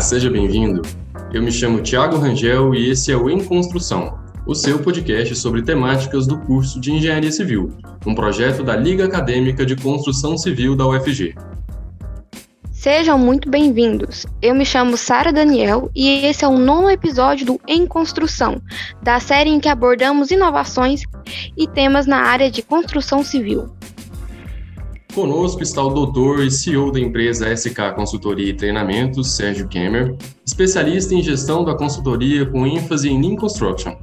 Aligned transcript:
seja 0.00 0.30
bem-vindo. 0.30 0.80
Eu 1.32 1.42
me 1.42 1.52
chamo 1.52 1.82
Tiago 1.82 2.16
Rangel 2.16 2.74
e 2.74 2.88
esse 2.88 3.12
é 3.12 3.16
o 3.16 3.28
Em 3.28 3.44
Construção, 3.44 4.18
o 4.46 4.54
seu 4.54 4.78
podcast 4.78 5.36
sobre 5.36 5.62
temáticas 5.62 6.26
do 6.26 6.38
curso 6.38 6.80
de 6.80 6.90
Engenharia 6.90 7.30
Civil, 7.30 7.76
um 8.06 8.14
projeto 8.14 8.64
da 8.64 8.74
Liga 8.74 9.04
Acadêmica 9.04 9.64
de 9.64 9.76
Construção 9.76 10.38
Civil 10.38 10.74
da 10.74 10.86
UFG. 10.86 11.34
Sejam 12.72 13.18
muito 13.18 13.50
bem-vindos. 13.50 14.24
Eu 14.40 14.54
me 14.54 14.64
chamo 14.64 14.96
Sara 14.96 15.30
Daniel 15.30 15.90
e 15.94 16.24
esse 16.24 16.46
é 16.46 16.48
o 16.48 16.56
nono 16.56 16.90
episódio 16.90 17.44
do 17.44 17.60
Em 17.68 17.86
Construção, 17.86 18.60
da 19.02 19.20
série 19.20 19.50
em 19.50 19.60
que 19.60 19.68
abordamos 19.68 20.30
inovações 20.30 21.02
e 21.58 21.68
temas 21.68 22.06
na 22.06 22.22
área 22.22 22.50
de 22.50 22.62
construção 22.62 23.22
civil. 23.22 23.68
Conosco 25.14 25.60
está 25.60 25.82
o 25.82 25.90
doutor 25.90 26.44
e 26.44 26.50
CEO 26.50 26.92
da 26.92 27.00
empresa 27.00 27.52
SK 27.52 27.94
Consultoria 27.96 28.50
e 28.50 28.52
Treinamentos, 28.52 29.34
Sérgio 29.34 29.66
Kemmer, 29.66 30.16
especialista 30.46 31.12
em 31.14 31.22
gestão 31.22 31.64
da 31.64 31.74
consultoria 31.74 32.46
com 32.46 32.64
ênfase 32.64 33.08
em 33.08 33.20
Lean 33.20 33.34
Construction. 33.34 33.96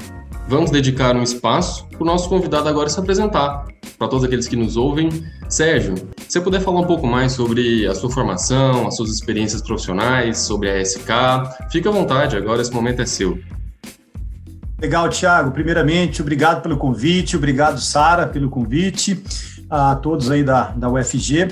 Vamos 0.50 0.70
dedicar 0.70 1.16
um 1.16 1.24
espaço 1.24 1.88
para 1.88 2.04
o 2.04 2.06
nosso 2.06 2.28
convidado 2.28 2.68
agora 2.68 2.90
se 2.90 3.00
apresentar. 3.00 3.66
Para 3.98 4.08
todos 4.10 4.26
aqueles 4.26 4.50
que 4.50 4.58
nos 4.58 4.76
ouvem, 4.76 5.10
Sérgio, 5.48 5.96
se 5.96 6.26
você 6.28 6.42
puder 6.42 6.60
falar 6.60 6.82
um 6.82 6.88
pouco 6.88 7.08
mais 7.08 7.32
sobre 7.32 7.88
a 7.88 7.96
sua 7.96 8.10
formação, 8.10 8.86
as 8.86 8.98
suas 8.98 9.10
experiências 9.10 9.62
profissionais, 9.62 10.40
sobre 10.40 10.70
a 10.70 10.84
SK, 10.84 11.72
fique 11.72 11.88
à 11.88 11.92
vontade, 11.92 12.36
agora 12.36 12.62
esse 12.62 12.74
momento 12.74 13.02
é 13.02 13.06
seu. 13.06 13.40
Legal, 14.80 15.10
Thiago. 15.10 15.52
Primeiramente, 15.52 16.22
obrigado 16.22 16.62
pelo 16.62 16.78
convite, 16.78 17.38
obrigado, 17.38 17.80
Sara, 17.80 18.28
pelo 18.28 18.50
convite 18.50 19.24
a 19.70 19.96
todos 19.96 20.32
aí 20.32 20.44
da, 20.44 20.70
da 20.72 20.90
UFG 20.90 21.48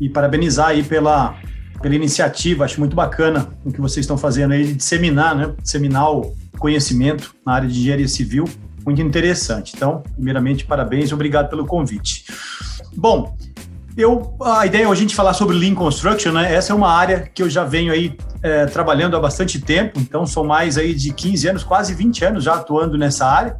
e 0.00 0.08
parabenizar 0.08 0.68
aí 0.68 0.82
pela, 0.82 1.36
pela 1.80 1.94
iniciativa. 1.94 2.64
Acho 2.64 2.80
muito 2.80 2.96
bacana 2.96 3.48
o 3.64 3.72
que 3.72 3.80
vocês 3.80 4.04
estão 4.04 4.18
fazendo 4.18 4.52
aí 4.52 4.64
de 4.64 4.74
disseminar, 4.74 5.34
né? 5.34 5.54
Disseminar 5.62 6.12
o 6.12 6.34
conhecimento 6.58 7.34
na 7.46 7.54
área 7.54 7.68
de 7.68 7.78
engenharia 7.78 8.08
civil. 8.08 8.44
Muito 8.84 9.00
interessante. 9.00 9.72
Então, 9.76 10.02
primeiramente, 10.14 10.64
parabéns 10.64 11.10
e 11.10 11.14
obrigado 11.14 11.48
pelo 11.48 11.66
convite. 11.66 12.24
Bom, 12.96 13.36
eu, 13.96 14.34
a 14.40 14.66
ideia 14.66 14.84
é 14.84 14.86
a 14.86 14.94
gente 14.94 15.14
falar 15.14 15.34
sobre 15.34 15.56
Lean 15.56 15.74
Construction, 15.74 16.32
né? 16.32 16.54
Essa 16.54 16.72
é 16.72 16.76
uma 16.76 16.90
área 16.92 17.20
que 17.34 17.42
eu 17.42 17.50
já 17.50 17.64
venho 17.64 17.92
aí 17.92 18.16
é, 18.42 18.66
trabalhando 18.66 19.16
há 19.16 19.20
bastante 19.20 19.60
tempo, 19.60 19.98
então 20.00 20.24
são 20.24 20.44
mais 20.44 20.78
aí 20.78 20.94
de 20.94 21.12
15 21.12 21.48
anos, 21.48 21.64
quase 21.64 21.94
20 21.94 22.24
anos 22.24 22.44
já 22.44 22.54
atuando 22.54 22.96
nessa 22.96 23.26
área. 23.26 23.58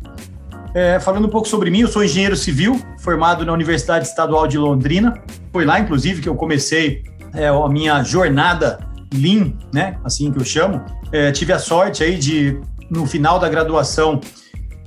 É, 0.72 1.00
falando 1.00 1.26
um 1.26 1.30
pouco 1.30 1.48
sobre 1.48 1.70
mim, 1.70 1.80
eu 1.80 1.88
sou 1.88 2.04
engenheiro 2.04 2.36
civil, 2.36 2.80
formado 3.00 3.44
na 3.44 3.52
Universidade 3.52 4.06
Estadual 4.06 4.46
de 4.46 4.56
Londrina. 4.56 5.14
Foi 5.52 5.64
lá, 5.64 5.80
inclusive, 5.80 6.22
que 6.22 6.28
eu 6.28 6.36
comecei 6.36 7.02
é, 7.34 7.48
a 7.48 7.68
minha 7.68 8.02
jornada 8.04 8.78
Lean, 9.12 9.52
né? 9.72 9.98
Assim 10.04 10.30
que 10.30 10.38
eu 10.38 10.44
chamo. 10.44 10.84
É, 11.12 11.32
tive 11.32 11.52
a 11.52 11.58
sorte 11.58 12.04
aí 12.04 12.16
de, 12.16 12.60
no 12.88 13.04
final 13.06 13.38
da 13.38 13.48
graduação, 13.48 14.20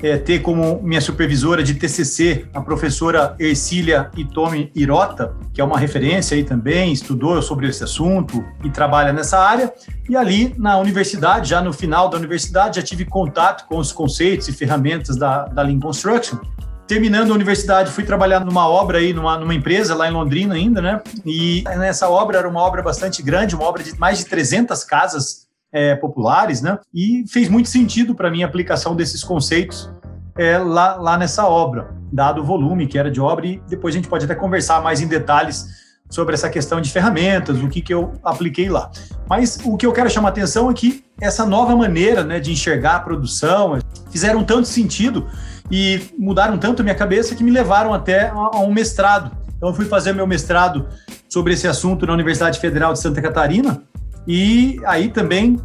é, 0.03 0.17
ter 0.17 0.39
como 0.39 0.81
minha 0.83 0.99
supervisora 0.99 1.63
de 1.63 1.73
TCC 1.73 2.45
a 2.53 2.59
professora 2.59 3.35
Ercília 3.39 4.11
Itomi 4.17 4.69
Irota, 4.75 5.33
que 5.53 5.61
é 5.61 5.63
uma 5.63 5.79
referência 5.79 6.35
aí 6.35 6.43
também, 6.43 6.91
estudou 6.91 7.41
sobre 7.41 7.69
esse 7.69 7.85
assunto 7.85 8.43
e 8.65 8.69
trabalha 8.69 9.13
nessa 9.13 9.39
área. 9.39 9.73
E 10.09 10.17
ali 10.17 10.53
na 10.57 10.77
universidade, 10.77 11.49
já 11.49 11.61
no 11.61 11.71
final 11.71 12.09
da 12.09 12.17
universidade, 12.17 12.81
já 12.81 12.85
tive 12.85 13.05
contato 13.05 13.65
com 13.65 13.77
os 13.77 13.93
conceitos 13.93 14.49
e 14.49 14.51
ferramentas 14.51 15.15
da, 15.15 15.45
da 15.45 15.61
Lean 15.61 15.79
Construction. 15.79 16.37
Terminando 16.85 17.31
a 17.31 17.33
universidade, 17.33 17.89
fui 17.89 18.03
trabalhar 18.03 18.43
numa 18.43 18.67
obra 18.67 18.97
aí, 18.97 19.13
numa, 19.13 19.37
numa 19.37 19.55
empresa 19.55 19.95
lá 19.95 20.09
em 20.09 20.11
Londrina 20.11 20.55
ainda, 20.55 20.81
né? 20.81 21.01
E 21.25 21.63
nessa 21.77 22.09
obra 22.09 22.39
era 22.39 22.49
uma 22.49 22.61
obra 22.61 22.81
bastante 22.81 23.23
grande, 23.23 23.55
uma 23.55 23.63
obra 23.63 23.81
de 23.81 23.97
mais 23.97 24.17
de 24.17 24.25
300 24.25 24.83
casas 24.83 25.47
é, 25.73 25.95
populares, 25.95 26.61
né? 26.61 26.77
E 26.93 27.25
fez 27.27 27.49
muito 27.49 27.67
sentido 27.67 28.13
para 28.13 28.29
mim 28.29 28.43
a 28.43 28.45
aplicação 28.45 28.95
desses 28.95 29.23
conceitos 29.23 29.91
é, 30.37 30.57
lá, 30.57 30.95
lá 30.95 31.17
nessa 31.17 31.47
obra, 31.47 31.95
dado 32.11 32.41
o 32.41 32.43
volume 32.43 32.85
que 32.85 32.97
era 32.97 33.09
de 33.09 33.19
obra, 33.19 33.47
e 33.47 33.61
depois 33.67 33.95
a 33.95 33.97
gente 33.97 34.07
pode 34.07 34.25
até 34.25 34.35
conversar 34.35 34.81
mais 34.81 35.01
em 35.01 35.07
detalhes 35.07 35.83
sobre 36.09 36.35
essa 36.35 36.47
questão 36.47 36.79
de 36.79 36.91
ferramentas, 36.91 37.57
o 37.61 37.67
que, 37.67 37.81
que 37.81 37.91
eu 37.93 38.13
apliquei 38.23 38.69
lá. 38.69 38.91
Mas 39.27 39.59
o 39.65 39.75
que 39.75 39.85
eu 39.85 39.91
quero 39.91 40.09
chamar 40.11 40.29
atenção 40.29 40.69
é 40.69 40.73
que 40.73 41.03
essa 41.19 41.43
nova 41.43 41.75
maneira 41.75 42.23
né, 42.23 42.39
de 42.39 42.51
enxergar 42.51 42.97
a 42.97 42.99
produção 42.99 43.79
fizeram 44.11 44.43
tanto 44.43 44.67
sentido 44.67 45.27
e 45.71 46.01
mudaram 46.17 46.57
tanto 46.57 46.81
a 46.81 46.83
minha 46.83 46.93
cabeça 46.93 47.33
que 47.33 47.43
me 47.43 47.49
levaram 47.49 47.93
até 47.93 48.29
a 48.29 48.59
um 48.59 48.71
mestrado. 48.71 49.35
Então, 49.57 49.69
eu 49.69 49.73
fui 49.73 49.85
fazer 49.85 50.13
meu 50.13 50.27
mestrado 50.27 50.87
sobre 51.27 51.53
esse 51.53 51.67
assunto 51.67 52.05
na 52.05 52.13
Universidade 52.13 52.59
Federal 52.59 52.93
de 52.93 52.99
Santa 52.99 53.19
Catarina 53.19 53.81
e 54.27 54.79
aí 54.85 55.09
também 55.09 55.59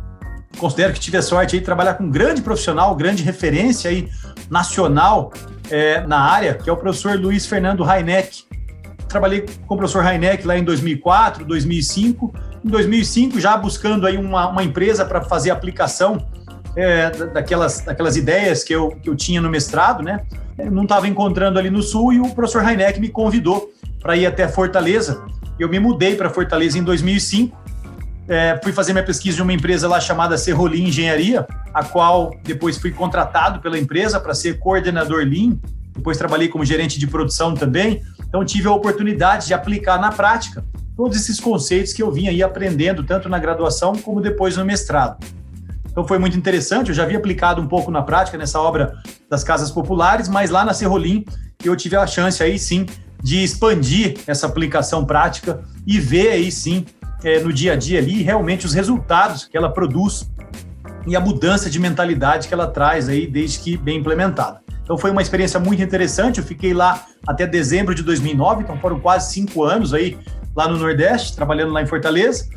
considero 0.57 0.93
que 0.93 1.01
tive 1.01 1.17
a 1.17 1.23
sorte 1.23 1.59
de 1.59 1.65
trabalhar 1.65 1.95
com 1.95 2.05
um 2.05 2.11
grande 2.11 2.43
profissional, 2.43 2.95
grande 2.97 3.23
referência 3.23 3.91
aí 3.91 4.09
nacional 4.51 5.33
é, 5.71 6.01
na 6.07 6.19
área, 6.19 6.55
que 6.55 6.69
é 6.69 6.73
o 6.73 6.77
professor 6.77 7.19
Luiz 7.19 7.47
Fernando 7.47 7.89
Heineck. 7.89 8.45
Trabalhei 9.09 9.47
com 9.67 9.75
o 9.75 9.79
professor 9.79 10.05
Heineck 10.05 10.47
lá 10.47 10.59
em 10.59 10.65
2004, 10.65 11.45
2005. 11.45 12.35
Em 12.65 12.69
2005, 12.69 13.41
já 13.41 13.57
buscando 13.57 14.07
aí 14.07 14.17
uma, 14.17 14.49
uma 14.49 14.63
empresa 14.63 15.05
para 15.05 15.23
fazer 15.23 15.51
aplicação 15.51 16.27
é, 16.77 17.11
daquelas, 17.11 17.81
daquelas 17.81 18.17
ideias 18.17 18.65
que 18.65 18.75
eu, 18.75 18.91
que 19.03 19.09
eu 19.09 19.17
tinha 19.17 19.41
no 19.41 19.49
mestrado, 19.49 20.03
né? 20.03 20.21
Eu 20.59 20.71
não 20.71 20.83
estava 20.83 21.07
encontrando 21.07 21.59
ali 21.59 21.71
no 21.71 21.83
Sul 21.83 22.13
e 22.13 22.21
o 22.21 22.29
professor 22.31 22.69
Heineck 22.69 23.01
me 23.01 23.09
convidou 23.09 23.71
para 24.01 24.17
ir 24.17 24.27
até 24.27 24.49
Fortaleza. 24.49 25.25
Eu 25.59 25.69
me 25.69 25.79
mudei 25.79 26.17
para 26.17 26.29
Fortaleza 26.29 26.79
em 26.79 26.83
2005 26.83 27.68
é, 28.29 28.61
fui 28.63 28.73
fazer 28.73 28.93
minha 28.93 29.05
pesquisa 29.05 29.37
de 29.37 29.43
uma 29.43 29.53
empresa 29.53 29.89
lá 29.89 29.99
chamada 29.99 30.37
Serrolim 30.37 30.89
Engenharia, 30.89 31.47
a 31.73 31.83
qual 31.83 32.31
depois 32.45 32.77
fui 32.77 32.91
contratado 32.91 33.61
pela 33.61 33.79
empresa 33.79 34.21
para 34.21 34.35
ser 34.35 34.59
coordenador 34.59 35.25
Lean. 35.25 35.59
Depois 35.97 36.19
trabalhei 36.19 36.49
como 36.49 36.65
gerente 36.65 36.99
de 36.99 37.07
produção 37.07 37.55
também. 37.55 38.03
Então 38.29 38.45
tive 38.45 38.69
a 38.69 38.73
oportunidade 38.73 39.47
de 39.47 39.55
aplicar 39.55 39.99
na 39.99 40.13
prática 40.13 40.63
todos 40.95 41.17
esses 41.17 41.41
conceitos 41.41 41.93
que 41.93 42.03
eu 42.03 42.13
vinha 42.13 42.31
aí 42.31 42.43
aprendendo 42.43 43.03
tanto 43.03 43.29
na 43.29 43.39
graduação 43.39 43.95
como 43.97 44.21
depois 44.21 44.57
no 44.57 44.65
mestrado. 44.65 45.25
Então 45.91 46.07
foi 46.07 46.19
muito 46.19 46.37
interessante, 46.37 46.91
eu 46.91 46.95
já 46.95 47.05
havia 47.05 47.19
aplicado 47.19 47.63
um 47.63 47.67
pouco 47.67 47.91
na 47.91 48.03
prática 48.03 48.37
nessa 48.37 48.61
obra 48.61 48.95
das 49.29 49.43
casas 49.43 49.71
populares, 49.71 50.29
mas 50.29 50.51
lá 50.51 50.65
na 50.65 50.75
Serrolim 50.75 51.25
eu 51.65 51.75
tive 51.75 51.97
a 51.97 52.07
chance 52.07 52.43
aí 52.43 52.59
sim 52.59 52.87
de 53.23 53.43
expandir 53.43 54.19
essa 54.27 54.47
aplicação 54.47 55.05
prática 55.05 55.63
e 55.87 55.99
ver 55.99 56.31
aí 56.31 56.51
sim 56.53 56.87
é, 57.25 57.41
no 57.41 57.53
dia 57.53 57.73
a 57.73 57.77
dia 57.77 57.99
ali 57.99 58.23
realmente 58.23 58.65
os 58.65 58.73
resultados 58.73 59.45
que 59.45 59.57
ela 59.57 59.71
produz 59.71 60.31
e 61.07 61.17
a 61.17 61.21
mudança 61.21 61.71
de 61.71 61.79
mentalidade 61.79 62.49
que 62.49 62.55
ela 62.55 62.67
traz 62.67 63.09
aí 63.09 63.27
desde 63.27 63.59
que 63.61 63.77
bem 63.77 63.99
implementada. 63.99 64.61
Então 64.83 64.97
foi 64.97 65.11
uma 65.11 65.23
experiência 65.23 65.59
muito 65.59 65.83
interessante. 65.83 66.39
Eu 66.39 66.45
fiquei 66.45 66.73
lá 66.73 67.05
até 67.27 67.47
dezembro 67.47 67.95
de 67.95 68.03
2009, 68.03 68.63
então 68.63 68.79
foram 68.79 68.99
quase 69.01 69.33
cinco 69.33 69.65
anos 69.65 69.93
aí 69.93 70.19
lá 70.57 70.69
no 70.69 70.79
Nordeste, 70.79 71.37
trabalhando 71.37 71.73
lá 71.73 71.83
em 71.83 71.87
Fortaleza. 71.87 72.49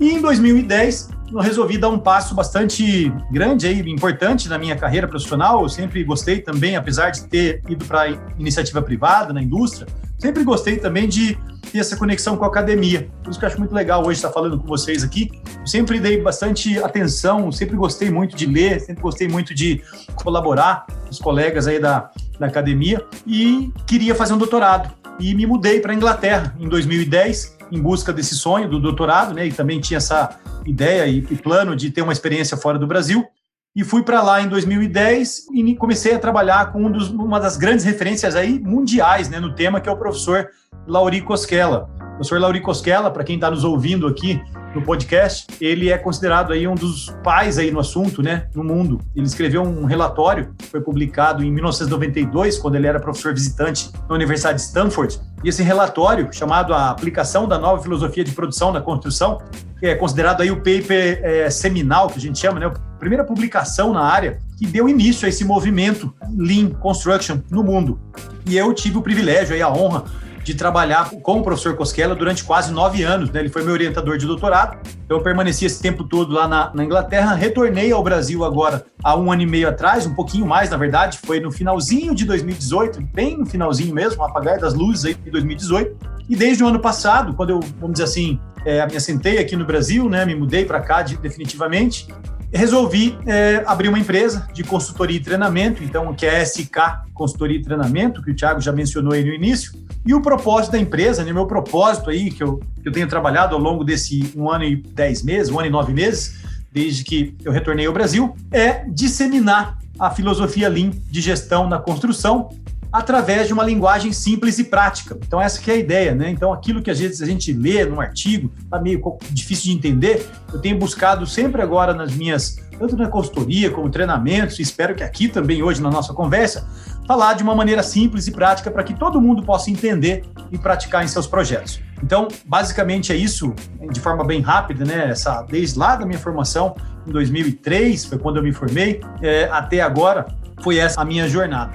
E 0.00 0.10
em 0.10 0.20
2010 0.20 1.10
eu 1.32 1.40
resolvi 1.40 1.78
dar 1.78 1.88
um 1.88 1.98
passo 1.98 2.34
bastante 2.34 3.10
grande 3.30 3.66
aí, 3.66 3.80
importante 3.80 4.48
na 4.48 4.58
minha 4.58 4.76
carreira 4.76 5.08
profissional. 5.08 5.62
Eu 5.62 5.68
sempre 5.68 6.04
gostei 6.04 6.40
também, 6.40 6.76
apesar 6.76 7.10
de 7.10 7.24
ter 7.24 7.62
ido 7.68 7.84
para 7.86 8.08
iniciativa 8.38 8.82
privada 8.82 9.32
na 9.32 9.42
indústria, 9.42 9.86
sempre 10.18 10.44
gostei 10.44 10.76
também 10.76 11.08
de 11.08 11.38
ter 11.72 11.78
essa 11.78 11.96
conexão 11.96 12.36
com 12.36 12.44
a 12.44 12.48
academia. 12.48 13.08
Por 13.22 13.30
isso 13.30 13.38
que 13.38 13.44
eu 13.46 13.48
acho 13.48 13.58
muito 13.58 13.74
legal 13.74 14.04
hoje 14.04 14.18
estar 14.18 14.30
falando 14.30 14.58
com 14.58 14.66
vocês 14.66 15.02
aqui. 15.02 15.30
Eu 15.58 15.66
sempre 15.66 15.98
dei 15.98 16.20
bastante 16.20 16.78
atenção, 16.82 17.50
sempre 17.50 17.76
gostei 17.76 18.10
muito 18.10 18.36
de 18.36 18.44
ler, 18.44 18.78
sempre 18.80 19.02
gostei 19.02 19.26
muito 19.26 19.54
de 19.54 19.82
colaborar 20.16 20.86
com 20.86 21.10
os 21.10 21.18
colegas 21.18 21.66
aí 21.66 21.80
da, 21.80 22.10
da 22.38 22.46
academia 22.46 23.02
e 23.26 23.72
queria 23.86 24.14
fazer 24.14 24.34
um 24.34 24.38
doutorado. 24.38 24.92
E 25.18 25.34
me 25.34 25.46
mudei 25.46 25.80
para 25.80 25.92
a 25.92 25.94
Inglaterra 25.94 26.54
em 26.60 26.68
2010 26.68 27.61
em 27.72 27.80
busca 27.80 28.12
desse 28.12 28.36
sonho 28.36 28.68
do 28.68 28.78
doutorado, 28.78 29.34
né? 29.34 29.46
E 29.46 29.52
também 29.52 29.80
tinha 29.80 29.96
essa 29.96 30.38
ideia 30.66 31.06
e, 31.06 31.18
e 31.18 31.36
plano 31.36 31.74
de 31.74 31.90
ter 31.90 32.02
uma 32.02 32.12
experiência 32.12 32.56
fora 32.56 32.78
do 32.78 32.86
Brasil. 32.86 33.26
E 33.74 33.82
fui 33.82 34.02
para 34.02 34.22
lá 34.22 34.42
em 34.42 34.48
2010 34.48 35.46
e 35.54 35.74
comecei 35.76 36.14
a 36.14 36.18
trabalhar 36.18 36.70
com 36.70 36.84
um 36.84 36.92
dos, 36.92 37.08
uma 37.08 37.40
das 37.40 37.56
grandes 37.56 37.86
referências 37.86 38.36
aí 38.36 38.60
mundiais 38.60 39.30
né, 39.30 39.40
no 39.40 39.54
tema, 39.54 39.80
que 39.80 39.88
é 39.88 39.92
o 39.92 39.96
professor 39.96 40.50
Lauri 40.86 41.22
Cosquela. 41.22 41.88
Professor 42.22 42.40
Lauri 42.40 42.60
Cosquela, 42.60 43.10
para 43.10 43.24
quem 43.24 43.34
está 43.34 43.50
nos 43.50 43.64
ouvindo 43.64 44.06
aqui 44.06 44.40
no 44.76 44.80
podcast, 44.80 45.44
ele 45.60 45.90
é 45.90 45.98
considerado 45.98 46.52
aí 46.52 46.68
um 46.68 46.74
dos 46.76 47.12
pais 47.24 47.58
aí 47.58 47.72
no 47.72 47.80
assunto, 47.80 48.22
né, 48.22 48.46
no 48.54 48.62
mundo. 48.62 49.00
Ele 49.16 49.26
escreveu 49.26 49.60
um 49.60 49.84
relatório, 49.86 50.54
foi 50.70 50.80
publicado 50.80 51.42
em 51.42 51.50
1992, 51.50 52.58
quando 52.58 52.76
ele 52.76 52.86
era 52.86 53.00
professor 53.00 53.34
visitante 53.34 53.90
na 54.08 54.14
Universidade 54.14 54.58
de 54.58 54.64
Stanford. 54.64 55.20
E 55.42 55.48
esse 55.48 55.64
relatório, 55.64 56.32
chamado 56.32 56.72
A 56.72 56.90
Aplicação 56.90 57.48
da 57.48 57.58
Nova 57.58 57.82
Filosofia 57.82 58.22
de 58.22 58.30
Produção 58.30 58.72
na 58.72 58.80
Construção, 58.80 59.38
é 59.82 59.96
considerado 59.96 60.42
aí 60.42 60.50
o 60.52 60.58
paper 60.58 61.18
é, 61.24 61.50
seminal, 61.50 62.08
que 62.08 62.18
a 62.18 62.20
gente 62.20 62.38
chama, 62.38 62.60
né, 62.60 62.66
a 62.66 62.98
primeira 63.00 63.24
publicação 63.24 63.92
na 63.92 64.02
área 64.02 64.38
que 64.56 64.64
deu 64.64 64.88
início 64.88 65.26
a 65.26 65.28
esse 65.28 65.44
movimento 65.44 66.14
Lean 66.38 66.70
Construction 66.70 67.40
no 67.50 67.64
mundo. 67.64 67.98
E 68.46 68.56
eu 68.56 68.72
tive 68.72 68.96
o 68.96 69.02
privilégio 69.02 69.56
e 69.56 69.60
a 69.60 69.68
honra 69.68 70.04
de 70.44 70.54
trabalhar 70.54 71.10
com 71.10 71.38
o 71.38 71.42
professor 71.42 71.76
Cosquela 71.76 72.14
durante 72.14 72.44
quase 72.44 72.72
nove 72.72 73.02
anos. 73.02 73.30
Né? 73.30 73.40
Ele 73.40 73.48
foi 73.48 73.62
meu 73.62 73.72
orientador 73.72 74.18
de 74.18 74.26
doutorado, 74.26 74.78
então 75.04 75.18
eu 75.18 75.22
permaneci 75.22 75.64
esse 75.64 75.80
tempo 75.80 76.04
todo 76.04 76.32
lá 76.32 76.48
na, 76.48 76.72
na, 76.74 76.84
Inglaterra. 76.84 77.34
Retornei 77.34 77.92
ao 77.92 78.02
Brasil 78.02 78.44
agora 78.44 78.84
há 79.02 79.16
um 79.16 79.30
ano 79.30 79.42
e 79.42 79.46
meio 79.46 79.68
atrás, 79.68 80.06
um 80.06 80.14
pouquinho 80.14 80.46
mais, 80.46 80.70
na 80.70 80.76
verdade, 80.76 81.18
foi 81.24 81.40
no 81.40 81.50
finalzinho 81.50 82.14
de 82.14 82.24
2018, 82.24 83.00
bem 83.12 83.38
no 83.38 83.46
finalzinho 83.46 83.94
mesmo, 83.94 84.22
apagar 84.24 84.58
das 84.58 84.74
luzes 84.74 85.04
aí 85.04 85.14
de 85.14 85.30
2018. 85.30 85.96
E 86.28 86.36
desde 86.36 86.62
o 86.62 86.66
ano 86.66 86.80
passado, 86.80 87.34
quando 87.34 87.50
eu, 87.50 87.60
vamos 87.78 87.94
dizer 87.94 88.04
assim, 88.04 88.40
é, 88.64 88.86
me 88.86 88.96
assentei 88.96 89.38
aqui 89.38 89.56
no 89.56 89.64
Brasil, 89.64 90.08
né, 90.08 90.24
me 90.24 90.34
mudei 90.34 90.64
para 90.64 90.80
cá 90.80 91.02
de, 91.02 91.16
definitivamente, 91.16 92.06
resolvi 92.52 93.18
é, 93.26 93.62
abrir 93.66 93.88
uma 93.88 93.98
empresa 93.98 94.46
de 94.52 94.62
consultoria 94.62 95.16
e 95.16 95.20
treinamento, 95.20 95.82
então 95.82 96.12
que 96.14 96.26
é 96.26 96.40
a 96.40 96.44
SK 96.44 97.02
Consultoria 97.14 97.56
e 97.56 97.62
Treinamento, 97.62 98.22
que 98.22 98.30
o 98.30 98.34
Thiago 98.34 98.60
já 98.60 98.72
mencionou 98.72 99.12
aí 99.12 99.24
no 99.24 99.32
início. 99.32 99.72
E 100.04 100.12
o 100.14 100.20
propósito 100.20 100.72
da 100.72 100.78
empresa, 100.78 101.24
né, 101.24 101.32
meu 101.32 101.46
propósito 101.46 102.10
aí, 102.10 102.30
que 102.30 102.42
eu, 102.42 102.60
que 102.82 102.88
eu 102.88 102.92
tenho 102.92 103.08
trabalhado 103.08 103.54
ao 103.54 103.60
longo 103.60 103.84
desse 103.84 104.32
um 104.36 104.50
ano 104.50 104.64
e 104.64 104.76
dez 104.76 105.22
meses, 105.22 105.50
um 105.50 105.58
ano 105.58 105.68
e 105.68 105.70
nove 105.70 105.92
meses, 105.92 106.42
desde 106.72 107.04
que 107.04 107.36
eu 107.44 107.52
retornei 107.52 107.86
ao 107.86 107.92
Brasil, 107.92 108.34
é 108.50 108.84
disseminar 108.88 109.78
a 109.98 110.10
filosofia 110.10 110.68
Lean 110.68 110.90
de 111.10 111.20
gestão 111.20 111.68
na 111.68 111.78
construção 111.78 112.48
através 112.92 113.46
de 113.46 113.52
uma 113.52 113.64
linguagem 113.64 114.12
simples 114.12 114.58
e 114.58 114.64
prática. 114.64 115.16
Então 115.26 115.40
essa 115.40 115.60
que 115.60 115.70
é 115.70 115.74
a 115.74 115.76
ideia, 115.78 116.14
né? 116.14 116.30
Então 116.30 116.52
aquilo 116.52 116.82
que 116.82 116.90
às 116.90 116.98
vezes 116.98 117.22
a 117.22 117.26
gente 117.26 117.52
lê 117.52 117.84
num 117.84 118.00
artigo, 118.00 118.52
tá 118.70 118.78
meio 118.78 119.00
difícil 119.30 119.70
de 119.70 119.78
entender, 119.78 120.26
eu 120.52 120.60
tenho 120.60 120.78
buscado 120.78 121.26
sempre 121.26 121.62
agora 121.62 121.94
nas 121.94 122.14
minhas, 122.14 122.56
tanto 122.78 122.96
na 122.96 123.08
consultoria 123.08 123.70
como 123.70 123.88
treinamentos, 123.88 124.58
e 124.58 124.62
espero 124.62 124.94
que 124.94 125.02
aqui 125.02 125.28
também 125.28 125.62
hoje 125.62 125.80
na 125.80 125.90
nossa 125.90 126.12
conversa, 126.12 126.68
falar 127.06 127.34
de 127.34 127.42
uma 127.42 127.54
maneira 127.54 127.82
simples 127.82 128.26
e 128.26 128.30
prática 128.30 128.70
para 128.70 128.82
que 128.82 128.94
todo 128.94 129.20
mundo 129.20 129.42
possa 129.42 129.70
entender 129.70 130.24
e 130.50 130.58
praticar 130.58 131.02
em 131.02 131.08
seus 131.08 131.26
projetos. 131.26 131.80
Então, 132.02 132.28
basicamente 132.44 133.12
é 133.12 133.16
isso, 133.16 133.54
de 133.90 134.00
forma 134.00 134.24
bem 134.24 134.40
rápida, 134.40 134.84
né? 134.84 135.10
Essa, 135.10 135.42
desde 135.42 135.78
lá 135.78 135.94
da 135.96 136.04
minha 136.04 136.18
formação, 136.18 136.74
em 137.06 137.12
2003, 137.12 138.04
foi 138.04 138.18
quando 138.18 138.36
eu 138.36 138.42
me 138.42 138.52
formei, 138.52 139.00
é, 139.20 139.48
até 139.52 139.80
agora, 139.80 140.26
foi 140.62 140.78
essa 140.78 141.00
a 141.00 141.04
minha 141.04 141.28
jornada. 141.28 141.72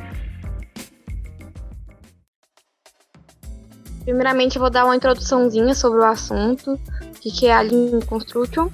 Primeiramente, 4.07 4.55
eu 4.55 4.61
vou 4.61 4.69
dar 4.69 4.85
uma 4.85 4.95
introduçãozinha 4.95 5.75
sobre 5.75 5.99
o 5.99 6.05
assunto, 6.05 6.75
o 6.75 6.79
que 7.19 7.45
é 7.45 7.53
a 7.53 7.59
Lean 7.59 7.99
Construction. 7.99 8.69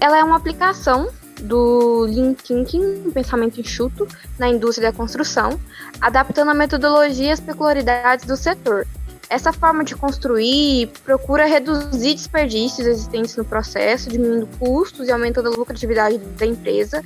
Ela 0.00 0.16
é 0.16 0.24
uma 0.24 0.38
aplicação 0.38 1.10
do 1.42 2.06
Lean 2.08 2.32
Thinking, 2.32 3.10
pensamento 3.10 3.60
enxuto, 3.60 4.08
na 4.38 4.48
indústria 4.48 4.90
da 4.90 4.96
construção, 4.96 5.60
adaptando 6.00 6.52
a 6.52 6.54
metodologia 6.54 7.34
às 7.34 7.38
peculiaridades 7.38 8.24
do 8.24 8.34
setor. 8.34 8.86
Essa 9.28 9.52
forma 9.52 9.84
de 9.84 9.94
construir 9.94 10.86
procura 11.04 11.44
reduzir 11.44 12.14
desperdícios 12.14 12.86
existentes 12.86 13.36
no 13.36 13.44
processo, 13.44 14.08
diminuindo 14.08 14.48
custos 14.58 15.06
e 15.06 15.12
aumentando 15.12 15.48
a 15.48 15.52
lucratividade 15.54 16.16
da 16.16 16.46
empresa, 16.46 17.04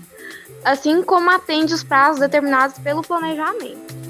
assim 0.64 1.02
como 1.02 1.28
atende 1.30 1.74
os 1.74 1.82
prazos 1.82 2.20
determinados 2.20 2.78
pelo 2.78 3.02
planejamento. 3.02 4.05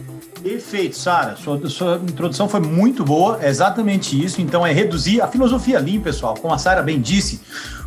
Perfeito, 0.47 0.97
Sara. 0.97 1.35
Sua, 1.35 1.69
sua 1.69 1.97
introdução 1.97 2.49
foi 2.49 2.61
muito 2.61 3.05
boa, 3.05 3.41
é 3.43 3.49
exatamente 3.49 4.25
isso. 4.25 4.41
Então, 4.41 4.65
é 4.65 4.73
reduzir 4.73 5.21
a 5.21 5.27
filosofia 5.27 5.81
Lean, 5.81 6.01
pessoal, 6.01 6.35
como 6.35 6.55
a 6.55 6.59
Sara 6.59 6.83
bem 6.83 7.01
disse, 7.01 7.41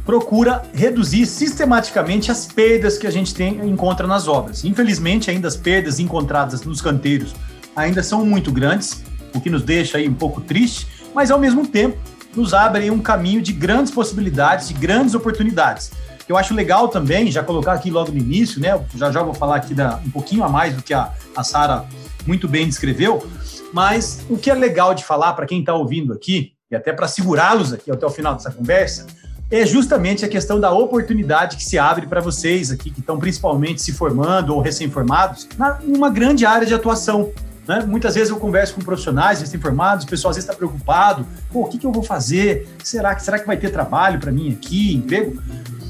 procura 0.03 0.63
reduzir 0.73 1.25
sistematicamente 1.25 2.29
as 2.29 2.47
perdas 2.47 2.97
que 2.97 3.07
a 3.07 3.11
gente 3.11 3.33
tem, 3.33 3.65
encontra 3.65 4.05
nas 4.05 4.27
obras. 4.27 4.65
Infelizmente, 4.65 5.31
ainda 5.31 5.47
as 5.47 5.55
perdas 5.55 6.01
encontradas 6.01 6.61
nos 6.63 6.81
canteiros 6.81 7.33
ainda 7.73 8.03
são 8.03 8.25
muito 8.25 8.51
grandes, 8.51 9.05
o 9.33 9.39
que 9.39 9.49
nos 9.49 9.63
deixa 9.63 9.97
aí 9.97 10.09
um 10.09 10.13
pouco 10.13 10.41
triste, 10.41 10.85
mas 11.15 11.31
ao 11.31 11.39
mesmo 11.39 11.65
tempo 11.65 11.97
nos 12.35 12.53
abre 12.53 12.91
um 12.91 12.99
caminho 12.99 13.41
de 13.41 13.53
grandes 13.53 13.89
possibilidades, 13.89 14.67
de 14.67 14.73
grandes 14.73 15.15
oportunidades. 15.15 15.91
Eu 16.27 16.35
acho 16.35 16.53
legal 16.53 16.89
também, 16.89 17.31
já 17.31 17.41
colocar 17.41 17.71
aqui 17.71 17.89
logo 17.89 18.11
no 18.11 18.17
início, 18.17 18.59
né? 18.59 18.79
Já 18.95 19.11
já 19.11 19.23
vou 19.23 19.33
falar 19.33 19.55
aqui 19.55 19.73
da, 19.73 19.99
um 20.05 20.11
pouquinho 20.11 20.43
a 20.43 20.49
mais 20.49 20.75
do 20.75 20.83
que 20.83 20.93
a, 20.93 21.11
a 21.35 21.43
Sara 21.43 21.87
muito 22.29 22.47
bem 22.47 22.67
descreveu, 22.67 23.27
mas 23.73 24.23
o 24.29 24.37
que 24.37 24.51
é 24.51 24.53
legal 24.53 24.93
de 24.93 25.03
falar 25.03 25.33
para 25.33 25.47
quem 25.47 25.61
está 25.61 25.73
ouvindo 25.73 26.13
aqui, 26.13 26.53
e 26.69 26.75
até 26.75 26.93
para 26.93 27.07
segurá-los 27.07 27.73
aqui 27.73 27.91
até 27.91 28.05
o 28.05 28.09
final 28.11 28.35
dessa 28.35 28.51
conversa, 28.51 29.07
é 29.49 29.65
justamente 29.65 30.23
a 30.23 30.27
questão 30.27 30.59
da 30.59 30.71
oportunidade 30.71 31.57
que 31.57 31.63
se 31.63 31.79
abre 31.79 32.05
para 32.05 32.21
vocês 32.21 32.69
aqui, 32.69 32.91
que 32.91 32.99
estão 32.99 33.17
principalmente 33.17 33.81
se 33.81 33.91
formando 33.91 34.53
ou 34.53 34.61
recém-formados, 34.61 35.49
numa 35.83 36.11
grande 36.11 36.45
área 36.45 36.67
de 36.67 36.73
atuação. 36.73 37.31
Né? 37.67 37.83
Muitas 37.87 38.13
vezes 38.13 38.29
eu 38.29 38.37
converso 38.37 38.75
com 38.75 38.81
profissionais 38.81 39.41
recém-formados, 39.41 40.05
o 40.05 40.07
pessoal 40.07 40.29
às 40.29 40.35
vezes 40.35 40.47
está 40.47 40.55
preocupado, 40.55 41.25
Pô, 41.51 41.61
o 41.61 41.65
que, 41.65 41.79
que 41.79 41.85
eu 41.85 41.91
vou 41.91 42.03
fazer? 42.03 42.67
Será 42.83 43.15
que, 43.15 43.23
será 43.23 43.39
que 43.39 43.47
vai 43.47 43.57
ter 43.57 43.71
trabalho 43.71 44.19
para 44.19 44.31
mim 44.31 44.51
aqui, 44.51 44.93
emprego? 44.93 45.41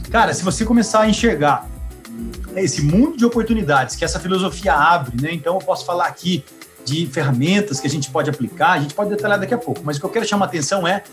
Cara, 0.09 0.33
se 0.33 0.41
você 0.41 0.63
começar 0.63 1.01
a 1.01 1.09
enxergar 1.09 1.67
esse 2.63 2.81
mundo 2.81 3.17
de 3.17 3.25
oportunidades 3.25 3.95
que 3.95 4.05
essa 4.05 4.19
filosofia 4.19 4.73
abre, 4.73 5.21
né? 5.21 5.33
Então 5.33 5.55
eu 5.55 5.59
posso 5.59 5.85
falar 5.85 6.07
aqui 6.07 6.43
de 6.85 7.05
ferramentas 7.07 7.79
que 7.79 7.87
a 7.87 7.89
gente 7.89 8.09
pode 8.09 8.29
aplicar, 8.29 8.71
a 8.71 8.79
gente 8.79 8.93
pode 8.93 9.09
detalhar 9.09 9.39
daqui 9.39 9.53
a 9.53 9.57
pouco, 9.57 9.81
mas 9.83 9.97
o 9.97 9.99
que 9.99 10.05
eu 10.05 10.09
quero 10.09 10.25
chamar 10.25 10.45
a 10.45 10.47
atenção 10.47 10.87
é 10.87 11.03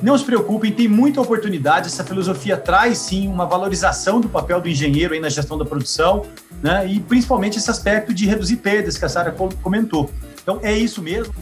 não 0.00 0.16
se 0.16 0.24
preocupem, 0.24 0.72
tem 0.72 0.88
muita 0.88 1.20
oportunidade. 1.20 1.88
Essa 1.88 2.04
filosofia 2.04 2.56
traz 2.56 2.98
sim 2.98 3.28
uma 3.28 3.46
valorização 3.46 4.20
do 4.20 4.28
papel 4.28 4.60
do 4.60 4.68
engenheiro 4.68 5.14
aí 5.14 5.20
na 5.20 5.28
gestão 5.28 5.58
da 5.58 5.64
produção, 5.64 6.24
né? 6.62 6.86
E 6.86 7.00
principalmente 7.00 7.58
esse 7.58 7.70
aspecto 7.70 8.14
de 8.14 8.26
reduzir 8.26 8.56
perdas 8.56 8.96
que 8.96 9.04
a 9.04 9.08
Sara 9.08 9.34
comentou. 9.62 10.10
Então 10.42 10.60
é 10.62 10.76
isso 10.76 11.02
mesmo. 11.02 11.34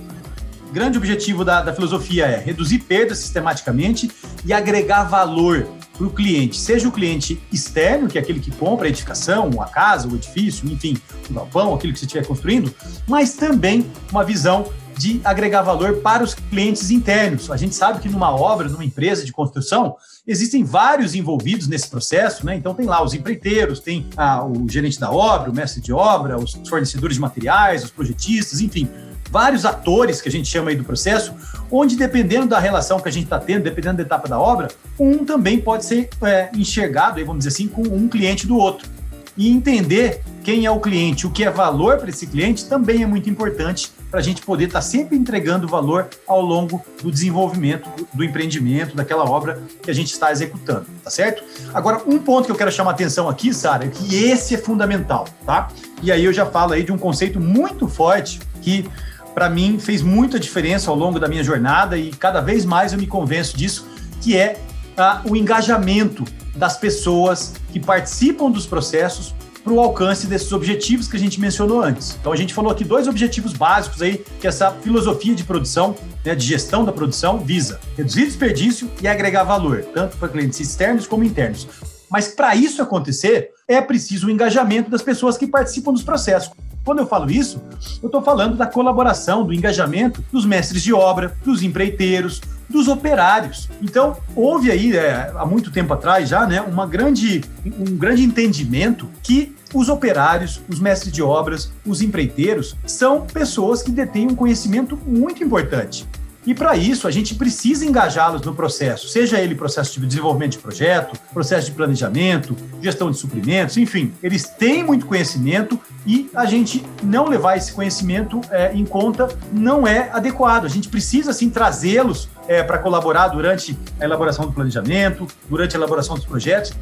O 0.69 0.73
grande 0.73 0.97
objetivo 0.97 1.45
da, 1.45 1.63
da 1.63 1.75
filosofia 1.75 2.27
é 2.27 2.39
reduzir 2.39 2.79
perdas 2.79 3.19
sistematicamente 3.19 4.11
e 4.45 4.53
agregar 4.53 5.05
valor 5.05 5.67
para 6.01 6.07
o 6.07 6.11
cliente, 6.11 6.59
seja 6.59 6.89
o 6.89 6.93
cliente 6.93 7.39
externo, 7.53 8.09
que 8.09 8.17
é 8.17 8.23
aquele 8.23 8.41
que 8.41 8.51
compra 8.51 8.87
a 8.87 8.89
edificação, 8.89 9.51
a 9.61 9.67
casa, 9.67 10.09
o 10.09 10.15
edifício, 10.15 10.67
enfim, 10.67 10.97
o 11.29 11.35
galpão, 11.35 11.75
aquilo 11.75 11.93
que 11.93 11.99
você 11.99 12.07
estiver 12.07 12.27
construindo, 12.27 12.75
mas 13.07 13.35
também 13.35 13.85
uma 14.11 14.25
visão 14.25 14.73
de 14.97 15.21
agregar 15.23 15.61
valor 15.61 15.97
para 15.97 16.23
os 16.23 16.33
clientes 16.35 16.91
internos. 16.91 17.51
A 17.51 17.57
gente 17.59 17.75
sabe 17.75 18.01
que 18.01 18.09
numa 18.09 18.35
obra, 18.35 18.67
numa 18.69 18.85
empresa 18.85 19.27
de 19.27 19.33
construção, 19.33 19.95
existem 20.27 20.65
vários 20.65 21.15
envolvidos 21.15 21.67
nesse 21.67 21.89
processo, 21.89 22.47
né? 22.47 22.57
Então 22.57 22.75
tem 22.75 22.87
lá 22.87 23.03
os 23.03 23.13
empreiteiros, 23.13 23.81
tem 23.81 24.07
ah, 24.17 24.45
o 24.45 24.67
gerente 24.69 24.99
da 24.99 25.11
obra, 25.11 25.51
o 25.51 25.55
mestre 25.55 25.83
de 25.83 25.93
obra, 25.93 26.39
os 26.39 26.53
fornecedores 26.67 27.17
de 27.17 27.21
materiais, 27.21 27.85
os 27.85 27.91
projetistas, 27.91 28.61
enfim, 28.61 28.89
vários 29.31 29.65
atores 29.65 30.21
que 30.21 30.29
a 30.29 30.33
gente 30.33 30.49
chama 30.49 30.71
aí 30.71 30.77
do 30.77 30.85
processo, 30.85 31.35
onde 31.71 31.97
dependendo 31.97 32.47
da 32.47 32.59
relação 32.59 32.99
que 32.99 33.09
a 33.09 33.13
gente 33.13 33.25
está 33.25 33.39
tendo, 33.39 33.63
dependendo 33.63 33.99
da 33.99 34.03
etapa 34.03 34.29
da 34.29 34.39
obra, 34.39 34.69
um 34.99 35.25
também 35.25 35.61
pode 35.61 35.85
ser 35.85 36.11
é, 36.23 36.51
enxergado, 36.55 37.19
aí, 37.19 37.25
vamos 37.25 37.45
dizer 37.45 37.55
assim, 37.55 37.69
com 37.69 37.83
um 37.83 38.09
cliente 38.09 38.47
do 38.47 38.57
outro. 38.57 38.89
E 39.37 39.49
entender 39.49 40.21
quem 40.43 40.67
é 40.67 40.71
o 40.71 40.81
cliente, 40.81 41.27
o 41.27 41.31
que 41.31 41.45
é 41.45 41.51
valor 41.51 41.99
para 41.99 42.11
esse 42.11 42.27
cliente, 42.27 42.67
também 42.67 43.03
é 43.03 43.07
muito 43.07 43.31
importante 43.31 43.93
para 44.11 44.19
a 44.19 44.23
gente 44.23 44.43
poder 44.43 44.65
estar 44.65 44.81
tá 44.81 44.83
sempre 44.83 45.17
entregando 45.17 45.69
valor 45.69 46.09
ao 46.27 46.41
longo 46.41 46.85
do 47.01 47.11
desenvolvimento 47.11 47.89
do, 48.13 48.25
empreendimento, 48.25 48.97
daquela 48.97 49.25
obra 49.25 49.63
que 49.81 49.91
a 49.91 49.95
gente 49.95 50.13
está 50.13 50.33
executando, 50.33 50.87
tá 51.05 51.11
certo? 51.11 51.45
Agora, 51.73 52.03
um 52.07 52.19
ponto 52.19 52.47
que 52.47 52.53
eu 52.53 52.57
quero 52.57 52.73
chamar 52.73 52.91
atenção 52.91 53.29
aqui, 53.29 53.55
Sara, 53.55 53.85
é 53.85 53.89
que 53.89 54.17
esse 54.17 54.57
é 54.57 54.59
fundamental, 54.59 55.27
tá? 55.47 55.69
E 56.03 56.11
aí 56.11 56.25
eu 56.25 56.33
já 56.33 56.45
falo 56.45 56.73
aí 56.73 56.83
de 56.83 56.91
um 56.91 56.99
conceito 56.99 57.39
muito 57.39 57.87
forte 57.87 58.41
que 58.61 58.91
para 59.35 59.49
mim 59.49 59.79
fez 59.79 60.03
muita 60.03 60.39
diferença 60.39 60.91
ao 60.91 60.97
longo 60.97 61.19
da 61.19 61.29
minha 61.29 61.43
jornada 61.43 61.97
e 61.97 62.11
cada 62.11 62.41
vez 62.41 62.65
mais 62.65 62.93
eu 62.93 62.99
me 62.99 63.07
convenço 63.07 63.57
disso, 63.57 63.87
que 64.21 64.37
é 64.37 64.61
ah, 64.97 65.23
o 65.25 65.37
engajamento 65.37 66.25
das 66.55 66.77
pessoas 66.77 67.55
que 67.73 67.81
participam 67.81 68.51
dos 68.51 68.67
processos 68.67 69.35
para 69.63 69.73
o 69.73 69.81
alcance 69.81 70.27
desses 70.27 70.51
objetivos 70.53 71.07
que 71.07 71.17
a 71.17 71.21
gente 71.21 71.39
mencionou 71.41 71.83
antes. 71.83 72.17
Então 72.19 72.33
a 72.33 72.37
gente 72.37 72.55
falou 72.55 72.73
aqui 72.73 72.85
dois 72.85 73.07
objetivos 73.07 73.53
básicos 73.53 74.01
aí 74.03 74.25
que 74.41 74.47
essa 74.47 74.71
filosofia 74.73 75.35
de 75.35 75.45
produção, 75.45 75.95
né, 76.25 76.35
de 76.35 76.47
gestão 76.47 76.85
da 76.85 76.93
produção 76.93 77.39
visa: 77.39 77.81
reduzir 77.97 78.27
desperdício 78.27 78.91
e 79.03 79.09
agregar 79.09 79.45
valor, 79.45 79.85
tanto 79.95 80.17
para 80.17 80.29
clientes 80.29 80.59
externos 80.61 81.07
como 81.07 81.25
internos. 81.25 81.69
Mas 82.11 82.29
para 82.29 82.57
isso 82.57 82.83
acontecer, 82.83 83.51
é 83.69 83.81
preciso 83.81 84.27
o 84.27 84.31
engajamento 84.31 84.91
das 84.91 85.03
pessoas 85.03 85.39
que 85.39 85.47
participam 85.47 85.93
dos 85.93 86.03
processos. 86.03 86.51
Quando 86.91 86.99
eu 86.99 87.07
falo 87.07 87.31
isso, 87.31 87.63
eu 88.03 88.07
estou 88.07 88.21
falando 88.21 88.57
da 88.57 88.67
colaboração, 88.67 89.47
do 89.47 89.55
engajamento 89.55 90.25
dos 90.33 90.45
mestres 90.45 90.83
de 90.83 90.93
obra, 90.93 91.37
dos 91.45 91.63
empreiteiros, 91.63 92.41
dos 92.69 92.89
operários. 92.89 93.69
Então, 93.81 94.17
houve 94.35 94.73
aí, 94.73 94.97
é, 94.97 95.33
há 95.37 95.47
muito 95.47 95.71
tempo 95.71 95.95
atrás 95.95 96.29
já, 96.29 96.45
né, 96.49 96.61
uma 96.61 96.89
grande, 96.89 97.45
um 97.65 97.97
grande 97.97 98.25
entendimento 98.25 99.09
que 99.23 99.55
os 99.73 99.89
operários, 99.89 100.61
os 100.69 100.81
mestres 100.81 101.13
de 101.13 101.23
obras, 101.23 101.71
os 101.87 102.03
empreiteiros 102.03 102.75
são 102.85 103.21
pessoas 103.21 103.85
que 103.85 103.93
detêm 103.93 104.27
um 104.27 104.35
conhecimento 104.35 104.99
muito 105.07 105.45
importante. 105.45 106.09
E 106.47 106.55
para 106.55 106.75
isso, 106.77 107.07
a 107.07 107.11
gente 107.11 107.35
precisa 107.35 107.85
engajá-los 107.85 108.41
no 108.43 108.55
processo, 108.55 109.09
seja 109.09 109.39
ele 109.39 109.55
processo 109.55 110.01
de 110.01 110.07
desenvolvimento 110.07 110.53
de 110.53 110.59
projeto, 110.59 111.19
processo 111.35 111.67
de 111.67 111.73
planejamento, 111.73 112.57
gestão 112.81 113.11
de 113.11 113.19
suprimentos, 113.19 113.77
enfim, 113.77 114.13
eles 114.23 114.45
têm 114.47 114.83
muito 114.83 115.05
conhecimento 115.05 115.79
e 116.07 116.31
a 116.35 116.47
gente 116.47 116.83
não 117.03 117.29
levar 117.29 117.57
esse 117.57 117.73
conhecimento 117.73 118.41
é, 118.51 118.73
em 118.75 118.87
conta 118.87 119.29
não 119.53 119.87
é 119.87 120.09
adequado. 120.13 120.65
A 120.65 120.69
gente 120.69 120.89
precisa, 120.89 121.33
sim, 121.35 121.51
trazê-los 121.51 122.29
é, 122.49 122.63
para 122.63 122.79
colaborar 122.79 123.29
durante 123.29 123.79
a 124.01 124.05
elaboração 124.05 124.47
do 124.47 124.53
planejamento, 124.53 125.27
durante 125.49 125.77
a 125.77 125.79
elaboração 125.79 126.17
dos 126.17 126.25
projetos, 126.25 126.73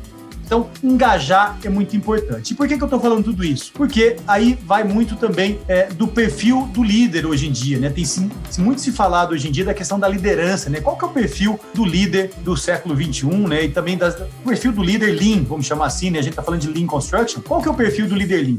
então, 0.48 0.70
engajar 0.82 1.58
é 1.62 1.68
muito 1.68 1.94
importante. 1.94 2.54
E 2.54 2.56
por 2.56 2.66
que, 2.66 2.78
que 2.78 2.82
eu 2.82 2.86
estou 2.86 2.98
falando 2.98 3.22
tudo 3.22 3.44
isso? 3.44 3.70
Porque 3.74 4.16
aí 4.26 4.58
vai 4.64 4.82
muito 4.82 5.14
também 5.14 5.60
é, 5.68 5.88
do 5.88 6.08
perfil 6.08 6.66
do 6.72 6.82
líder 6.82 7.26
hoje 7.26 7.46
em 7.46 7.52
dia, 7.52 7.78
né? 7.78 7.90
Tem 7.90 8.02
sim, 8.02 8.30
muito 8.56 8.80
se 8.80 8.90
falado 8.90 9.32
hoje 9.32 9.46
em 9.46 9.52
dia 9.52 9.66
da 9.66 9.74
questão 9.74 10.00
da 10.00 10.08
liderança, 10.08 10.70
né? 10.70 10.80
Qual 10.80 10.96
que 10.96 11.04
é 11.04 11.08
o 11.08 11.10
perfil 11.10 11.60
do 11.74 11.84
líder 11.84 12.30
do 12.38 12.56
século 12.56 12.96
XXI, 12.96 13.26
né? 13.46 13.64
E 13.64 13.68
também 13.68 13.98
das, 13.98 14.18
o 14.18 14.48
perfil 14.48 14.72
do 14.72 14.82
líder 14.82 15.12
Lean, 15.12 15.44
vamos 15.44 15.66
chamar 15.66 15.84
assim, 15.84 16.10
né? 16.10 16.18
A 16.18 16.22
gente 16.22 16.32
está 16.32 16.42
falando 16.42 16.62
de 16.62 16.68
Lean 16.68 16.86
Construction. 16.86 17.42
Qual 17.42 17.60
que 17.60 17.68
é 17.68 17.70
o 17.70 17.74
perfil 17.74 18.08
do 18.08 18.14
líder 18.14 18.46
Lean? 18.46 18.58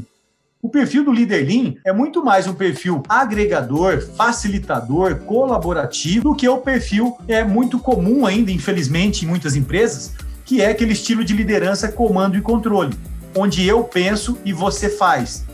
O 0.62 0.68
perfil 0.68 1.04
do 1.04 1.10
líder 1.10 1.44
Lean 1.44 1.74
é 1.84 1.92
muito 1.92 2.24
mais 2.24 2.46
um 2.46 2.54
perfil 2.54 3.02
agregador, 3.08 4.00
facilitador, 4.16 5.16
colaborativo 5.22 6.22
do 6.22 6.36
que 6.36 6.48
o 6.48 6.58
perfil 6.58 7.18
é 7.26 7.42
muito 7.42 7.80
comum 7.80 8.26
ainda, 8.26 8.52
infelizmente, 8.52 9.24
em 9.24 9.28
muitas 9.28 9.56
empresas, 9.56 10.12
que 10.50 10.60
é 10.60 10.66
aquele 10.66 10.94
estilo 10.94 11.24
de 11.24 11.32
liderança 11.32 11.92
comando 11.92 12.36
e 12.36 12.40
controle, 12.40 12.92
onde 13.36 13.64
eu 13.64 13.84
penso 13.84 14.36
e 14.44 14.52
você 14.52 14.88
faz. 14.90 15.44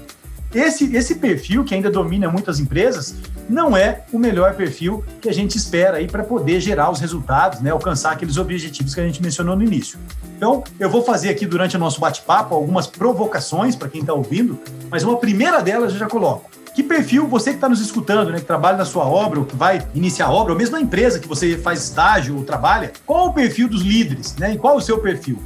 Esse, 0.55 0.97
esse 0.97 1.17
perfil 1.17 1.65
que 1.65 1.75
ainda 1.75 1.91
domina 1.91 2.31
muitas 2.31 2.59
empresas 2.59 3.15
não 3.47 3.77
é 3.77 4.05
o 4.11 4.19
melhor 4.19 4.55
perfil 4.55 5.05
que 5.21 5.29
a 5.29 5.35
gente 5.35 5.59
espera 5.59 5.99
aí 5.99 6.07
para 6.07 6.25
poder 6.25 6.63
gerar 6.63 6.91
os 6.91 6.99
resultados, 6.99 7.61
né, 7.61 7.73
alcançar 7.73 8.13
aqueles 8.13 8.39
objetivos 8.39 8.95
que 8.95 9.01
a 9.03 9.05
gente 9.05 9.23
mencionou 9.23 9.55
no 9.55 9.63
início. 9.63 9.99
Então, 10.35 10.65
eu 10.81 10.89
vou 10.89 11.05
fazer 11.05 11.29
aqui 11.29 11.45
durante 11.45 11.77
o 11.77 11.79
nosso 11.79 12.01
bate-papo 12.01 12.55
algumas 12.55 12.87
provocações 12.87 13.77
para 13.77 13.91
quem 13.91 14.01
está 14.01 14.15
ouvindo, 14.15 14.59
mas 14.89 15.03
uma 15.03 15.19
primeira 15.19 15.61
delas 15.61 15.93
eu 15.93 15.99
já 15.99 16.07
coloco. 16.07 16.56
Que 16.77 16.83
perfil 16.83 17.27
você 17.27 17.53
que 17.53 17.57
está 17.57 17.71
nos 17.71 17.81
escutando, 17.81 18.31
né, 18.31 18.39
que 18.39 18.45
trabalha 18.45 18.77
na 18.77 18.85
sua 18.85 19.07
obra, 19.07 19.41
ou 19.41 19.47
que 19.47 19.57
vai 19.57 19.89
iniciar 19.95 20.27
a 20.27 20.31
obra, 20.31 20.53
ou 20.53 20.59
mesmo 20.59 20.77
na 20.77 20.83
empresa 20.83 21.19
que 21.19 21.27
você 21.27 21.57
faz 21.57 21.83
estágio 21.83 22.37
ou 22.37 22.45
trabalha, 22.45 22.93
qual 23.07 23.29
o 23.29 23.33
perfil 23.33 23.67
dos 23.67 23.81
líderes, 23.81 24.37
né? 24.37 24.53
E 24.53 24.59
qual 24.59 24.77
o 24.77 24.81
seu 24.83 24.99
perfil? 24.99 25.43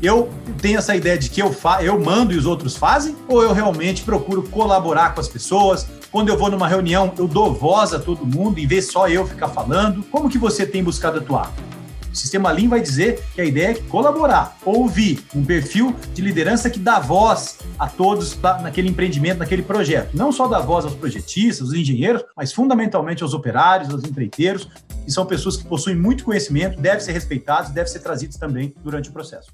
Eu 0.00 0.30
tenho 0.62 0.78
essa 0.78 0.94
ideia 0.94 1.18
de 1.18 1.28
que 1.28 1.42
eu, 1.42 1.52
fa 1.52 1.82
eu 1.82 1.98
mando 1.98 2.32
e 2.32 2.36
os 2.36 2.46
outros 2.46 2.76
fazem, 2.76 3.16
ou 3.26 3.42
eu 3.42 3.52
realmente 3.52 4.04
procuro 4.04 4.44
colaborar 4.44 5.12
com 5.12 5.20
as 5.20 5.26
pessoas? 5.26 5.88
Quando 6.12 6.28
eu 6.28 6.38
vou 6.38 6.48
numa 6.48 6.68
reunião, 6.68 7.12
eu 7.18 7.26
dou 7.26 7.52
voz 7.52 7.92
a 7.92 7.98
todo 7.98 8.24
mundo, 8.24 8.60
em 8.60 8.66
vez 8.68 8.92
só 8.92 9.08
eu 9.08 9.26
ficar 9.26 9.48
falando. 9.48 10.04
Como 10.04 10.30
que 10.30 10.38
você 10.38 10.64
tem 10.64 10.84
buscado 10.84 11.18
atuar? 11.18 11.52
O 12.12 12.16
sistema 12.16 12.50
Lean 12.50 12.68
vai 12.68 12.80
dizer 12.80 13.22
que 13.34 13.40
a 13.40 13.44
ideia 13.44 13.70
é 13.70 13.74
colaborar, 13.74 14.58
ouvir, 14.64 15.24
um 15.34 15.44
perfil 15.44 15.94
de 16.12 16.20
liderança 16.20 16.68
que 16.68 16.78
dá 16.78 16.98
voz 16.98 17.58
a 17.78 17.88
todos 17.88 18.36
naquele 18.62 18.88
empreendimento, 18.88 19.38
naquele 19.38 19.62
projeto. 19.62 20.16
Não 20.16 20.32
só 20.32 20.48
dá 20.48 20.58
voz 20.58 20.84
aos 20.84 20.94
projetistas, 20.94 21.68
aos 21.68 21.72
engenheiros, 21.72 22.24
mas 22.36 22.52
fundamentalmente 22.52 23.22
aos 23.22 23.32
operários, 23.32 23.90
aos 23.90 24.02
empreiteiros, 24.02 24.68
que 25.04 25.10
são 25.10 25.24
pessoas 25.24 25.56
que 25.56 25.64
possuem 25.64 25.96
muito 25.96 26.24
conhecimento, 26.24 26.80
devem 26.80 27.00
ser 27.00 27.12
respeitados, 27.12 27.70
devem 27.70 27.90
ser 27.90 28.00
trazidos 28.00 28.36
também 28.36 28.74
durante 28.82 29.08
o 29.08 29.12
processo. 29.12 29.52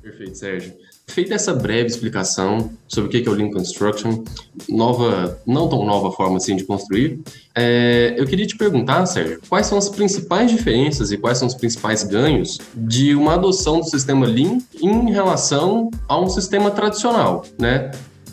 Perfeito, 0.00 0.36
Sérgio. 0.38 0.74
Feita 1.06 1.34
essa 1.34 1.52
breve 1.52 1.86
explicação 1.86 2.70
sobre 2.88 3.08
o 3.08 3.10
que 3.10 3.28
é 3.28 3.30
o 3.30 3.34
Lean 3.34 3.50
Construction, 3.50 4.24
nova, 4.68 5.38
não 5.46 5.68
tão 5.68 5.84
nova 5.84 6.10
forma 6.10 6.38
assim 6.38 6.56
de 6.56 6.64
construir, 6.64 7.20
é, 7.54 8.14
eu 8.16 8.26
queria 8.26 8.46
te 8.46 8.56
perguntar, 8.56 9.04
Sérgio, 9.06 9.40
quais 9.48 9.66
são 9.66 9.76
as 9.76 9.88
principais 9.88 10.50
diferenças 10.50 11.12
e 11.12 11.18
quais 11.18 11.38
são 11.38 11.46
os 11.46 11.54
principais 11.54 12.02
ganhos 12.02 12.58
de 12.74 13.14
uma 13.14 13.34
adoção 13.34 13.80
do 13.80 13.88
sistema 13.88 14.26
Lean 14.26 14.58
em 14.80 15.12
relação 15.12 15.90
a 16.08 16.18
um 16.18 16.28
sistema 16.28 16.70
tradicional, 16.70 17.44
né? 17.58 17.90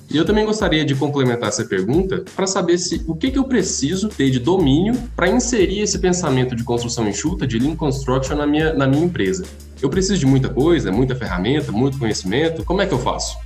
E 0.10 0.18
eu 0.18 0.25
também 0.25 0.46
gostaria 0.46 0.84
de 0.84 0.94
complementar 0.94 1.50
essa 1.50 1.63
pergunta 1.63 2.25
para 2.36 2.46
saber 2.46 2.78
se 2.78 3.01
o 3.08 3.16
que, 3.16 3.32
que 3.32 3.38
eu 3.38 3.46
preciso 3.46 4.10
ter 4.10 4.30
de 4.30 4.40
domínio 4.40 4.94
para 5.16 5.30
inserir 5.30 5.80
esse 5.80 6.00
pensamento 6.00 6.54
de 6.54 6.66
construção 6.66 7.08
enxuta, 7.08 7.48
de 7.48 7.58
Lean 7.58 7.78
Construction 7.78 8.36
na 8.36 8.46
minha, 8.46 8.74
na 8.74 8.86
minha 8.86 9.06
empresa. 9.06 9.46
Eu 9.81 9.89
preciso 9.89 10.19
de 10.19 10.25
muita 10.25 10.47
coisa, 10.47 10.91
muita 10.91 11.15
ferramenta, 11.15 11.71
muito 11.71 11.97
conhecimento. 11.97 12.63
Como 12.63 12.81
é 12.81 12.85
que 12.85 12.93
eu 12.93 13.00
faço? 13.00 13.38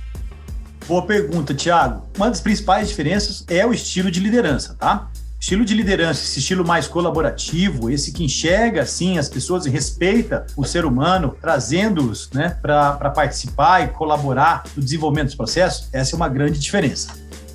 Boa 0.86 1.02
pergunta, 1.02 1.54
Thiago. 1.54 2.02
Uma 2.16 2.28
das 2.28 2.40
principais 2.40 2.88
diferenças 2.88 3.44
é 3.48 3.66
o 3.66 3.72
estilo 3.72 4.10
de 4.10 4.20
liderança, 4.20 4.76
tá? 4.78 5.08
Estilo 5.40 5.64
de 5.64 5.74
liderança, 5.74 6.22
esse 6.22 6.38
estilo 6.38 6.66
mais 6.66 6.86
colaborativo, 6.86 7.90
esse 7.90 8.12
que 8.12 8.24
enxerga 8.24 8.82
assim 8.82 9.18
as 9.18 9.28
pessoas 9.28 9.64
e 9.64 9.70
respeita 9.70 10.46
o 10.56 10.64
ser 10.64 10.84
humano, 10.84 11.36
trazendo-os 11.40 12.30
né, 12.32 12.56
para 12.60 13.10
participar 13.10 13.82
e 13.84 13.88
colaborar 13.88 14.64
no 14.76 14.82
desenvolvimento 14.82 15.26
dos 15.26 15.34
processos, 15.34 15.88
essa 15.92 16.14
é 16.14 16.16
uma 16.16 16.28
grande 16.28 16.58
diferença. 16.58 17.14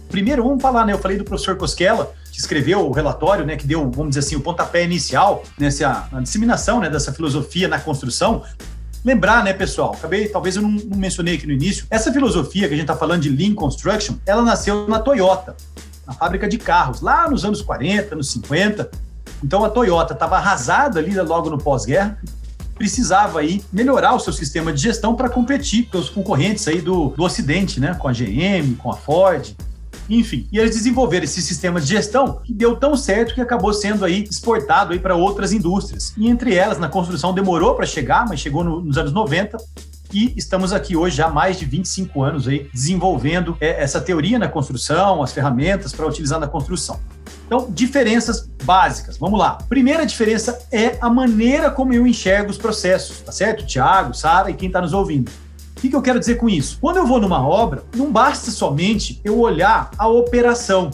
Primeiro, 0.09 0.43
vamos 0.43 0.61
falar, 0.61 0.85
né? 0.85 0.93
Eu 0.93 0.99
falei 0.99 1.17
do 1.17 1.23
professor 1.23 1.55
Cosquela, 1.55 2.13
que 2.31 2.39
escreveu 2.39 2.87
o 2.87 2.91
relatório, 2.91 3.45
né, 3.45 3.55
que 3.55 3.67
deu, 3.67 3.89
vamos 3.91 4.09
dizer 4.09 4.19
assim, 4.19 4.35
o 4.35 4.41
pontapé 4.41 4.83
inicial 4.83 5.43
nessa 5.57 6.07
disseminação 6.21 6.79
né, 6.79 6.89
dessa 6.89 7.13
filosofia 7.13 7.67
na 7.67 7.79
construção. 7.79 8.43
Lembrar, 9.03 9.43
né, 9.43 9.53
pessoal, 9.53 9.93
acabei, 9.93 10.27
talvez 10.27 10.55
eu 10.55 10.61
não, 10.61 10.69
não 10.69 10.97
mencionei 10.97 11.35
aqui 11.35 11.47
no 11.47 11.53
início, 11.53 11.85
essa 11.89 12.13
filosofia 12.13 12.67
que 12.67 12.73
a 12.73 12.77
gente 12.77 12.85
está 12.85 12.95
falando 12.95 13.21
de 13.21 13.29
Lean 13.29 13.55
Construction, 13.55 14.15
ela 14.25 14.43
nasceu 14.43 14.87
na 14.87 14.99
Toyota 14.99 15.55
na 16.05 16.13
fábrica 16.13 16.47
de 16.47 16.57
carros, 16.57 17.01
lá 17.01 17.29
nos 17.29 17.45
anos 17.45 17.61
40, 17.61 18.15
anos 18.15 18.31
50. 18.31 18.89
Então 19.43 19.63
a 19.63 19.69
Toyota 19.69 20.13
estava 20.13 20.37
arrasada 20.37 20.99
ali 20.99 21.15
logo 21.15 21.49
no 21.49 21.57
pós-guerra, 21.57 22.17
precisava 22.75 23.39
aí 23.39 23.63
melhorar 23.71 24.13
o 24.13 24.19
seu 24.19 24.33
sistema 24.33 24.73
de 24.73 24.81
gestão 24.81 25.15
para 25.15 25.29
competir 25.29 25.87
com 25.89 25.97
os 25.97 26.09
concorrentes 26.09 26.67
aí 26.67 26.81
do, 26.81 27.09
do 27.09 27.23
Ocidente, 27.23 27.79
né? 27.79 27.93
Com 27.93 28.07
a 28.07 28.11
GM, 28.11 28.75
com 28.77 28.91
a 28.91 28.95
Ford, 28.95 29.55
enfim. 30.09 30.47
E 30.51 30.59
eles 30.59 30.75
desenvolveram 30.75 31.23
esse 31.23 31.41
sistema 31.41 31.79
de 31.79 31.87
gestão 31.87 32.39
que 32.43 32.53
deu 32.53 32.75
tão 32.75 32.95
certo 32.95 33.33
que 33.33 33.41
acabou 33.41 33.73
sendo 33.73 34.03
aí 34.03 34.23
exportado 34.23 34.93
aí 34.93 34.99
para 34.99 35.15
outras 35.15 35.53
indústrias. 35.53 36.13
E 36.17 36.27
entre 36.27 36.53
elas, 36.55 36.77
na 36.77 36.89
construção 36.89 37.33
demorou 37.33 37.75
para 37.75 37.85
chegar, 37.85 38.25
mas 38.27 38.39
chegou 38.39 38.63
no, 38.63 38.81
nos 38.81 38.97
anos 38.97 39.13
90 39.13 39.57
e 40.13 40.33
estamos 40.35 40.73
aqui 40.73 40.97
hoje 40.97 41.15
já 41.15 41.27
há 41.27 41.29
mais 41.29 41.57
de 41.57 41.65
25 41.65 42.21
anos 42.21 42.47
aí 42.47 42.69
desenvolvendo 42.73 43.55
é, 43.61 43.81
essa 43.81 44.01
teoria 44.01 44.37
na 44.37 44.47
construção, 44.47 45.23
as 45.23 45.31
ferramentas 45.31 45.93
para 45.93 46.05
utilizar 46.05 46.39
na 46.39 46.47
construção. 46.47 46.99
Então, 47.45 47.67
diferenças 47.69 48.49
básicas. 48.63 49.17
Vamos 49.17 49.39
lá. 49.39 49.57
Primeira 49.69 50.05
diferença 50.05 50.59
é 50.71 50.97
a 51.01 51.09
maneira 51.09 51.69
como 51.69 51.93
eu 51.93 52.05
enxergo 52.05 52.49
os 52.49 52.57
processos, 52.57 53.19
tá 53.21 53.31
certo? 53.31 53.65
Tiago, 53.65 54.13
Sara 54.13 54.49
e 54.49 54.53
quem 54.53 54.67
está 54.67 54.81
nos 54.81 54.93
ouvindo. 54.93 55.31
Que, 55.81 55.89
que 55.89 55.95
eu 55.95 56.01
quero 56.01 56.19
dizer 56.19 56.35
com 56.35 56.47
isso? 56.47 56.77
Quando 56.79 56.97
eu 56.97 57.07
vou 57.07 57.19
numa 57.19 57.45
obra, 57.45 57.83
não 57.95 58.11
basta 58.11 58.51
somente 58.51 59.19
eu 59.23 59.39
olhar 59.39 59.89
a 59.97 60.07
operação 60.07 60.91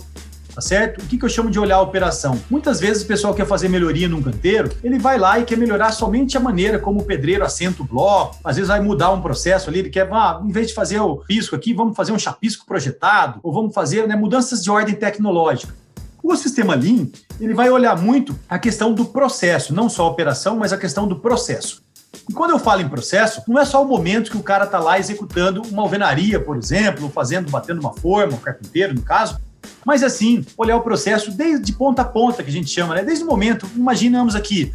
tá 0.56 0.62
certo? 0.62 1.04
O 1.04 1.06
que, 1.06 1.20
que 1.20 1.24
eu 1.24 1.30
chamo 1.30 1.52
de 1.52 1.60
olhar 1.60 1.76
a 1.76 1.82
operação? 1.82 2.42
Muitas 2.50 2.80
vezes 2.80 3.04
o 3.04 3.06
pessoal 3.06 3.32
quer 3.32 3.46
fazer 3.46 3.70
melhoria 3.70 4.10
num 4.10 4.24
canteiro, 4.24 4.72
ele 4.84 4.98
vai 4.98 5.20
lá 5.20 5.38
e 5.38 5.46
quer 5.46 5.56
melhorar 5.56 5.92
somente 5.92 6.36
a 6.36 6.40
maneira 6.40 6.80
como 6.80 7.02
o 7.02 7.04
pedreiro 7.04 7.46
assenta 7.46 7.84
o 7.84 7.86
bloco, 7.86 8.38
às 8.44 8.56
vezes 8.56 8.68
vai 8.68 8.80
mudar 8.80 9.12
um 9.12 9.22
processo 9.22 9.70
ali, 9.70 9.78
ele 9.78 9.92
quer, 9.92 10.12
ah, 10.12 10.42
em 10.44 10.52
vez 10.52 10.70
de 10.70 10.74
fazer 10.74 11.00
o 11.00 11.18
pisco 11.18 11.56
aqui, 11.56 11.76
vamos 11.76 11.96
fazer 11.96 12.12
um 12.12 12.18
chapisco 12.18 12.66
projetado, 12.66 13.40
ou 13.44 13.54
vamos 13.54 13.72
fazer 13.72 14.08
né, 14.08 14.16
mudanças 14.16 14.64
de 14.64 14.72
ordem 14.72 14.96
tecnológica. 14.96 15.76
O 16.24 16.36
sistema 16.36 16.74
Lean, 16.74 17.06
ele 17.40 17.54
vai 17.54 17.70
olhar 17.70 17.96
muito 17.96 18.36
a 18.50 18.58
questão 18.58 18.96
do 18.96 19.06
processo, 19.06 19.76
não 19.76 19.88
só 19.88 20.06
a 20.06 20.10
operação, 20.10 20.58
mas 20.58 20.74
a 20.74 20.78
questão 20.78 21.08
do 21.08 21.20
processo. 21.20 21.84
E 22.30 22.34
quando 22.34 22.52
eu 22.52 22.60
falo 22.60 22.82
em 22.82 22.90
processo, 22.90 23.42
não 23.48 23.60
é 23.60 23.66
só 23.66 23.82
o 23.82 23.88
momento 23.88 24.32
que 24.32 24.38
o 24.38 24.44
cara 24.44 24.66
está 24.66 24.80
lá 24.80 25.00
executando 25.00 25.62
uma 25.64 25.84
alvenaria, 25.84 26.40
por 26.40 26.58
exemplo, 26.58 27.10
fazendo, 27.10 27.50
batendo 27.50 27.80
uma 27.80 27.94
forma, 27.94 28.34
o 28.34 28.40
carpinteiro, 28.40 28.94
no 28.94 29.02
caso, 29.02 29.40
mas 29.86 30.04
assim, 30.04 30.46
olhar 30.58 30.76
o 30.76 30.82
processo 30.82 31.32
desde 31.32 31.72
ponta 31.74 32.02
a 32.02 32.06
ponta, 32.06 32.44
que 32.44 32.50
a 32.50 32.54
gente 32.54 32.70
chama, 32.70 32.96
né? 32.96 33.04
Desde 33.04 33.24
o 33.24 33.28
momento, 33.28 33.70
imaginamos 33.76 34.36
aqui, 34.36 34.74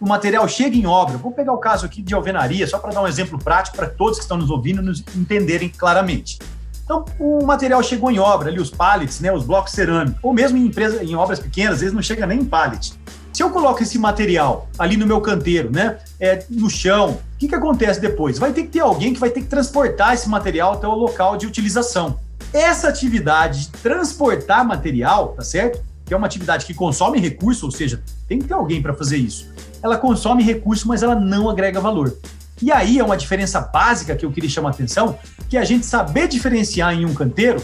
o 0.00 0.08
material 0.08 0.46
chega 0.48 0.76
em 0.76 0.86
obra. 0.86 1.16
Vou 1.16 1.32
pegar 1.32 1.52
o 1.52 1.58
caso 1.58 1.86
aqui 1.86 2.02
de 2.02 2.14
alvenaria, 2.14 2.66
só 2.66 2.78
para 2.78 2.92
dar 2.92 3.02
um 3.02 3.08
exemplo 3.08 3.38
prático 3.38 3.76
para 3.76 3.88
todos 3.88 4.18
que 4.18 4.24
estão 4.24 4.36
nos 4.36 4.50
ouvindo 4.50 4.82
nos 4.82 5.04
entenderem 5.14 5.68
claramente. 5.68 6.38
Então, 6.84 7.04
o 7.18 7.44
material 7.44 7.82
chegou 7.82 8.10
em 8.10 8.18
obra, 8.18 8.50
ali 8.50 8.60
os 8.60 8.70
pallets, 8.70 9.20
né, 9.20 9.32
os 9.32 9.44
blocos 9.44 9.72
cerâmicos, 9.72 10.18
ou 10.22 10.34
mesmo 10.34 10.58
em 10.58 10.66
empresas, 10.66 11.00
em 11.00 11.14
obras 11.14 11.40
pequenas, 11.40 11.74
às 11.74 11.80
vezes 11.80 11.94
não 11.94 12.02
chega 12.02 12.26
nem 12.26 12.40
em 12.40 12.44
pallet. 12.44 12.92
Se 13.34 13.42
eu 13.42 13.50
coloco 13.50 13.82
esse 13.82 13.98
material 13.98 14.68
ali 14.78 14.96
no 14.96 15.08
meu 15.08 15.20
canteiro, 15.20 15.68
né, 15.68 15.98
é, 16.20 16.44
no 16.48 16.70
chão, 16.70 17.18
o 17.34 17.36
que, 17.36 17.48
que 17.48 17.54
acontece 17.56 18.00
depois? 18.00 18.38
Vai 18.38 18.52
ter 18.52 18.62
que 18.62 18.68
ter 18.68 18.78
alguém 18.78 19.12
que 19.12 19.18
vai 19.18 19.28
ter 19.28 19.40
que 19.40 19.48
transportar 19.48 20.14
esse 20.14 20.28
material 20.28 20.74
até 20.74 20.86
o 20.86 20.94
local 20.94 21.36
de 21.36 21.44
utilização. 21.44 22.20
Essa 22.52 22.88
atividade 22.88 23.62
de 23.62 23.70
transportar 23.70 24.64
material, 24.64 25.30
tá 25.32 25.42
certo? 25.42 25.82
Que 26.06 26.14
é 26.14 26.16
uma 26.16 26.28
atividade 26.28 26.64
que 26.64 26.72
consome 26.72 27.18
recurso, 27.18 27.66
ou 27.66 27.72
seja, 27.72 28.00
tem 28.28 28.38
que 28.38 28.46
ter 28.46 28.54
alguém 28.54 28.80
para 28.80 28.94
fazer 28.94 29.16
isso. 29.16 29.52
Ela 29.82 29.98
consome 29.98 30.44
recurso, 30.44 30.86
mas 30.86 31.02
ela 31.02 31.16
não 31.16 31.50
agrega 31.50 31.80
valor. 31.80 32.16
E 32.62 32.70
aí 32.70 33.00
é 33.00 33.04
uma 33.04 33.16
diferença 33.16 33.60
básica 33.60 34.14
que 34.14 34.24
eu 34.24 34.30
queria 34.30 34.48
chamar 34.48 34.68
a 34.68 34.72
atenção, 34.72 35.18
que 35.48 35.56
é 35.56 35.60
a 35.60 35.64
gente 35.64 35.84
saber 35.84 36.28
diferenciar 36.28 36.94
em 36.94 37.04
um 37.04 37.12
canteiro 37.12 37.60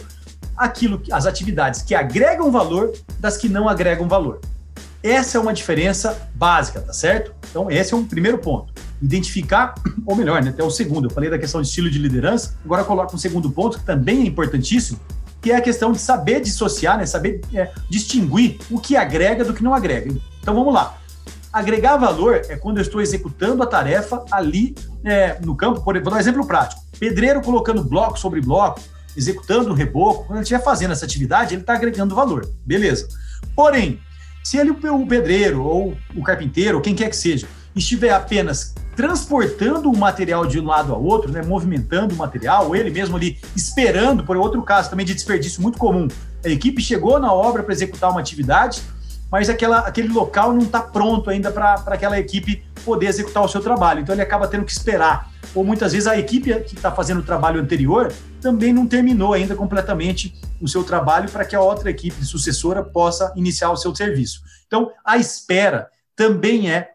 aquilo, 0.57 1.01
as 1.13 1.27
atividades 1.27 1.81
que 1.81 1.95
agregam 1.95 2.51
valor 2.51 2.93
das 3.21 3.37
que 3.37 3.49
não 3.49 3.69
agregam 3.69 4.09
valor. 4.09 4.41
Essa 5.03 5.39
é 5.39 5.41
uma 5.41 5.53
diferença 5.53 6.29
básica, 6.35 6.81
tá 6.81 6.93
certo? 6.93 7.35
Então, 7.49 7.71
esse 7.71 7.95
é 7.95 7.97
um 7.97 8.05
primeiro 8.05 8.39
ponto. 8.39 8.73
Identificar, 9.01 9.75
ou 10.05 10.15
melhor, 10.15 10.43
né, 10.43 10.51
até 10.51 10.63
o 10.63 10.71
segundo. 10.71 11.07
Eu 11.07 11.11
falei 11.11 11.31
da 11.31 11.39
questão 11.39 11.61
de 11.63 11.69
estilo 11.69 11.91
de 11.91 11.99
liderança, 11.99 12.55
agora 12.65 12.85
coloco 12.85 13.15
um 13.15 13.19
segundo 13.19 13.51
ponto 13.51 13.79
que 13.79 13.85
também 13.85 14.23
é 14.23 14.27
importantíssimo, 14.27 15.01
que 15.41 15.51
é 15.51 15.57
a 15.57 15.61
questão 15.61 15.91
de 15.91 15.99
saber 15.99 16.41
dissociar, 16.41 16.99
né, 16.99 17.07
saber 17.07 17.41
é, 17.55 17.71
distinguir 17.89 18.59
o 18.71 18.79
que 18.79 18.97
agrega 18.97 19.45
do 19.45 19.55
que 19.55 19.63
não 19.63 19.75
agrega. 19.75 20.15
Então, 20.41 20.55
vamos 20.55 20.75
lá. 20.75 20.99
Agregar 21.53 21.97
valor 21.97 22.43
é 22.49 22.57
quando 22.57 22.77
eu 22.77 22.83
estou 22.83 23.01
executando 23.01 23.63
a 23.63 23.67
tarefa 23.67 24.25
ali 24.31 24.75
é, 25.03 25.41
no 25.41 25.57
campo. 25.57 25.81
Por, 25.81 25.95
vou 26.01 26.11
dar 26.11 26.17
um 26.17 26.21
exemplo 26.21 26.47
prático. 26.47 26.83
Pedreiro 26.99 27.41
colocando 27.41 27.83
bloco 27.83 28.19
sobre 28.19 28.41
bloco, 28.41 28.81
executando 29.17 29.71
o 29.71 29.75
reboco. 29.75 30.27
Quando 30.27 30.37
ele 30.37 30.43
estiver 30.43 30.63
fazendo 30.63 30.93
essa 30.93 31.05
atividade, 31.05 31.55
ele 31.55 31.63
está 31.63 31.75
agregando 31.75 32.15
valor. 32.15 32.49
Beleza. 32.65 33.09
Porém, 33.57 33.99
se 34.43 34.57
ele, 34.57 34.71
o 34.71 35.07
pedreiro 35.07 35.63
ou 35.63 35.97
o 36.15 36.23
carpinteiro, 36.23 36.77
ou 36.79 36.83
quem 36.83 36.95
quer 36.95 37.09
que 37.09 37.17
seja, 37.17 37.47
estiver 37.75 38.11
apenas 38.11 38.75
transportando 38.97 39.91
o 39.91 39.97
material 39.97 40.47
de 40.47 40.61
um 40.61 40.67
lado 40.67 40.93
a 40.93 40.97
outro, 40.97 41.31
né, 41.31 41.43
movimentando 41.43 42.15
o 42.15 42.19
material, 42.19 42.67
ou 42.67 42.77
ele 42.77 42.91
mesmo 42.91 43.17
ali 43.17 43.39
esperando, 43.57 44.25
por 44.25 44.37
outro 44.37 44.63
caso 44.63 44.91
também 44.91 45.07
de 45.07 45.15
desperdício 45.15 45.63
muito 45.63 45.79
comum, 45.79 46.09
a 46.45 46.49
equipe 46.49 46.83
chegou 46.83 47.19
na 47.19 47.33
obra 47.33 47.63
para 47.63 47.73
executar 47.73 48.11
uma 48.11 48.21
atividade, 48.21 48.83
mas 49.31 49.49
aquela, 49.49 49.79
aquele 49.81 50.09
local 50.09 50.53
não 50.53 50.63
está 50.63 50.81
pronto 50.81 51.31
ainda 51.31 51.51
para 51.53 51.75
aquela 51.87 52.19
equipe 52.19 52.65
poder 52.85 53.07
executar 53.07 53.45
o 53.45 53.49
seu 53.49 53.61
trabalho. 53.61 54.01
Então 54.01 54.15
ele 54.15 54.23
acaba 54.23 54.49
tendo 54.49 54.65
que 54.65 54.73
esperar. 54.73 55.31
Ou 55.55 55.65
muitas 55.65 55.93
vezes 55.93 56.07
a 56.07 56.19
equipe 56.19 56.53
que 56.61 56.75
está 56.75 56.91
fazendo 56.91 57.21
o 57.21 57.25
trabalho 57.25 57.61
anterior 57.61 58.13
também 58.41 58.73
não 58.73 58.87
terminou 58.87 59.33
ainda 59.33 59.55
completamente 59.55 60.35
o 60.61 60.69
seu 60.69 60.83
trabalho 60.83 61.31
para 61.31 61.45
que 61.45 61.55
a 61.55 61.61
outra 61.61 61.91
equipe 61.91 62.25
sucessora 62.25 62.83
possa 62.83 63.33
iniciar 63.37 63.71
o 63.71 63.77
seu 63.77 63.95
serviço. 63.95 64.43
Então 64.67 64.91
a 65.05 65.17
espera 65.17 65.89
também 66.17 66.71
é 66.71 66.91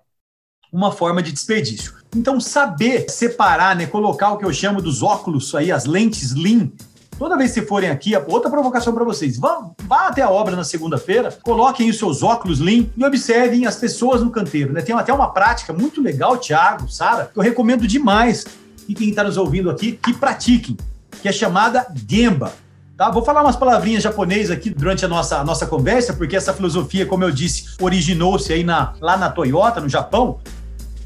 uma 0.72 0.92
forma 0.92 1.24
de 1.24 1.32
desperdício. 1.32 1.94
Então 2.16 2.40
saber 2.40 3.10
separar, 3.10 3.76
né, 3.76 3.86
colocar 3.86 4.32
o 4.32 4.38
que 4.38 4.46
eu 4.46 4.54
chamo 4.54 4.82
dos 4.82 5.02
óculos 5.02 5.54
aí, 5.56 5.72
as 5.72 5.86
lentes 5.86 6.34
Lean 6.34 6.70
Toda 7.18 7.38
vez 7.38 7.54
que 7.54 7.62
forem 7.62 7.90
aqui, 7.90 8.14
outra 8.28 8.50
provocação 8.50 8.94
para 8.94 9.06
vocês. 9.06 9.38
Vá, 9.38 9.70
vá 9.88 10.08
até 10.08 10.22
a 10.22 10.30
obra 10.30 10.54
na 10.56 10.66
segunda-feira, 10.66 11.36
coloquem 11.44 11.90
os 11.90 11.98
seus 11.98 12.22
óculos 12.22 12.60
Lean 12.60 12.88
e 12.96 13.06
observem 13.06 13.66
as 13.66 13.78
pessoas 13.78 14.22
no 14.22 14.30
canteiro. 14.30 14.74
Né? 14.74 14.82
Tem 14.82 14.94
até 14.94 15.14
uma 15.14 15.32
prática 15.32 15.72
muito 15.72 16.02
legal, 16.02 16.38
Thiago, 16.38 16.90
Sara, 16.90 17.30
que 17.34 17.40
eu 17.40 17.44
recomendo 17.44 17.88
demais 17.88 18.46
e 18.88 18.94
quem 18.94 19.10
está 19.10 19.24
nos 19.24 19.38
ouvindo 19.38 19.70
aqui 19.70 19.94
que 19.94 20.14
pratiquem, 20.14 20.76
que 21.22 21.30
é 21.30 21.32
chamada 21.32 21.88
Gemba. 22.08 22.52
Tá? 22.98 23.10
Vou 23.10 23.24
falar 23.24 23.44
umas 23.44 23.56
palavrinhas 23.56 24.04
japonesas 24.04 24.52
aqui 24.52 24.70
durante 24.70 25.06
a 25.06 25.08
nossa, 25.08 25.38
a 25.38 25.44
nossa 25.44 25.66
conversa, 25.66 26.14
porque 26.14 26.36
essa 26.36 26.54
filosofia, 26.54 27.06
como 27.06 27.24
eu 27.24 27.32
disse, 27.32 27.76
originou-se 27.80 28.52
aí 28.52 28.64
na, 28.64 28.94
lá 29.00 29.16
na 29.16 29.30
Toyota, 29.30 29.80
no 29.80 29.88
Japão. 29.88 30.40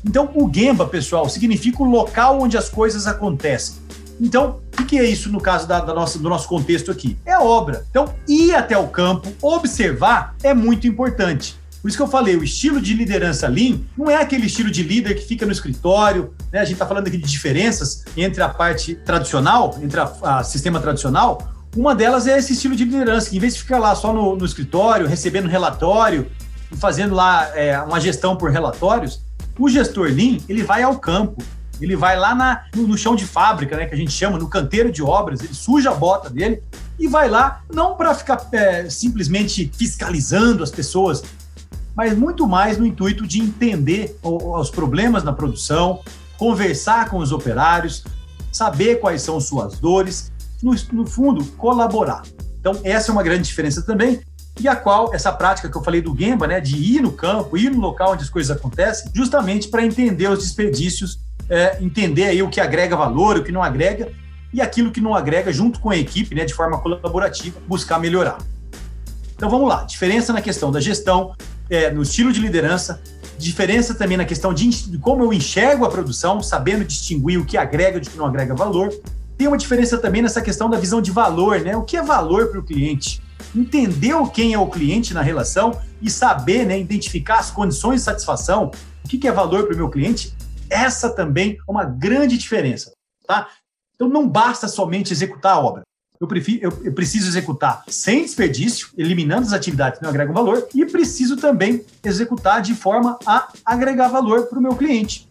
Então, 0.03 0.29
o 0.33 0.51
Gemba, 0.51 0.87
pessoal, 0.87 1.29
significa 1.29 1.83
o 1.83 1.85
local 1.85 2.41
onde 2.41 2.57
as 2.57 2.67
coisas 2.67 3.05
acontecem. 3.05 3.75
Então, 4.19 4.59
o 4.77 4.85
que 4.85 4.99
é 4.99 5.05
isso 5.05 5.31
no 5.31 5.39
caso 5.39 5.67
da, 5.67 5.79
da, 5.79 5.93
nossa, 5.93 6.19
do 6.19 6.27
nosso 6.27 6.47
contexto 6.47 6.91
aqui? 6.91 7.17
É 7.25 7.38
obra. 7.38 7.85
Então, 7.89 8.13
ir 8.27 8.53
até 8.53 8.77
o 8.77 8.88
campo, 8.88 9.31
observar, 9.41 10.35
é 10.43 10.53
muito 10.53 10.88
importante. 10.88 11.57
Por 11.81 11.88
isso 11.88 11.97
que 11.97 12.03
eu 12.03 12.07
falei, 12.07 12.35
o 12.35 12.43
estilo 12.43 12.81
de 12.81 12.93
liderança 12.93 13.47
Lean 13.47 13.79
não 13.97 14.09
é 14.09 14.15
aquele 14.15 14.47
estilo 14.47 14.69
de 14.69 14.83
líder 14.83 15.13
que 15.13 15.25
fica 15.25 15.45
no 15.45 15.51
escritório, 15.51 16.33
né? 16.51 16.59
A 16.59 16.65
gente 16.65 16.73
está 16.73 16.85
falando 16.85 17.07
aqui 17.07 17.17
de 17.17 17.29
diferenças 17.29 18.03
entre 18.17 18.43
a 18.43 18.49
parte 18.49 18.95
tradicional, 18.95 19.77
entre 19.81 19.99
a, 19.99 20.43
sistema 20.43 20.81
tradicional. 20.81 21.53
Uma 21.75 21.95
delas 21.95 22.27
é 22.27 22.38
esse 22.38 22.51
estilo 22.51 22.75
de 22.75 22.83
liderança, 22.83 23.29
que 23.29 23.38
em 23.38 23.39
vez 23.39 23.53
de 23.53 23.61
ficar 23.61 23.79
lá 23.79 23.95
só 23.95 24.11
no, 24.11 24.35
no 24.35 24.45
escritório, 24.45 25.07
recebendo 25.07 25.47
relatório 25.47 26.29
e 26.69 26.75
fazendo 26.75 27.15
lá 27.15 27.49
é, 27.55 27.79
uma 27.79 27.99
gestão 27.99 28.35
por 28.35 28.51
relatórios, 28.51 29.21
o 29.57 29.69
gestor 29.69 30.09
Lean, 30.09 30.38
ele 30.49 30.63
vai 30.63 30.83
ao 30.83 30.97
campo, 30.99 31.41
ele 31.81 31.95
vai 31.95 32.17
lá 32.17 32.36
na, 32.36 32.63
no, 32.75 32.88
no, 32.88 32.98
chão 32.98 33.15
de 33.15 33.25
fábrica, 33.25 33.77
né, 33.77 33.86
que 33.86 33.95
a 33.95 33.98
gente 33.98 34.12
chama, 34.12 34.38
no 34.38 34.50
canteiro 34.50 34.91
de 34.91 35.01
obras, 35.01 35.41
ele 35.41 35.53
suja 35.53 35.91
a 35.91 35.93
bota 35.95 36.29
dele 36.29 36.62
e 36.98 37.07
vai 37.07 37.29
lá, 37.29 37.62
não 37.74 37.95
para 37.95 38.13
ficar 38.13 38.48
é, 38.51 38.89
simplesmente 38.89 39.71
fiscalizando 39.75 40.63
as 40.63 40.71
pessoas, 40.71 41.23
mas 41.95 42.17
muito 42.17 42.47
mais 42.47 42.77
no 42.77 42.86
intuito 42.86 43.25
de 43.25 43.39
entender 43.39 44.17
os 44.23 44.69
problemas 44.69 45.23
na 45.23 45.34
produção, 45.34 46.01
conversar 46.38 47.10
com 47.10 47.17
os 47.17 47.32
operários, 47.32 48.03
saber 48.51 48.99
quais 48.99 49.21
são 49.21 49.39
suas 49.39 49.80
dores, 49.80 50.32
no, 50.62 50.73
no 50.91 51.06
fundo, 51.06 51.43
colaborar. 51.58 52.23
Então, 52.60 52.80
essa 52.84 53.12
é 53.12 53.13
uma 53.13 53.23
grande 53.23 53.43
diferença 53.43 53.82
também 53.82 54.21
e 54.60 54.67
a 54.67 54.75
qual 54.75 55.13
essa 55.13 55.32
prática 55.32 55.69
que 55.69 55.77
eu 55.77 55.84
falei 55.84 56.01
do 56.01 56.15
Gemba, 56.15 56.45
né, 56.45 56.60
de 56.60 56.75
ir 56.75 57.01
no 57.01 57.12
campo, 57.12 57.58
ir 57.58 57.71
no 57.71 57.80
local 57.80 58.12
onde 58.12 58.23
as 58.23 58.30
coisas 58.30 58.56
acontecem, 58.56 59.10
justamente 59.15 59.69
para 59.69 59.86
entender 59.86 60.30
os 60.30 60.39
desperdícios 60.39 61.19
é, 61.49 61.77
entender 61.81 62.25
aí 62.25 62.43
o 62.43 62.49
que 62.49 62.62
agrega 62.62 62.95
valor, 62.95 63.38
o 63.38 63.43
que 63.43 63.51
não 63.51 63.63
agrega, 63.63 64.12
e 64.53 64.62
aquilo 64.62 64.91
que 64.91 65.01
não 65.01 65.15
agrega, 65.15 65.51
junto 65.51 65.79
com 65.79 65.89
a 65.89 65.97
equipe, 65.97 66.35
né, 66.35 66.45
de 66.45 66.53
forma 66.53 66.79
colaborativa, 66.79 67.59
buscar 67.67 67.99
melhorar. 67.99 68.38
Então 69.35 69.49
vamos 69.49 69.69
lá, 69.69 69.83
diferença 69.83 70.33
na 70.33 70.41
questão 70.41 70.71
da 70.71 70.79
gestão, 70.79 71.33
é, 71.69 71.91
no 71.91 72.01
estilo 72.01 72.31
de 72.31 72.39
liderança, 72.39 73.01
diferença 73.38 73.93
também 73.93 74.17
na 74.17 74.25
questão 74.25 74.53
de, 74.53 74.67
de, 74.67 74.97
como 74.97 75.23
eu 75.23 75.31
enxergo 75.31 75.85
a 75.85 75.89
produção, 75.89 76.41
sabendo 76.41 76.83
distinguir 76.83 77.39
o 77.39 77.45
que 77.45 77.57
agrega 77.57 77.97
e 77.97 78.01
o 78.01 78.03
que 78.03 78.17
não 78.17 78.25
agrega 78.25 78.53
valor. 78.53 78.93
Tem 79.38 79.47
uma 79.47 79.57
diferença 79.57 79.97
também 79.97 80.21
nessa 80.21 80.41
questão 80.41 80.69
da 80.69 80.77
visão 80.77 81.01
de 81.01 81.12
valor, 81.12 81.62
né? 81.62 81.77
O 81.77 81.83
que 81.83 81.95
é 81.95 82.03
valor 82.03 82.47
para 82.47 82.59
o 82.59 82.63
cliente? 82.63 83.21
Entender 83.55 84.13
quem 84.33 84.53
é 84.53 84.59
o 84.59 84.67
cliente 84.67 85.13
na 85.13 85.21
relação 85.21 85.79
e 86.01 86.09
saber, 86.09 86.65
né, 86.65 86.77
identificar 86.77 87.39
as 87.39 87.49
condições 87.49 88.01
de 88.01 88.01
satisfação, 88.01 88.71
o 89.05 89.07
que 89.07 89.25
é 89.25 89.31
valor 89.31 89.63
para 89.63 89.73
o 89.73 89.77
meu 89.77 89.89
cliente 89.89 90.33
essa 90.69 91.10
também 91.10 91.58
é 91.67 91.71
uma 91.71 91.86
grande 91.86 92.38
diferença, 92.38 92.91
tá? 93.25 93.49
Então 93.95 94.08
não 94.08 94.27
basta 94.27 94.67
somente 94.67 95.12
executar 95.12 95.53
a 95.53 95.60
obra. 95.60 95.82
Eu, 96.19 96.27
prefiro, 96.27 96.60
eu, 96.63 96.86
eu, 96.86 96.93
preciso 96.93 97.29
executar 97.29 97.84
sem 97.88 98.23
desperdício, 98.23 98.89
eliminando 98.97 99.47
as 99.47 99.53
atividades 99.53 99.99
que 99.99 100.03
não 100.03 100.10
agregam 100.10 100.34
valor, 100.34 100.67
e 100.75 100.86
preciso 100.86 101.38
também 101.38 101.86
executar 102.03 102.62
de 102.62 102.75
forma 102.75 103.17
a 103.25 103.47
agregar 103.65 104.10
valor 104.10 104.47
para 104.47 104.60
o 104.60 104.62
meu 104.62 104.75
cliente. 104.75 105.29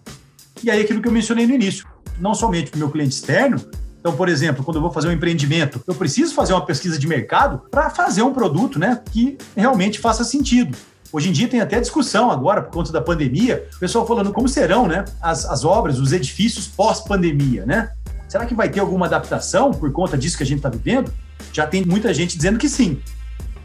E 0.62 0.70
aí, 0.70 0.80
aquilo 0.80 1.02
que 1.02 1.08
eu 1.08 1.12
mencionei 1.12 1.46
no 1.46 1.54
início, 1.54 1.86
não 2.18 2.34
somente 2.34 2.70
para 2.70 2.76
o 2.76 2.80
meu 2.80 2.90
cliente 2.90 3.14
externo. 3.14 3.60
Então, 4.00 4.16
por 4.16 4.30
exemplo, 4.30 4.64
quando 4.64 4.76
eu 4.76 4.82
vou 4.82 4.90
fazer 4.90 5.08
um 5.08 5.12
empreendimento, 5.12 5.82
eu 5.86 5.94
preciso 5.94 6.34
fazer 6.34 6.54
uma 6.54 6.64
pesquisa 6.64 6.98
de 6.98 7.06
mercado 7.06 7.62
para 7.70 7.90
fazer 7.90 8.22
um 8.22 8.32
produto 8.32 8.78
né, 8.78 9.02
que 9.12 9.36
realmente 9.54 9.98
faça 9.98 10.24
sentido. 10.24 10.76
Hoje 11.10 11.30
em 11.30 11.32
dia 11.32 11.48
tem 11.48 11.60
até 11.60 11.80
discussão 11.80 12.30
agora, 12.30 12.60
por 12.60 12.70
conta 12.70 12.92
da 12.92 13.00
pandemia, 13.00 13.66
o 13.74 13.78
pessoal 13.78 14.06
falando 14.06 14.30
como 14.30 14.46
serão 14.46 14.86
né, 14.86 15.06
as, 15.22 15.46
as 15.46 15.64
obras, 15.64 15.98
os 15.98 16.12
edifícios 16.12 16.66
pós-pandemia, 16.66 17.64
né? 17.64 17.90
Será 18.28 18.44
que 18.44 18.54
vai 18.54 18.68
ter 18.68 18.80
alguma 18.80 19.06
adaptação 19.06 19.72
por 19.72 19.90
conta 19.90 20.18
disso 20.18 20.36
que 20.36 20.42
a 20.42 20.46
gente 20.46 20.58
está 20.58 20.68
vivendo? 20.68 21.10
Já 21.50 21.66
tem 21.66 21.82
muita 21.84 22.12
gente 22.12 22.36
dizendo 22.36 22.58
que 22.58 22.68
sim. 22.68 23.00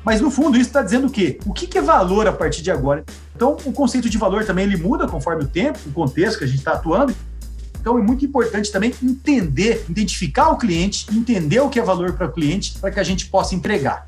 Mas 0.05 0.21
no 0.21 0.31
fundo 0.31 0.57
isso 0.57 0.69
está 0.69 0.81
dizendo 0.81 1.07
o 1.07 1.09
quê? 1.09 1.37
O 1.45 1.51
que, 1.51 1.67
que 1.67 1.77
é 1.77 1.81
valor 1.81 2.27
a 2.27 2.31
partir 2.31 2.61
de 2.61 2.71
agora? 2.71 3.03
Então 3.35 3.57
o 3.65 3.73
conceito 3.73 4.09
de 4.09 4.17
valor 4.17 4.45
também 4.45 4.65
ele 4.65 4.77
muda 4.77 5.05
conforme 5.05 5.43
o 5.43 5.47
tempo, 5.47 5.79
o 5.85 5.91
contexto 5.91 6.37
que 6.37 6.45
a 6.45 6.47
gente 6.47 6.59
está 6.59 6.73
atuando. 6.73 7.13
Então 7.79 7.97
é 7.97 8.01
muito 8.01 8.23
importante 8.23 8.71
também 8.71 8.93
entender, 9.03 9.85
identificar 9.89 10.49
o 10.49 10.57
cliente, 10.57 11.05
entender 11.11 11.59
o 11.59 11.69
que 11.69 11.77
é 11.77 11.83
valor 11.83 12.13
para 12.13 12.27
o 12.27 12.31
cliente, 12.31 12.77
para 12.79 12.89
que 12.89 12.99
a 13.01 13.03
gente 13.03 13.25
possa 13.25 13.53
entregar. 13.53 14.05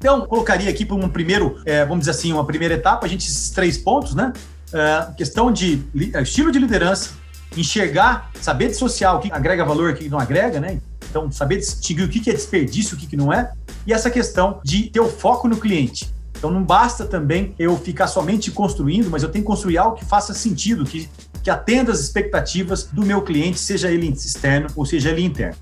Então, 0.00 0.22
colocaria 0.22 0.70
aqui 0.70 0.86
para 0.86 0.96
um 0.96 1.10
primeiro, 1.10 1.60
é, 1.66 1.84
vamos 1.84 2.00
dizer 2.00 2.12
assim, 2.12 2.32
uma 2.32 2.44
primeira 2.46 2.72
etapa, 2.72 3.04
a 3.04 3.08
gente 3.08 3.28
esses 3.28 3.50
três 3.50 3.76
pontos, 3.76 4.14
né? 4.14 4.32
É, 4.72 5.12
questão 5.14 5.52
de 5.52 5.82
é, 6.14 6.22
estilo 6.22 6.50
de 6.50 6.58
liderança, 6.58 7.10
enxergar, 7.54 8.30
saber 8.40 8.68
dissociar 8.68 9.16
o 9.16 9.20
que 9.20 9.30
agrega 9.30 9.62
valor 9.62 9.90
o 9.90 9.94
que 9.94 10.08
não 10.08 10.18
agrega, 10.18 10.58
né? 10.58 10.80
Então, 11.10 11.30
saber 11.30 11.58
distinguir 11.58 12.06
o 12.06 12.08
que 12.08 12.30
é 12.30 12.32
desperdício 12.32 12.96
o 12.96 12.98
que 12.98 13.14
não 13.14 13.30
é. 13.30 13.52
E 13.86 13.92
essa 13.92 14.10
questão 14.10 14.58
de 14.64 14.88
ter 14.88 15.00
o 15.00 15.08
foco 15.08 15.46
no 15.46 15.58
cliente. 15.58 16.10
Então, 16.38 16.50
não 16.50 16.62
basta 16.62 17.04
também 17.04 17.54
eu 17.58 17.76
ficar 17.76 18.06
somente 18.06 18.50
construindo, 18.50 19.10
mas 19.10 19.22
eu 19.22 19.28
tenho 19.28 19.44
que 19.44 19.48
construir 19.48 19.76
algo 19.76 19.96
que 19.96 20.04
faça 20.06 20.32
sentido, 20.32 20.86
que, 20.86 21.10
que 21.42 21.50
atenda 21.50 21.92
às 21.92 22.00
expectativas 22.00 22.84
do 22.84 23.04
meu 23.04 23.20
cliente, 23.20 23.58
seja 23.58 23.90
ele 23.90 24.08
externo 24.08 24.68
ou 24.74 24.86
seja 24.86 25.10
ele 25.10 25.22
interno. 25.22 25.56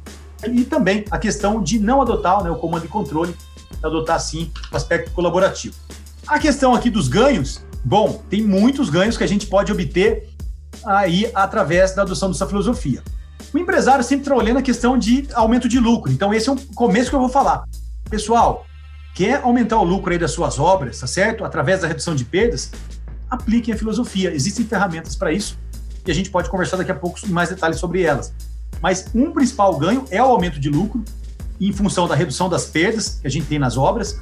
E 0.47 0.65
também 0.65 1.05
a 1.11 1.19
questão 1.19 1.61
de 1.61 1.81
não 1.81 2.01
adotar 2.01 2.45
né, 2.45 2.51
o 2.51 2.55
comando 2.55 2.85
e 2.85 2.89
controle 2.89 3.35
adotar 3.83 4.21
sim 4.21 4.51
o 4.73 4.77
aspecto 4.77 5.11
colaborativo. 5.13 5.75
A 6.27 6.39
questão 6.39 6.75
aqui 6.75 6.91
dos 6.91 7.09
ganhos, 7.09 7.65
bom, 7.85 8.23
tem 8.29 8.43
muitos 8.43 8.91
ganhos 8.91 9.17
que 9.17 9.25
a 9.25 9.27
gente 9.27 9.47
pode 9.47 9.73
obter 9.73 10.29
aí 10.85 11.31
através 11.35 11.95
da 11.95 12.03
adoção 12.03 12.31
dessa 12.31 12.47
filosofia. 12.47 13.03
O 13.53 13.59
empresário 13.59 14.05
sempre 14.05 14.25
está 14.25 14.35
olhando 14.35 14.59
a 14.59 14.63
questão 14.63 14.99
de 14.99 15.27
aumento 15.33 15.69
de 15.69 15.79
lucro. 15.79 16.13
Então, 16.13 16.35
esse 16.35 16.49
é 16.49 16.53
o 16.53 16.57
começo 16.75 17.09
que 17.09 17.17
eu 17.17 17.21
vou 17.21 17.31
falar. 17.31 17.65
Pessoal, 18.11 18.67
quer 19.15 19.41
aumentar 19.43 19.79
o 19.79 19.85
lucro 19.85 20.13
aí 20.13 20.19
das 20.19 20.33
suas 20.33 20.59
obras, 20.59 21.01
tá 21.01 21.07
certo? 21.07 21.45
Através 21.45 21.81
da 21.81 21.89
redução 21.89 22.15
de 22.15 22.25
perdas, 22.25 22.71
apliquem 23.31 23.73
a 23.73 23.77
filosofia. 23.77 24.33
Existem 24.35 24.67
ferramentas 24.67 25.17
para 25.17 25.33
isso 25.33 25.59
e 26.07 26.11
a 26.11 26.15
gente 26.15 26.31
pode 26.31 26.49
conversar 26.51 26.77
daqui 26.77 26.91
a 26.91 26.95
pouco 26.95 27.19
mais 27.29 27.49
detalhes 27.49 27.79
sobre 27.79 28.03
elas. 28.03 28.33
Mas 28.81 29.07
um 29.15 29.33
principal 29.33 29.77
ganho 29.77 30.05
é 30.11 30.23
o 30.23 30.27
aumento 30.27 30.61
de 30.61 30.69
lucro 30.69 31.03
em 31.67 31.73
função 31.73 32.07
da 32.07 32.15
redução 32.15 32.49
das 32.49 32.67
perdas 32.67 33.19
que 33.21 33.27
a 33.27 33.31
gente 33.31 33.47
tem 33.47 33.59
nas 33.59 33.77
obras. 33.77 34.21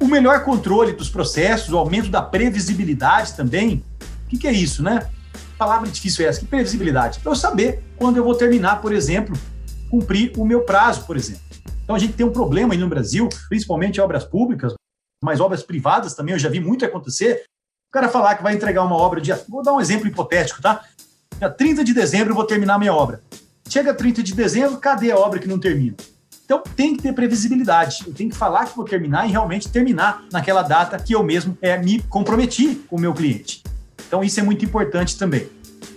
O 0.00 0.06
melhor 0.06 0.44
controle 0.44 0.92
dos 0.92 1.08
processos, 1.08 1.72
o 1.72 1.78
aumento 1.78 2.10
da 2.10 2.22
previsibilidade 2.22 3.34
também. 3.34 3.84
O 4.24 4.28
que, 4.28 4.38
que 4.38 4.46
é 4.46 4.52
isso, 4.52 4.82
né? 4.82 5.08
Palavra 5.58 5.88
difícil 5.88 6.24
é 6.24 6.28
essa, 6.28 6.40
que 6.40 6.46
previsibilidade? 6.46 7.18
Para 7.20 7.32
eu 7.32 7.36
saber 7.36 7.82
quando 7.96 8.18
eu 8.18 8.24
vou 8.24 8.34
terminar, 8.34 8.82
por 8.82 8.92
exemplo, 8.92 9.36
cumprir 9.90 10.32
o 10.36 10.44
meu 10.44 10.62
prazo, 10.62 11.04
por 11.04 11.16
exemplo. 11.16 11.42
Então 11.82 11.96
a 11.96 11.98
gente 11.98 12.12
tem 12.12 12.26
um 12.26 12.32
problema 12.32 12.74
aí 12.74 12.78
no 12.78 12.88
Brasil, 12.88 13.28
principalmente 13.48 14.00
obras 14.00 14.24
públicas, 14.24 14.74
mas 15.22 15.40
obras 15.40 15.62
privadas 15.62 16.14
também, 16.14 16.34
eu 16.34 16.38
já 16.38 16.48
vi 16.48 16.60
muito 16.60 16.84
acontecer. 16.84 17.44
O 17.88 17.92
cara 17.92 18.08
falar 18.08 18.34
que 18.34 18.42
vai 18.42 18.54
entregar 18.54 18.84
uma 18.84 18.96
obra 18.96 19.20
dia. 19.20 19.42
Vou 19.48 19.62
dar 19.62 19.72
um 19.72 19.80
exemplo 19.80 20.06
hipotético, 20.06 20.60
tá? 20.60 20.84
Dia 21.38 21.48
30 21.48 21.84
de 21.84 21.94
dezembro 21.94 22.30
eu 22.30 22.34
vou 22.34 22.44
terminar 22.44 22.78
minha 22.78 22.92
obra. 22.92 23.22
Chega 23.68 23.94
30 23.94 24.22
de 24.22 24.34
dezembro, 24.34 24.78
cadê 24.78 25.10
a 25.10 25.18
obra 25.18 25.38
que 25.38 25.48
não 25.48 25.58
termina? 25.58 25.96
Então 26.46 26.62
tem 26.76 26.96
que 26.96 27.02
ter 27.02 27.12
previsibilidade. 27.12 28.04
Eu 28.06 28.14
tenho 28.14 28.30
que 28.30 28.36
falar 28.36 28.66
que 28.66 28.76
vou 28.76 28.84
terminar 28.84 29.28
e 29.28 29.32
realmente 29.32 29.68
terminar 29.68 30.24
naquela 30.32 30.62
data 30.62 30.96
que 30.96 31.12
eu 31.12 31.22
mesmo 31.22 31.58
é, 31.60 31.76
me 31.76 32.00
comprometi 32.02 32.76
com 32.88 32.94
o 32.94 33.00
meu 33.00 33.12
cliente. 33.12 33.64
Então 34.06 34.22
isso 34.22 34.38
é 34.38 34.42
muito 34.44 34.64
importante 34.64 35.18
também. 35.18 35.48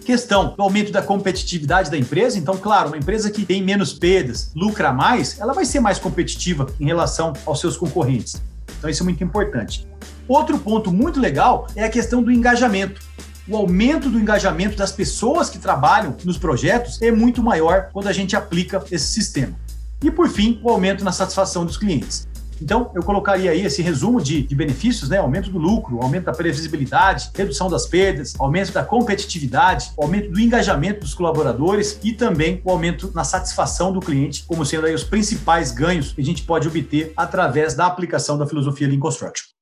Questão 0.03 0.55
do 0.55 0.63
aumento 0.63 0.91
da 0.91 1.03
competitividade 1.03 1.91
da 1.91 1.97
empresa. 1.97 2.39
Então, 2.39 2.57
claro, 2.57 2.87
uma 2.87 2.97
empresa 2.97 3.29
que 3.29 3.45
tem 3.45 3.61
menos 3.61 3.93
perdas, 3.93 4.51
lucra 4.55 4.91
mais, 4.91 5.39
ela 5.39 5.53
vai 5.53 5.65
ser 5.65 5.79
mais 5.79 5.99
competitiva 5.99 6.65
em 6.79 6.85
relação 6.87 7.31
aos 7.45 7.59
seus 7.59 7.77
concorrentes. 7.77 8.41
Então 8.79 8.89
isso 8.89 9.03
é 9.03 9.05
muito 9.05 9.23
importante. 9.23 9.87
Outro 10.27 10.57
ponto 10.57 10.91
muito 10.91 11.19
legal 11.19 11.67
é 11.75 11.83
a 11.83 11.89
questão 11.89 12.23
do 12.23 12.31
engajamento 12.31 13.07
o 13.49 13.57
aumento 13.57 14.11
do 14.11 14.19
engajamento 14.19 14.77
das 14.77 14.91
pessoas 14.91 15.49
que 15.49 15.57
trabalham 15.57 16.15
nos 16.23 16.37
projetos 16.37 17.01
é 17.01 17.11
muito 17.11 17.41
maior 17.41 17.89
quando 17.91 18.07
a 18.07 18.13
gente 18.13 18.35
aplica 18.35 18.83
esse 18.91 19.07
sistema. 19.07 19.55
E, 20.03 20.09
por 20.09 20.29
fim, 20.29 20.59
o 20.63 20.69
aumento 20.69 21.03
na 21.03 21.11
satisfação 21.11 21.65
dos 21.65 21.77
clientes. 21.77 22.27
Então, 22.61 22.91
eu 22.93 23.01
colocaria 23.03 23.51
aí 23.51 23.65
esse 23.65 23.81
resumo 23.81 24.21
de, 24.21 24.43
de, 24.43 24.53
benefícios, 24.53 25.09
né? 25.09 25.17
Aumento 25.17 25.49
do 25.49 25.57
lucro, 25.57 26.01
aumento 26.01 26.25
da 26.25 26.33
previsibilidade, 26.33 27.31
redução 27.33 27.69
das 27.69 27.87
perdas, 27.87 28.33
aumento 28.37 28.73
da 28.73 28.83
competitividade, 28.83 29.91
aumento 29.97 30.31
do 30.31 30.39
engajamento 30.39 31.01
dos 31.01 31.13
colaboradores 31.13 31.99
e 32.03 32.11
também 32.11 32.61
o 32.65 32.71
aumento 32.71 33.11
na 33.15 33.23
satisfação 33.23 33.93
do 33.93 33.99
cliente, 33.99 34.43
como 34.45 34.65
sendo 34.65 34.87
aí 34.87 34.93
os 34.93 35.03
principais 35.03 35.71
ganhos 35.71 36.11
que 36.11 36.21
a 36.21 36.25
gente 36.25 36.43
pode 36.43 36.67
obter 36.67 37.13
através 37.15 37.73
da 37.73 37.85
aplicação 37.85 38.37
da 38.37 38.45
filosofia 38.45 38.87
Lean 38.87 38.99
Construction 38.99 39.58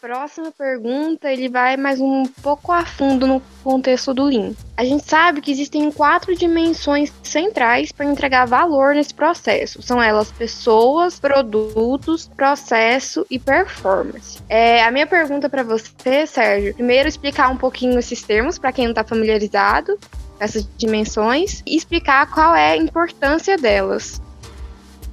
próxima 0.00 0.52
pergunta, 0.52 1.32
ele 1.32 1.48
vai 1.48 1.76
mais 1.76 2.00
um 2.00 2.24
pouco 2.42 2.70
a 2.72 2.84
fundo 2.84 3.26
no 3.26 3.42
contexto 3.62 4.12
do 4.12 4.24
Lean. 4.24 4.52
A 4.76 4.84
gente 4.84 5.04
sabe 5.04 5.40
que 5.40 5.50
existem 5.50 5.90
quatro 5.90 6.34
dimensões 6.36 7.12
centrais 7.22 7.92
para 7.92 8.06
entregar 8.06 8.46
valor 8.46 8.94
nesse 8.94 9.14
processo. 9.14 9.82
São 9.82 10.02
elas 10.02 10.30
pessoas, 10.30 11.18
produtos, 11.18 12.28
processo 12.36 13.26
e 13.30 13.38
performance. 13.38 14.38
É, 14.48 14.84
a 14.84 14.90
minha 14.90 15.06
pergunta 15.06 15.48
para 15.48 15.62
você, 15.62 16.26
Sérgio, 16.26 16.74
primeiro 16.74 17.08
explicar 17.08 17.48
um 17.48 17.56
pouquinho 17.56 17.98
esses 17.98 18.22
termos 18.22 18.58
para 18.58 18.72
quem 18.72 18.84
não 18.84 18.92
está 18.92 19.02
familiarizado, 19.02 19.98
essas 20.38 20.68
dimensões, 20.76 21.62
e 21.66 21.76
explicar 21.76 22.30
qual 22.30 22.54
é 22.54 22.72
a 22.72 22.76
importância 22.76 23.56
delas. 23.56 24.20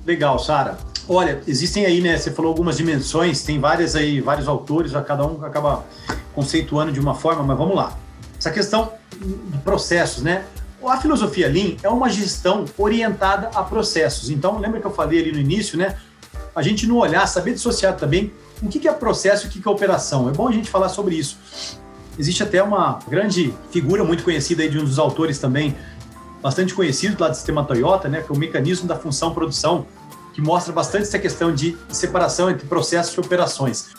Legal, 0.06 0.38
Sara. 0.38 0.93
Olha, 1.08 1.42
existem 1.46 1.86
aí, 1.86 2.00
né? 2.00 2.18
Você 2.18 2.32
falou 2.32 2.50
algumas 2.50 2.78
dimensões, 2.78 3.44
tem 3.44 3.60
várias 3.60 3.96
aí, 3.96 4.22
vários 4.22 4.48
autores, 4.48 4.94
cada 5.06 5.26
um 5.26 5.44
acaba 5.44 5.86
conceituando 6.34 6.92
de 6.92 7.00
uma 7.00 7.14
forma, 7.14 7.44
mas 7.44 7.58
vamos 7.58 7.76
lá. 7.76 7.98
Essa 8.38 8.52
questão 8.52 8.94
de 9.18 9.58
processos, 9.60 10.24
né? 10.24 10.46
A 10.86 10.98
filosofia 10.98 11.48
Lean 11.48 11.76
é 11.82 11.90
uma 11.90 12.10
gestão 12.10 12.66
orientada 12.78 13.50
a 13.54 13.64
processos. 13.64 14.30
Então, 14.30 14.60
lembra 14.60 14.80
que 14.80 14.88
eu 14.88 14.92
falei 14.92 15.20
ali 15.20 15.32
no 15.32 15.40
início, 15.40 15.78
né? 15.78 15.98
A 16.56 16.62
gente 16.62 16.86
não 16.88 16.98
olhar, 16.98 17.26
saber 17.28 17.54
dissociar 17.54 17.96
também 17.96 18.32
o 18.62 18.68
que 18.68 18.88
é 18.88 18.94
processo 18.94 19.46
e 19.46 19.50
o 19.50 19.52
que 19.52 19.68
é 19.68 19.72
operação. 19.72 20.30
É 20.30 20.32
bom 20.32 20.48
a 20.48 20.52
gente 20.52 20.70
falar 20.70 20.90
sobre 20.90 21.16
isso. 21.16 21.38
Existe 22.18 22.44
até 22.44 22.62
uma 22.62 23.00
grande 23.08 23.54
figura 23.72 24.04
muito 24.04 24.24
conhecida 24.24 24.62
aí 24.62 24.70
de 24.70 24.78
um 24.78 24.84
dos 24.84 25.00
autores 25.00 25.40
também, 25.40 25.76
bastante 26.42 26.74
conhecido 26.74 27.20
lá 27.20 27.30
do 27.30 27.36
sistema 27.36 27.64
Toyota, 27.64 28.08
né? 28.08 28.22
Que 28.22 28.32
é 28.32 28.36
o 28.36 28.38
mecanismo 28.38 28.88
da 28.88 28.96
função 28.96 29.34
produção 29.34 29.86
que 30.34 30.42
mostra 30.42 30.74
bastante 30.74 31.04
essa 31.04 31.20
questão 31.20 31.54
de 31.54 31.78
separação 31.90 32.50
entre 32.50 32.68
processos 32.68 33.16
e 33.16 33.20
operações. 33.20 33.94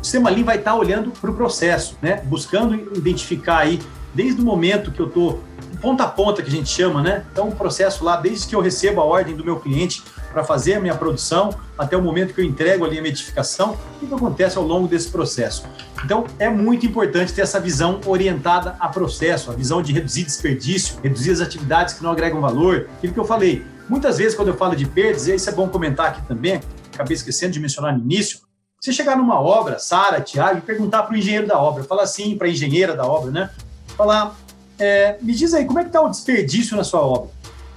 O 0.00 0.04
sistema 0.04 0.30
Lean 0.30 0.44
vai 0.44 0.58
estar 0.58 0.74
olhando 0.74 1.10
para 1.12 1.30
o 1.30 1.34
processo, 1.34 1.96
né? 2.02 2.22
buscando 2.26 2.74
identificar 2.96 3.58
aí, 3.58 3.80
desde 4.14 4.40
o 4.40 4.44
momento 4.44 4.90
que 4.90 5.00
eu 5.00 5.06
estou 5.06 5.42
ponta 5.82 6.04
a 6.04 6.08
ponta, 6.08 6.40
que 6.40 6.48
a 6.48 6.52
gente 6.52 6.68
chama, 6.68 7.02
né? 7.02 7.24
Então, 7.32 7.48
o 7.48 7.56
processo 7.56 8.04
lá, 8.04 8.16
desde 8.16 8.46
que 8.46 8.54
eu 8.54 8.60
recebo 8.60 9.00
a 9.00 9.04
ordem 9.04 9.34
do 9.34 9.44
meu 9.44 9.58
cliente 9.58 10.00
para 10.32 10.44
fazer 10.44 10.74
a 10.74 10.80
minha 10.80 10.94
produção, 10.94 11.50
até 11.76 11.96
o 11.96 12.00
momento 12.00 12.32
que 12.32 12.40
eu 12.40 12.44
entrego 12.44 12.84
ali 12.84 13.00
a 13.00 13.02
medificação, 13.02 13.76
o 14.00 14.06
que 14.06 14.14
acontece 14.14 14.56
ao 14.56 14.64
longo 14.64 14.86
desse 14.86 15.10
processo. 15.10 15.66
Então, 16.04 16.24
é 16.38 16.48
muito 16.48 16.86
importante 16.86 17.32
ter 17.32 17.42
essa 17.42 17.58
visão 17.58 18.00
orientada 18.06 18.76
a 18.78 18.88
processo, 18.88 19.50
a 19.50 19.54
visão 19.54 19.82
de 19.82 19.92
reduzir 19.92 20.22
desperdício, 20.22 20.96
reduzir 21.02 21.32
as 21.32 21.40
atividades 21.40 21.94
que 21.94 22.02
não 22.02 22.12
agregam 22.12 22.40
valor, 22.40 22.88
aquilo 22.98 23.12
que 23.12 23.20
eu 23.20 23.24
falei, 23.24 23.66
Muitas 23.92 24.16
vezes, 24.16 24.34
quando 24.34 24.48
eu 24.48 24.56
falo 24.56 24.74
de 24.74 24.86
perdas, 24.86 25.28
e 25.28 25.34
isso 25.34 25.50
é 25.50 25.52
bom 25.52 25.68
comentar 25.68 26.06
aqui 26.06 26.22
também, 26.22 26.62
acabei 26.94 27.14
esquecendo 27.14 27.52
de 27.52 27.60
mencionar 27.60 27.94
no 27.94 28.02
início, 28.02 28.40
você 28.80 28.90
chegar 28.90 29.18
numa 29.18 29.38
obra, 29.38 29.78
Sara, 29.78 30.18
Tiago, 30.18 30.56
e 30.56 30.60
perguntar 30.62 31.02
para 31.02 31.12
o 31.12 31.16
engenheiro 31.18 31.46
da 31.46 31.60
obra, 31.60 31.84
falar 31.84 32.04
assim 32.04 32.34
para 32.38 32.46
a 32.46 32.50
engenheira 32.50 32.96
da 32.96 33.04
obra, 33.04 33.30
né? 33.30 33.50
Falar, 33.88 34.34
é, 34.78 35.18
me 35.20 35.34
diz 35.34 35.52
aí, 35.52 35.66
como 35.66 35.78
é 35.78 35.82
que 35.82 35.90
está 35.90 36.00
o 36.00 36.08
desperdício 36.08 36.74
na 36.74 36.84
sua 36.84 37.02
obra? 37.02 37.28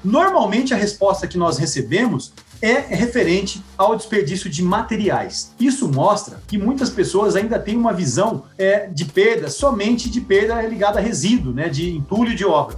Normalmente, 0.01 0.73
a 0.73 0.77
resposta 0.77 1.27
que 1.27 1.37
nós 1.37 1.57
recebemos 1.57 2.31
é 2.61 2.75
referente 2.75 3.61
ao 3.77 3.93
desperdício 3.93 4.49
de 4.49 4.63
materiais. 4.63 5.53
Isso 5.59 5.85
mostra 5.91 6.41
que 6.47 6.57
muitas 6.57 6.89
pessoas 6.89 7.35
ainda 7.35 7.59
têm 7.59 7.75
uma 7.75 7.91
visão 7.91 8.45
é, 8.57 8.87
de 8.87 9.03
perda 9.03 9.49
somente 9.49 10.09
de 10.09 10.21
perda 10.21 10.61
ligada 10.61 10.97
a 10.97 11.01
resíduo, 11.01 11.53
né, 11.53 11.67
de 11.67 11.93
entulho 11.93 12.33
de 12.33 12.45
obra. 12.45 12.77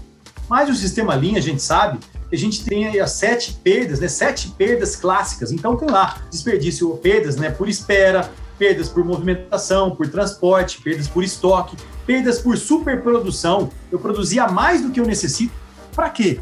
Mas 0.49 0.71
o 0.71 0.73
sistema 0.73 1.13
Lean, 1.13 1.37
a 1.37 1.41
gente 1.41 1.61
sabe, 1.61 1.99
a 2.31 2.35
gente 2.35 2.63
tem 2.65 2.87
aí 2.87 2.99
as 2.99 3.11
sete 3.11 3.53
perdas, 3.63 3.99
né? 3.99 4.07
Sete 4.07 4.49
perdas 4.49 4.95
clássicas. 4.95 5.51
Então 5.51 5.77
tem 5.77 5.89
lá 5.89 6.17
desperdício, 6.29 6.89
perdas, 6.97 7.37
né? 7.37 7.49
Por 7.49 7.69
espera, 7.69 8.29
perdas 8.57 8.89
por 8.89 9.03
movimentação, 9.03 9.95
por 9.95 10.07
transporte, 10.09 10.81
perdas 10.81 11.07
por 11.07 11.23
estoque, 11.23 11.77
perdas 12.05 12.39
por 12.39 12.57
superprodução. 12.57 13.69
Eu 13.91 13.99
produzia 13.99 14.47
mais 14.47 14.81
do 14.81 14.91
que 14.91 14.99
eu 14.99 15.05
necessito. 15.05 15.53
Para 15.95 16.09
quê? 16.09 16.39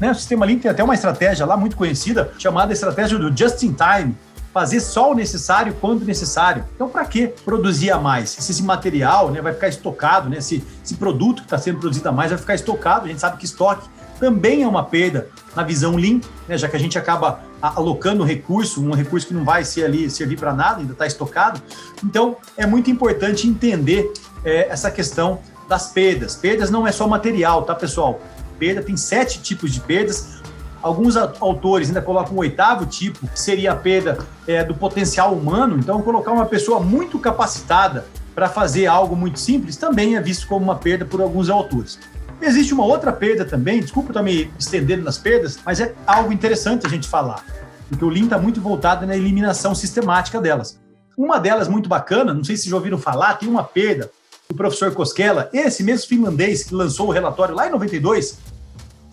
Né? 0.00 0.10
O 0.10 0.14
sistema 0.14 0.44
Lean 0.44 0.58
tem 0.58 0.70
até 0.70 0.82
uma 0.82 0.94
estratégia 0.94 1.46
lá 1.46 1.56
muito 1.56 1.76
conhecida 1.76 2.32
chamada 2.38 2.72
estratégia 2.72 3.18
do 3.18 3.36
just 3.36 3.62
in 3.62 3.74
time. 3.74 4.14
Fazer 4.52 4.80
só 4.80 5.12
o 5.12 5.14
necessário 5.14 5.76
quando 5.80 6.04
necessário. 6.04 6.64
Então, 6.74 6.88
para 6.88 7.04
que 7.04 7.28
produzir 7.28 7.90
a 7.90 7.98
mais? 7.98 8.30
Se 8.30 8.50
esse 8.50 8.62
material 8.62 9.30
né, 9.30 9.40
vai 9.40 9.52
ficar 9.52 9.68
estocado, 9.68 10.28
né, 10.28 10.38
esse, 10.38 10.64
esse 10.82 10.94
produto 10.94 11.40
que 11.40 11.46
está 11.46 11.58
sendo 11.58 11.78
produzido 11.78 12.08
a 12.08 12.12
mais 12.12 12.30
vai 12.30 12.38
ficar 12.38 12.54
estocado, 12.54 13.04
a 13.04 13.08
gente 13.08 13.20
sabe 13.20 13.36
que 13.36 13.44
estoque 13.44 13.88
também 14.18 14.62
é 14.62 14.68
uma 14.68 14.84
perda 14.84 15.28
na 15.54 15.62
visão 15.62 15.96
Lean, 15.96 16.20
né, 16.46 16.56
já 16.56 16.68
que 16.68 16.76
a 16.76 16.78
gente 16.78 16.98
acaba 16.98 17.40
alocando 17.60 18.22
recurso, 18.24 18.82
um 18.82 18.92
recurso 18.94 19.26
que 19.26 19.34
não 19.34 19.44
vai 19.44 19.64
ser 19.64 19.84
ali 19.84 20.10
servir 20.10 20.38
para 20.38 20.52
nada, 20.52 20.80
ainda 20.80 20.92
está 20.92 21.06
estocado. 21.06 21.60
Então, 22.04 22.36
é 22.56 22.66
muito 22.66 22.90
importante 22.90 23.46
entender 23.46 24.12
é, 24.44 24.68
essa 24.68 24.90
questão 24.90 25.40
das 25.68 25.88
perdas. 25.88 26.34
Perdas 26.34 26.70
não 26.70 26.86
é 26.86 26.92
só 26.92 27.06
material, 27.06 27.62
tá, 27.62 27.74
pessoal? 27.74 28.20
Perda 28.58 28.82
tem 28.82 28.96
sete 28.96 29.40
tipos 29.40 29.72
de 29.72 29.80
perdas. 29.80 30.38
Alguns 30.80 31.16
autores 31.16 31.88
ainda 31.88 32.00
colocam 32.00 32.34
um 32.34 32.38
oitavo 32.38 32.86
tipo, 32.86 33.26
que 33.26 33.38
seria 33.38 33.72
a 33.72 33.76
perda 33.76 34.18
é, 34.46 34.62
do 34.62 34.74
potencial 34.74 35.34
humano. 35.34 35.76
Então, 35.78 36.00
colocar 36.02 36.32
uma 36.32 36.46
pessoa 36.46 36.80
muito 36.80 37.18
capacitada 37.18 38.06
para 38.34 38.48
fazer 38.48 38.86
algo 38.86 39.16
muito 39.16 39.40
simples 39.40 39.76
também 39.76 40.14
é 40.14 40.20
visto 40.20 40.46
como 40.46 40.64
uma 40.64 40.76
perda 40.76 41.04
por 41.04 41.20
alguns 41.20 41.50
autores. 41.50 41.98
Existe 42.40 42.72
uma 42.72 42.84
outra 42.84 43.12
perda 43.12 43.44
também, 43.44 43.80
desculpa 43.80 44.10
estar 44.10 44.22
me 44.22 44.50
estendendo 44.58 45.02
nas 45.02 45.18
perdas, 45.18 45.58
mas 45.64 45.80
é 45.80 45.94
algo 46.06 46.32
interessante 46.32 46.86
a 46.86 46.88
gente 46.88 47.08
falar, 47.08 47.44
porque 47.88 48.04
o 48.04 48.08
Lean 48.08 48.24
está 48.24 48.38
muito 48.38 48.60
voltado 48.60 49.06
na 49.06 49.16
eliminação 49.16 49.74
sistemática 49.74 50.40
delas. 50.40 50.78
Uma 51.16 51.38
delas 51.38 51.66
muito 51.66 51.88
bacana, 51.88 52.32
não 52.32 52.44
sei 52.44 52.56
se 52.56 52.70
já 52.70 52.76
ouviram 52.76 52.96
falar, 52.96 53.34
tem 53.34 53.48
uma 53.48 53.64
perda 53.64 54.10
o 54.50 54.54
professor 54.54 54.92
Koskela, 54.92 55.50
esse 55.52 55.82
mesmo 55.82 56.08
finlandês 56.08 56.64
que 56.64 56.74
lançou 56.74 57.08
o 57.08 57.10
relatório 57.10 57.54
lá 57.54 57.68
em 57.68 57.70
92, 57.70 58.38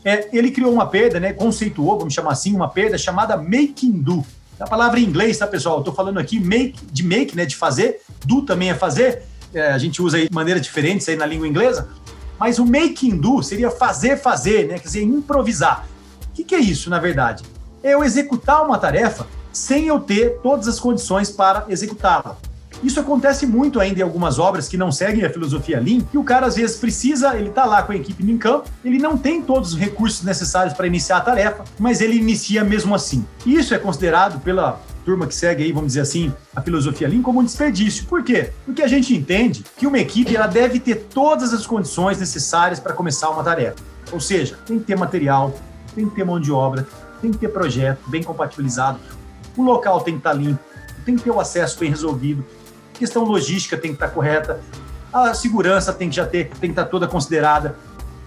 é, 0.04 0.30
ele 0.32 0.50
criou 0.50 0.72
uma 0.72 0.88
perda, 0.88 1.20
né, 1.20 1.34
conceituou, 1.34 1.98
vamos 1.98 2.14
chamar 2.14 2.32
assim, 2.32 2.56
uma 2.56 2.70
perda 2.70 2.98
chamada 2.98 3.36
making 3.36 4.02
do. 4.02 4.24
A 4.60 4.66
palavra 4.66 5.00
em 5.00 5.04
inglês, 5.04 5.38
tá, 5.38 5.46
pessoal? 5.46 5.84
Tô 5.84 5.92
falando 5.92 6.20
aqui 6.20 6.40
make, 6.40 6.86
de 6.86 7.04
make, 7.04 7.36
né, 7.36 7.46
de 7.46 7.56
fazer, 7.56 8.02
do 8.26 8.44
também 8.44 8.70
é 8.70 8.76
fazer, 8.76 9.24
é, 9.54 9.68
a 9.72 9.78
gente 9.78 10.02
usa 10.02 10.18
aí 10.18 10.30
de 10.30 10.34
maneiras 10.34 10.62
diferentes 10.62 11.10
aí 11.10 11.18
na 11.18 11.26
língua 11.26 11.48
inglesa, 11.48 11.90
mas 12.40 12.60
o 12.60 12.66
making 12.66 13.18
do 13.18 13.42
seria 13.42 13.70
fazer, 13.70 14.18
fazer, 14.18 14.68
né? 14.68 14.80
Quer 14.80 14.88
dizer, 14.88 15.04
improvisar. 15.04 15.88
O 16.30 16.34
que, 16.34 16.44
que 16.44 16.56
é 16.56 16.60
isso, 16.60 16.90
na 16.90 17.00
verdade? 17.00 17.44
É 17.84 17.94
eu 17.94 18.04
executar 18.04 18.66
uma 18.66 18.78
tarefa 18.78 19.28
sem 19.52 19.88
eu 19.88 20.00
ter 20.00 20.40
todas 20.44 20.68
as 20.68 20.80
condições 20.80 21.30
para 21.32 21.66
executá-la. 21.70 22.38
Isso 22.84 23.00
acontece 23.00 23.48
muito 23.48 23.80
ainda 23.80 24.00
em 24.02 24.04
algumas 24.04 24.38
obras 24.38 24.68
que 24.68 24.78
não 24.78 24.92
seguem 24.92 25.24
a 25.24 25.30
filosofia 25.30 25.80
Lean, 25.80 26.02
que 26.02 26.18
o 26.18 26.24
cara 26.24 26.46
às 26.46 26.56
vezes 26.56 26.78
precisa, 26.78 27.36
ele 27.36 27.50
está 27.50 27.66
lá 27.66 27.82
com 27.82 27.94
a 27.94 27.96
equipe 27.96 28.30
em 28.30 28.38
campo, 28.38 28.70
ele 28.84 28.98
não 28.98 29.18
tem 29.18 29.42
todos 29.42 29.74
os 29.74 29.80
recursos 29.80 30.24
necessários 30.24 30.74
para 30.74 30.86
iniciar 30.86 31.18
a 31.18 31.22
tarefa, 31.22 31.64
mas 31.80 32.02
ele 32.02 32.18
inicia 32.18 32.64
mesmo 32.64 32.94
assim. 32.94 33.26
Isso 33.46 33.74
é 33.74 33.80
considerado 33.80 34.42
pela 34.42 34.80
turma 35.06 35.28
que 35.28 35.36
segue 35.36 35.64
aí, 35.64 35.72
vamos 35.72 35.90
dizer 35.90 36.02
assim, 36.02 36.34
a 36.56 36.62
filosofia 36.62 37.08
Lean 37.08 37.22
como 37.22 37.40
um 37.40 37.44
desperdício. 37.44 38.06
Por 38.08 38.24
quê? 38.24 38.52
Porque 38.66 38.82
a 38.82 38.88
gente 38.88 39.16
entende 39.16 39.64
que 39.78 39.86
uma 39.86 40.00
equipe 40.00 40.36
ela 40.36 40.48
deve 40.48 40.80
ter 40.80 40.96
todas 41.14 41.54
as 41.54 41.68
condições 41.68 42.20
necessárias 42.20 42.80
para 42.80 42.92
começar 42.92 43.30
uma 43.30 43.44
tarefa. 43.44 43.78
Ou 44.12 44.20
seja, 44.20 44.58
tem 44.66 44.80
que 44.80 44.86
ter 44.86 44.98
material, 44.98 45.54
tem 45.94 46.10
que 46.10 46.16
ter 46.16 46.26
mão 46.26 46.40
de 46.40 46.52
obra, 46.52 46.88
tem 47.22 47.32
que 47.32 47.38
ter 47.38 47.50
projeto 47.50 48.10
bem 48.10 48.24
compatibilizado, 48.24 49.00
o 49.56 49.64
local 49.64 50.02
tem 50.02 50.16
que 50.16 50.20
estar 50.20 50.34
limpo, 50.34 50.60
tem 51.06 51.16
que 51.16 51.24
ter 51.24 51.32
o 51.32 51.40
acesso 51.40 51.80
bem 51.80 51.90
resolvido, 51.90 52.44
a 52.94 52.98
questão 52.98 53.24
logística 53.24 53.78
tem 53.78 53.92
que 53.92 53.96
estar 53.96 54.10
correta, 54.10 54.60
a 55.14 55.34
segurança 55.34 55.94
tem 55.94 56.10
que 56.10 56.16
já 56.16 56.26
ter, 56.26 56.50
tem 56.50 56.70
que 56.72 56.80
estar 56.80 56.86
toda 56.86 57.08
considerada, 57.08 57.76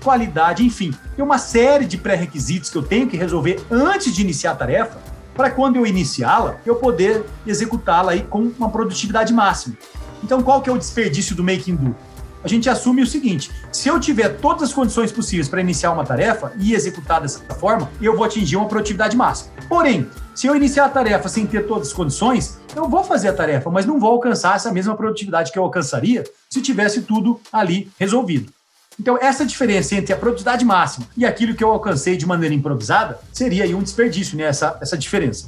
qualidade, 0.02 0.64
enfim, 0.64 0.94
tem 1.16 1.24
uma 1.24 1.38
série 1.38 1.84
de 1.84 1.98
pré-requisitos 1.98 2.70
que 2.70 2.78
eu 2.78 2.82
tenho 2.82 3.08
que 3.08 3.16
resolver 3.16 3.60
antes 3.70 4.14
de 4.14 4.22
iniciar 4.22 4.52
a 4.52 4.56
tarefa, 4.56 4.98
para 5.38 5.52
quando 5.52 5.76
eu 5.76 5.86
iniciá-la, 5.86 6.56
eu 6.66 6.74
poder 6.74 7.24
executá-la 7.46 8.10
aí 8.10 8.22
com 8.22 8.50
uma 8.58 8.68
produtividade 8.68 9.32
máxima. 9.32 9.76
Então, 10.20 10.42
qual 10.42 10.60
que 10.60 10.68
é 10.68 10.72
o 10.72 10.76
desperdício 10.76 11.36
do 11.36 11.44
Making 11.44 11.76
Do? 11.76 11.96
A 12.42 12.48
gente 12.48 12.68
assume 12.68 13.02
o 13.02 13.06
seguinte: 13.06 13.48
se 13.70 13.88
eu 13.88 14.00
tiver 14.00 14.30
todas 14.40 14.64
as 14.64 14.72
condições 14.72 15.12
possíveis 15.12 15.48
para 15.48 15.60
iniciar 15.60 15.92
uma 15.92 16.04
tarefa 16.04 16.52
e 16.58 16.74
executar 16.74 17.20
dessa 17.20 17.38
forma, 17.54 17.88
eu 18.02 18.16
vou 18.16 18.24
atingir 18.24 18.56
uma 18.56 18.66
produtividade 18.66 19.16
máxima. 19.16 19.52
Porém, 19.68 20.08
se 20.34 20.48
eu 20.48 20.56
iniciar 20.56 20.86
a 20.86 20.88
tarefa 20.88 21.28
sem 21.28 21.46
ter 21.46 21.68
todas 21.68 21.86
as 21.86 21.94
condições, 21.94 22.58
eu 22.74 22.88
vou 22.88 23.04
fazer 23.04 23.28
a 23.28 23.32
tarefa, 23.32 23.70
mas 23.70 23.86
não 23.86 24.00
vou 24.00 24.10
alcançar 24.10 24.56
essa 24.56 24.72
mesma 24.72 24.96
produtividade 24.96 25.52
que 25.52 25.58
eu 25.58 25.62
alcançaria 25.62 26.24
se 26.50 26.60
tivesse 26.60 27.02
tudo 27.02 27.40
ali 27.52 27.88
resolvido. 27.96 28.52
Então, 29.00 29.16
essa 29.20 29.46
diferença 29.46 29.94
entre 29.94 30.12
a 30.12 30.16
produtividade 30.16 30.64
máxima 30.64 31.06
e 31.16 31.24
aquilo 31.24 31.54
que 31.54 31.62
eu 31.62 31.70
alcancei 31.70 32.16
de 32.16 32.26
maneira 32.26 32.54
improvisada 32.54 33.18
seria 33.32 33.64
aí 33.64 33.74
um 33.74 33.82
desperdício, 33.82 34.36
né? 34.36 34.44
Essa, 34.44 34.76
essa 34.80 34.98
diferença. 34.98 35.46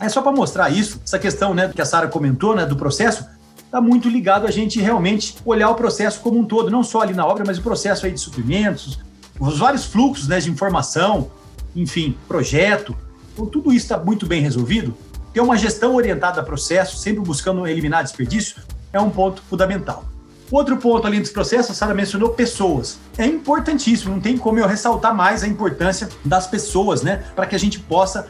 É 0.00 0.08
só 0.08 0.20
para 0.20 0.32
mostrar 0.32 0.70
isso, 0.70 1.00
essa 1.04 1.18
questão 1.18 1.54
né, 1.54 1.70
que 1.74 1.80
a 1.80 1.84
Sara 1.84 2.08
comentou, 2.08 2.54
né, 2.54 2.64
do 2.64 2.76
processo, 2.76 3.26
está 3.56 3.80
muito 3.80 4.08
ligado 4.08 4.46
a 4.46 4.50
gente 4.50 4.80
realmente 4.80 5.36
olhar 5.44 5.68
o 5.70 5.74
processo 5.74 6.20
como 6.20 6.38
um 6.38 6.44
todo, 6.44 6.70
não 6.70 6.82
só 6.82 7.02
ali 7.02 7.12
na 7.12 7.26
obra, 7.26 7.44
mas 7.46 7.58
o 7.58 7.62
processo 7.62 8.06
aí 8.06 8.12
de 8.12 8.20
suprimentos, 8.20 8.98
os 9.38 9.58
vários 9.58 9.84
fluxos 9.84 10.28
né, 10.28 10.38
de 10.38 10.50
informação, 10.50 11.30
enfim, 11.74 12.16
projeto. 12.26 12.96
Então, 13.32 13.46
tudo 13.46 13.72
isso 13.72 13.86
está 13.86 13.98
muito 13.98 14.26
bem 14.26 14.40
resolvido. 14.40 14.96
Ter 15.32 15.40
uma 15.40 15.56
gestão 15.56 15.94
orientada 15.94 16.40
a 16.40 16.44
processo, 16.44 16.96
sempre 16.96 17.20
buscando 17.20 17.66
eliminar 17.66 18.02
desperdício, 18.02 18.56
é 18.92 19.00
um 19.00 19.10
ponto 19.10 19.42
fundamental. 19.42 20.04
Outro 20.50 20.76
ponto 20.78 21.06
ali 21.06 21.20
dos 21.20 21.30
processos, 21.30 21.72
a 21.72 21.74
Sara 21.74 21.94
mencionou 21.94 22.30
pessoas. 22.30 22.98
É 23.18 23.26
importantíssimo, 23.26 24.14
não 24.14 24.20
tem 24.20 24.38
como 24.38 24.58
eu 24.58 24.66
ressaltar 24.66 25.14
mais 25.14 25.42
a 25.42 25.46
importância 25.46 26.08
das 26.24 26.46
pessoas, 26.46 27.02
né? 27.02 27.24
Para 27.36 27.46
que 27.46 27.54
a 27.54 27.58
gente 27.58 27.78
possa 27.80 28.28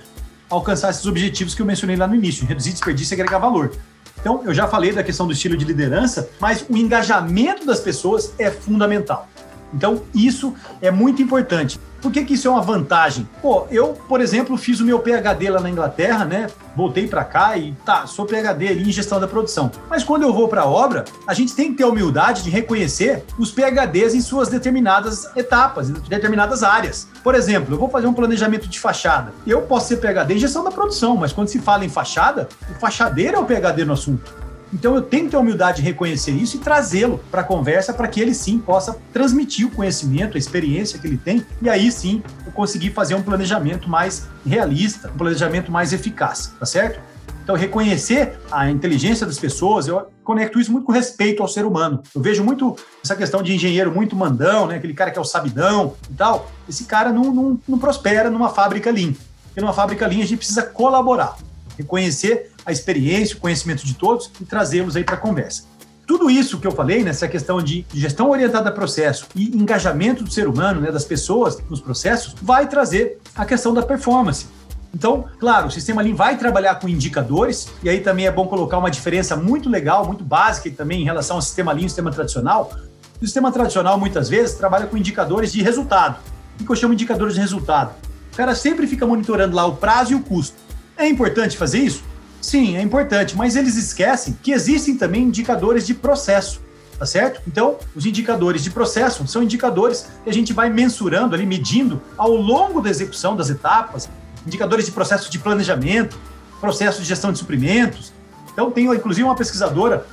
alcançar 0.50 0.90
esses 0.90 1.06
objetivos 1.06 1.54
que 1.54 1.62
eu 1.62 1.66
mencionei 1.66 1.96
lá 1.96 2.06
no 2.06 2.14
início, 2.14 2.46
reduzir 2.46 2.72
desperdício 2.72 3.14
e 3.14 3.20
agregar 3.20 3.38
valor. 3.38 3.72
Então, 4.20 4.42
eu 4.44 4.52
já 4.52 4.66
falei 4.66 4.92
da 4.92 5.02
questão 5.02 5.26
do 5.26 5.32
estilo 5.32 5.56
de 5.56 5.64
liderança, 5.64 6.28
mas 6.40 6.64
o 6.68 6.76
engajamento 6.76 7.64
das 7.64 7.78
pessoas 7.78 8.32
é 8.38 8.50
fundamental. 8.50 9.28
Então, 9.72 10.02
isso 10.14 10.54
é 10.80 10.90
muito 10.90 11.22
importante. 11.22 11.78
Por 12.00 12.12
que, 12.12 12.24
que 12.24 12.34
isso 12.34 12.46
é 12.46 12.50
uma 12.50 12.62
vantagem? 12.62 13.28
Pô, 13.42 13.66
eu, 13.70 13.88
por 14.08 14.20
exemplo, 14.20 14.56
fiz 14.56 14.80
o 14.80 14.84
meu 14.84 15.00
PhD 15.00 15.50
lá 15.50 15.60
na 15.60 15.68
Inglaterra, 15.68 16.24
né? 16.24 16.46
Voltei 16.76 17.08
para 17.08 17.24
cá 17.24 17.56
e 17.56 17.72
tá, 17.84 18.06
sou 18.06 18.24
PhD 18.24 18.74
em 18.74 18.92
gestão 18.92 19.18
da 19.18 19.26
produção. 19.26 19.70
Mas 19.90 20.04
quando 20.04 20.22
eu 20.22 20.32
vou 20.32 20.46
para 20.46 20.62
a 20.62 20.66
obra, 20.66 21.04
a 21.26 21.34
gente 21.34 21.54
tem 21.54 21.72
que 21.72 21.78
ter 21.78 21.82
a 21.82 21.88
humildade 21.88 22.42
de 22.42 22.50
reconhecer 22.50 23.24
os 23.36 23.50
PhDs 23.50 24.14
em 24.14 24.20
suas 24.20 24.48
determinadas 24.48 25.28
etapas, 25.36 25.90
em 25.90 25.94
determinadas 25.94 26.62
áreas. 26.62 27.08
Por 27.22 27.34
exemplo, 27.34 27.74
eu 27.74 27.78
vou 27.78 27.90
fazer 27.90 28.06
um 28.06 28.14
planejamento 28.14 28.68
de 28.68 28.78
fachada. 28.78 29.32
Eu 29.44 29.62
posso 29.62 29.88
ser 29.88 29.96
PhD 29.96 30.34
em 30.34 30.38
gestão 30.38 30.62
da 30.62 30.70
produção, 30.70 31.16
mas 31.16 31.32
quando 31.32 31.48
se 31.48 31.58
fala 31.58 31.84
em 31.84 31.88
fachada, 31.88 32.48
o 32.70 32.78
fachadeiro 32.78 33.36
é 33.36 33.40
o 33.40 33.44
PhD 33.44 33.84
no 33.84 33.94
assunto. 33.94 34.47
Então 34.72 34.94
eu 34.94 35.02
tenho 35.02 35.24
que 35.24 35.30
ter 35.30 35.36
a 35.36 35.40
humildade 35.40 35.78
de 35.78 35.82
reconhecer 35.82 36.32
isso 36.32 36.56
e 36.56 36.60
trazê-lo 36.60 37.20
para 37.30 37.40
a 37.40 37.44
conversa 37.44 37.92
para 37.92 38.06
que 38.08 38.20
ele 38.20 38.34
sim 38.34 38.58
possa 38.58 38.98
transmitir 39.12 39.66
o 39.66 39.70
conhecimento, 39.70 40.36
a 40.36 40.38
experiência 40.38 40.98
que 40.98 41.06
ele 41.06 41.16
tem, 41.16 41.44
e 41.62 41.68
aí 41.68 41.90
sim 41.90 42.22
eu 42.44 42.52
conseguir 42.52 42.90
fazer 42.90 43.14
um 43.14 43.22
planejamento 43.22 43.88
mais 43.88 44.28
realista, 44.46 45.10
um 45.10 45.16
planejamento 45.16 45.72
mais 45.72 45.92
eficaz, 45.92 46.52
tá 46.58 46.66
certo? 46.66 47.00
Então, 47.48 47.56
reconhecer 47.56 48.38
a 48.52 48.70
inteligência 48.70 49.24
das 49.24 49.38
pessoas, 49.38 49.88
eu 49.88 50.06
conecto 50.22 50.60
isso 50.60 50.70
muito 50.70 50.84
com 50.84 50.92
respeito 50.92 51.42
ao 51.42 51.48
ser 51.48 51.64
humano. 51.64 52.02
Eu 52.14 52.20
vejo 52.20 52.44
muito 52.44 52.76
essa 53.02 53.16
questão 53.16 53.42
de 53.42 53.54
engenheiro 53.54 53.90
muito 53.90 54.14
mandão, 54.14 54.66
né? 54.66 54.76
aquele 54.76 54.92
cara 54.92 55.10
que 55.10 55.18
é 55.18 55.20
o 55.22 55.24
sabidão 55.24 55.94
e 56.10 56.12
tal. 56.12 56.50
Esse 56.68 56.84
cara 56.84 57.10
não, 57.10 57.32
não, 57.32 57.60
não 57.66 57.78
prospera 57.78 58.28
numa 58.28 58.50
fábrica 58.50 58.90
lean. 58.90 59.14
Porque 59.46 59.62
numa 59.62 59.72
fábrica 59.72 60.06
lean 60.06 60.18
a 60.18 60.26
gente 60.26 60.36
precisa 60.36 60.62
colaborar, 60.62 61.38
reconhecer 61.78 62.50
a 62.68 62.72
experiência, 62.72 63.34
o 63.34 63.40
conhecimento 63.40 63.84
de 63.84 63.94
todos 63.94 64.30
e 64.38 64.44
trazê-los 64.44 64.94
aí 64.94 65.02
para 65.02 65.14
a 65.14 65.18
conversa. 65.18 65.62
Tudo 66.06 66.30
isso 66.30 66.58
que 66.58 66.66
eu 66.66 66.70
falei, 66.70 67.02
nessa 67.02 67.26
questão 67.26 67.62
de 67.62 67.86
gestão 67.94 68.28
orientada 68.28 68.68
a 68.68 68.72
processo 68.72 69.26
e 69.34 69.56
engajamento 69.56 70.22
do 70.22 70.30
ser 70.30 70.46
humano, 70.46 70.78
né, 70.78 70.92
das 70.92 71.04
pessoas 71.04 71.58
nos 71.70 71.80
processos, 71.80 72.34
vai 72.42 72.68
trazer 72.68 73.18
a 73.34 73.46
questão 73.46 73.72
da 73.72 73.82
performance. 73.82 74.46
Então, 74.94 75.24
claro, 75.38 75.68
o 75.68 75.70
sistema 75.70 76.02
Lean 76.02 76.14
vai 76.14 76.36
trabalhar 76.36 76.74
com 76.74 76.88
indicadores, 76.90 77.68
e 77.82 77.88
aí 77.88 78.00
também 78.00 78.26
é 78.26 78.30
bom 78.30 78.46
colocar 78.46 78.76
uma 78.76 78.90
diferença 78.90 79.34
muito 79.34 79.70
legal, 79.70 80.06
muito 80.06 80.22
básica 80.22 80.70
também 80.70 81.00
em 81.00 81.04
relação 81.04 81.36
ao 81.36 81.42
sistema 81.42 81.72
Lean 81.72 81.86
e 81.86 81.88
sistema 81.88 82.10
tradicional. 82.10 82.70
O 83.18 83.24
sistema 83.24 83.50
tradicional, 83.50 83.98
muitas 83.98 84.28
vezes, 84.28 84.56
trabalha 84.56 84.86
com 84.86 84.96
indicadores 84.96 85.52
de 85.52 85.62
resultado. 85.62 86.18
O 86.60 86.64
que 86.64 86.70
eu 86.70 86.76
chamo 86.76 86.94
de 86.94 87.02
indicadores 87.02 87.34
de 87.34 87.40
resultado? 87.40 87.94
O 88.32 88.36
cara 88.36 88.54
sempre 88.54 88.86
fica 88.86 89.06
monitorando 89.06 89.56
lá 89.56 89.64
o 89.64 89.76
prazo 89.76 90.12
e 90.12 90.14
o 90.14 90.20
custo. 90.20 90.56
É 90.98 91.08
importante 91.08 91.56
fazer 91.56 91.78
isso? 91.78 92.02
Sim, 92.40 92.76
é 92.76 92.82
importante, 92.82 93.36
mas 93.36 93.56
eles 93.56 93.76
esquecem 93.76 94.38
que 94.42 94.52
existem 94.52 94.96
também 94.96 95.22
indicadores 95.24 95.86
de 95.86 95.94
processo, 95.94 96.60
tá 96.98 97.04
certo? 97.04 97.42
Então, 97.46 97.76
os 97.94 98.06
indicadores 98.06 98.62
de 98.62 98.70
processo 98.70 99.26
são 99.26 99.42
indicadores 99.42 100.06
que 100.22 100.30
a 100.30 100.32
gente 100.32 100.52
vai 100.52 100.70
mensurando 100.70 101.34
ali, 101.34 101.44
medindo 101.44 102.00
ao 102.16 102.30
longo 102.34 102.80
da 102.80 102.88
execução 102.88 103.36
das 103.36 103.50
etapas, 103.50 104.08
indicadores 104.46 104.86
de 104.86 104.92
processo 104.92 105.30
de 105.30 105.38
planejamento, 105.38 106.18
processo 106.60 107.02
de 107.02 107.08
gestão 107.08 107.32
de 107.32 107.38
suprimentos. 107.38 108.12
Então, 108.52 108.70
tenho 108.70 108.94
inclusive 108.94 109.24
uma 109.24 109.36
pesquisadora 109.36 110.06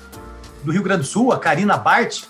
do 0.63 0.71
Rio 0.71 0.83
Grande 0.83 1.01
do 1.01 1.07
Sul, 1.07 1.31
a 1.31 1.39
Karina 1.39 1.77
Bart, 1.77 2.23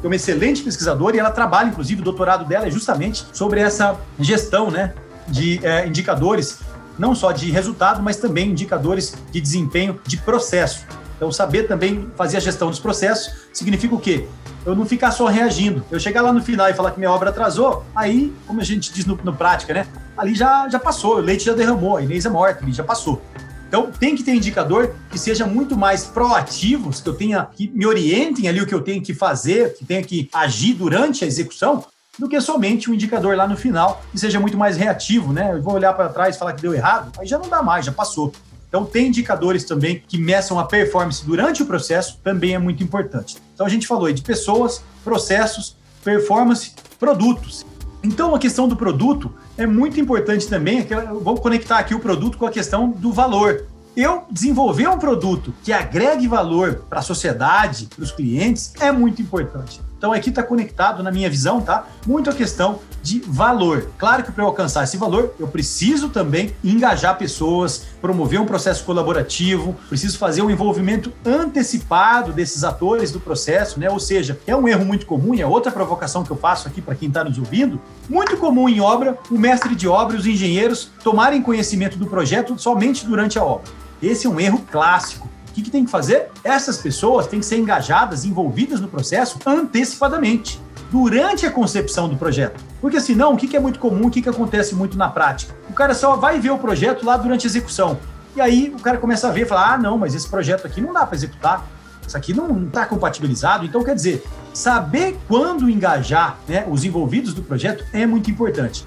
que 0.00 0.06
é 0.06 0.08
uma 0.08 0.16
excelente 0.16 0.62
pesquisadora 0.62 1.16
e 1.16 1.18
ela 1.18 1.30
trabalha, 1.30 1.68
inclusive, 1.68 2.00
o 2.00 2.04
doutorado 2.04 2.44
dela 2.44 2.66
é 2.66 2.70
justamente 2.70 3.26
sobre 3.32 3.60
essa 3.60 3.98
gestão, 4.18 4.70
né, 4.70 4.94
de 5.28 5.60
é, 5.64 5.86
indicadores 5.86 6.60
não 7.00 7.14
só 7.14 7.32
de 7.32 7.50
resultado, 7.50 8.02
mas 8.02 8.18
também 8.18 8.50
indicadores 8.50 9.14
de 9.32 9.40
desempenho 9.40 9.98
de 10.06 10.18
processo. 10.18 10.84
Então, 11.16 11.32
saber 11.32 11.66
também 11.66 12.10
fazer 12.14 12.36
a 12.36 12.40
gestão 12.40 12.68
dos 12.68 12.78
processos 12.78 13.48
significa 13.54 13.94
o 13.94 13.98
quê? 13.98 14.26
Eu 14.66 14.76
não 14.76 14.84
ficar 14.84 15.10
só 15.10 15.26
reagindo. 15.26 15.82
Eu 15.90 15.98
chegar 15.98 16.20
lá 16.20 16.30
no 16.30 16.42
final 16.42 16.68
e 16.68 16.74
falar 16.74 16.90
que 16.90 16.98
minha 16.98 17.10
obra 17.10 17.30
atrasou, 17.30 17.84
aí, 17.94 18.32
como 18.46 18.60
a 18.60 18.64
gente 18.64 18.92
diz 18.92 19.06
no, 19.06 19.18
no 19.24 19.34
prática, 19.34 19.72
né? 19.72 19.86
Ali 20.16 20.34
já, 20.34 20.68
já 20.68 20.78
passou, 20.78 21.16
o 21.16 21.20
leite 21.20 21.44
já 21.44 21.54
derramou, 21.54 21.96
a 21.96 22.02
Inês 22.02 22.26
é 22.26 22.28
morta, 22.28 22.62
já 22.70 22.84
passou. 22.84 23.22
Então, 23.66 23.90
tem 23.90 24.14
que 24.14 24.22
ter 24.22 24.34
indicador 24.34 24.94
que 25.10 25.18
seja 25.18 25.46
muito 25.46 25.78
mais 25.78 26.04
proativos, 26.04 27.00
que 27.00 27.08
eu 27.08 27.14
tenha 27.14 27.46
que 27.46 27.68
me 27.68 27.86
orientem 27.86 28.46
ali 28.46 28.60
o 28.60 28.66
que 28.66 28.74
eu 28.74 28.82
tenho 28.82 29.00
que 29.02 29.14
fazer, 29.14 29.74
que 29.74 29.86
tenha 29.86 30.02
que 30.02 30.28
agir 30.34 30.74
durante 30.74 31.24
a 31.24 31.26
execução, 31.26 31.82
do 32.20 32.28
que 32.28 32.38
somente 32.38 32.90
um 32.90 32.94
indicador 32.94 33.34
lá 33.34 33.48
no 33.48 33.56
final 33.56 34.02
que 34.12 34.18
seja 34.18 34.38
muito 34.38 34.58
mais 34.58 34.76
reativo, 34.76 35.32
né? 35.32 35.54
Eu 35.54 35.62
vou 35.62 35.72
olhar 35.72 35.94
para 35.94 36.10
trás 36.10 36.36
e 36.36 36.38
falar 36.38 36.52
que 36.52 36.60
deu 36.60 36.74
errado, 36.74 37.18
aí 37.18 37.26
já 37.26 37.38
não 37.38 37.48
dá 37.48 37.62
mais, 37.62 37.86
já 37.86 37.92
passou. 37.92 38.30
Então, 38.68 38.84
tem 38.84 39.08
indicadores 39.08 39.64
também 39.64 40.02
que 40.06 40.18
meçam 40.18 40.58
a 40.58 40.64
performance 40.64 41.24
durante 41.24 41.62
o 41.62 41.66
processo, 41.66 42.20
também 42.22 42.54
é 42.54 42.58
muito 42.58 42.84
importante. 42.84 43.38
Então, 43.54 43.64
a 43.64 43.70
gente 43.70 43.86
falou 43.86 44.04
aí 44.04 44.12
de 44.12 44.20
pessoas, 44.20 44.84
processos, 45.02 45.76
performance, 46.04 46.72
produtos. 46.98 47.64
Então, 48.04 48.34
a 48.34 48.38
questão 48.38 48.68
do 48.68 48.76
produto 48.76 49.32
é 49.56 49.66
muito 49.66 49.98
importante 49.98 50.46
também. 50.46 50.86
Eu 50.88 51.20
vou 51.20 51.36
conectar 51.38 51.78
aqui 51.78 51.94
o 51.94 52.00
produto 52.00 52.36
com 52.36 52.46
a 52.46 52.50
questão 52.50 52.90
do 52.90 53.10
valor. 53.12 53.64
Eu 53.96 54.24
desenvolver 54.30 54.88
um 54.88 54.98
produto 54.98 55.54
que 55.64 55.72
agregue 55.72 56.28
valor 56.28 56.84
para 56.88 57.00
a 57.00 57.02
sociedade, 57.02 57.86
para 57.86 58.04
os 58.04 58.12
clientes, 58.12 58.72
é 58.78 58.92
muito 58.92 59.20
importante. 59.20 59.80
Então 60.00 60.14
aqui 60.14 60.30
está 60.30 60.42
conectado, 60.42 61.02
na 61.02 61.12
minha 61.12 61.28
visão, 61.28 61.60
tá? 61.60 61.86
Muito 62.06 62.30
a 62.30 62.32
questão 62.32 62.78
de 63.02 63.20
valor. 63.20 63.90
Claro 63.98 64.22
que 64.22 64.32
para 64.32 64.42
eu 64.42 64.48
alcançar 64.48 64.82
esse 64.82 64.96
valor, 64.96 65.34
eu 65.38 65.46
preciso 65.46 66.08
também 66.08 66.56
engajar 66.64 67.18
pessoas, 67.18 67.84
promover 68.00 68.40
um 68.40 68.46
processo 68.46 68.82
colaborativo, 68.84 69.76
preciso 69.90 70.16
fazer 70.16 70.40
um 70.40 70.50
envolvimento 70.50 71.12
antecipado 71.22 72.32
desses 72.32 72.64
atores 72.64 73.12
do 73.12 73.20
processo, 73.20 73.78
né? 73.78 73.90
Ou 73.90 74.00
seja, 74.00 74.40
é 74.46 74.56
um 74.56 74.66
erro 74.66 74.86
muito 74.86 75.04
comum 75.04 75.34
e 75.34 75.42
é 75.42 75.46
outra 75.46 75.70
provocação 75.70 76.24
que 76.24 76.30
eu 76.30 76.36
faço 76.36 76.66
aqui 76.66 76.80
para 76.80 76.94
quem 76.94 77.08
está 77.08 77.22
nos 77.22 77.36
ouvindo. 77.36 77.78
Muito 78.08 78.38
comum 78.38 78.70
em 78.70 78.80
obra, 78.80 79.18
o 79.30 79.36
mestre 79.36 79.74
de 79.74 79.86
obra 79.86 80.16
e 80.16 80.18
os 80.18 80.26
engenheiros 80.26 80.90
tomarem 81.04 81.42
conhecimento 81.42 81.98
do 81.98 82.06
projeto 82.06 82.58
somente 82.58 83.04
durante 83.04 83.38
a 83.38 83.44
obra. 83.44 83.70
Esse 84.02 84.26
é 84.26 84.30
um 84.30 84.40
erro 84.40 84.64
clássico. 84.70 85.28
O 85.50 85.52
que, 85.52 85.62
que 85.62 85.70
tem 85.70 85.84
que 85.84 85.90
fazer? 85.90 86.28
Essas 86.44 86.78
pessoas 86.78 87.26
têm 87.26 87.40
que 87.40 87.46
ser 87.46 87.58
engajadas, 87.58 88.24
envolvidas 88.24 88.80
no 88.80 88.86
processo 88.86 89.36
antecipadamente, 89.44 90.60
durante 90.92 91.44
a 91.44 91.50
concepção 91.50 92.08
do 92.08 92.16
projeto. 92.16 92.64
Porque 92.80 93.00
senão, 93.00 93.34
o 93.34 93.36
que, 93.36 93.56
é 93.56 93.60
muito 93.60 93.80
comum, 93.80 94.06
o 94.06 94.10
que, 94.10 94.22
que 94.22 94.28
acontece 94.28 94.74
muito 94.76 94.96
na 94.96 95.08
prática? 95.08 95.54
O 95.68 95.72
cara 95.72 95.92
só 95.92 96.16
vai 96.16 96.38
ver 96.38 96.50
o 96.50 96.58
projeto 96.58 97.04
lá 97.04 97.16
durante 97.16 97.46
a 97.46 97.50
execução. 97.50 97.98
E 98.36 98.40
aí 98.40 98.72
o 98.74 98.80
cara 98.80 98.96
começa 98.96 99.28
a 99.28 99.32
ver 99.32 99.42
e 99.42 99.44
fala: 99.44 99.74
ah, 99.74 99.78
não, 99.78 99.98
mas 99.98 100.14
esse 100.14 100.28
projeto 100.28 100.66
aqui 100.66 100.80
não 100.80 100.92
dá 100.92 101.04
para 101.04 101.16
executar, 101.16 101.66
isso 102.06 102.16
aqui 102.16 102.32
não 102.32 102.64
está 102.64 102.86
compatibilizado. 102.86 103.64
Então, 103.64 103.82
quer 103.82 103.96
dizer, 103.96 104.24
saber 104.54 105.18
quando 105.26 105.68
engajar 105.68 106.38
né, 106.48 106.64
os 106.68 106.84
envolvidos 106.84 107.34
do 107.34 107.42
projeto 107.42 107.84
é 107.92 108.06
muito 108.06 108.30
importante. 108.30 108.86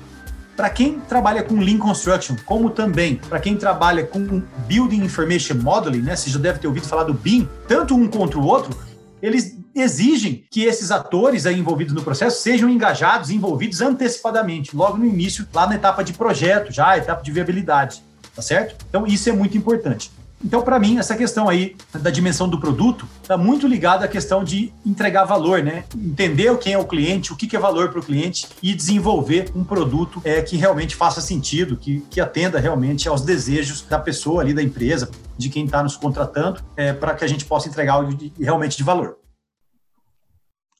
Para 0.55 0.69
quem 0.69 0.99
trabalha 0.99 1.41
com 1.41 1.59
Lean 1.59 1.79
Construction, 1.79 2.35
como 2.45 2.69
também 2.69 3.15
para 3.15 3.39
quem 3.39 3.57
trabalha 3.57 4.05
com 4.05 4.41
Building 4.67 5.03
Information 5.03 5.55
Modeling, 5.55 6.01
né, 6.01 6.15
você 6.15 6.29
já 6.29 6.37
deve 6.37 6.59
ter 6.59 6.67
ouvido 6.67 6.87
falar 6.87 7.03
do 7.03 7.13
BIM, 7.13 7.49
tanto 7.67 7.95
um 7.95 8.07
contra 8.07 8.37
o 8.37 8.45
outro, 8.45 8.77
eles 9.21 9.57
exigem 9.73 10.43
que 10.51 10.63
esses 10.63 10.91
atores 10.91 11.47
envolvidos 11.47 11.93
no 11.93 12.03
processo 12.03 12.41
sejam 12.41 12.69
engajados, 12.69 13.31
envolvidos 13.31 13.81
antecipadamente, 13.81 14.75
logo 14.75 14.97
no 14.97 15.05
início, 15.05 15.47
lá 15.51 15.65
na 15.65 15.75
etapa 15.75 16.03
de 16.03 16.13
projeto, 16.13 16.71
já 16.71 16.95
etapa 16.97 17.23
de 17.23 17.31
viabilidade, 17.31 18.03
tá 18.35 18.41
certo? 18.41 18.75
Então 18.87 19.07
isso 19.07 19.27
é 19.29 19.31
muito 19.31 19.57
importante. 19.57 20.11
Então, 20.43 20.61
para 20.61 20.77
mim, 20.77 20.97
essa 20.97 21.15
questão 21.15 21.47
aí 21.47 21.75
da 21.93 22.09
dimensão 22.09 22.49
do 22.49 22.59
produto 22.59 23.07
está 23.21 23.37
muito 23.37 23.65
ligada 23.65 24.03
à 24.03 24.07
questão 24.07 24.43
de 24.43 24.73
entregar 24.85 25.23
valor, 25.23 25.63
né? 25.63 25.85
Entender 25.95 26.55
quem 26.57 26.73
é 26.73 26.77
o 26.77 26.85
cliente, 26.85 27.31
o 27.31 27.35
que 27.35 27.55
é 27.55 27.59
valor 27.59 27.89
para 27.89 27.99
o 27.99 28.03
cliente 28.03 28.47
e 28.61 28.73
desenvolver 28.73 29.49
um 29.55 29.63
produto 29.63 30.21
é, 30.25 30.41
que 30.41 30.57
realmente 30.57 30.95
faça 30.95 31.21
sentido, 31.21 31.77
que, 31.77 32.01
que 32.09 32.19
atenda 32.19 32.59
realmente 32.59 33.07
aos 33.07 33.21
desejos 33.21 33.83
da 33.83 33.97
pessoa 33.97 34.41
ali, 34.41 34.53
da 34.53 34.61
empresa, 34.61 35.09
de 35.37 35.49
quem 35.49 35.63
está 35.63 35.81
nos 35.81 35.95
contratando, 35.95 36.61
é, 36.75 36.91
para 36.91 37.13
que 37.13 37.23
a 37.23 37.27
gente 37.27 37.45
possa 37.45 37.69
entregar 37.69 37.93
algo 37.93 38.13
de, 38.13 38.33
realmente 38.37 38.75
de 38.75 38.83
valor. 38.83 39.17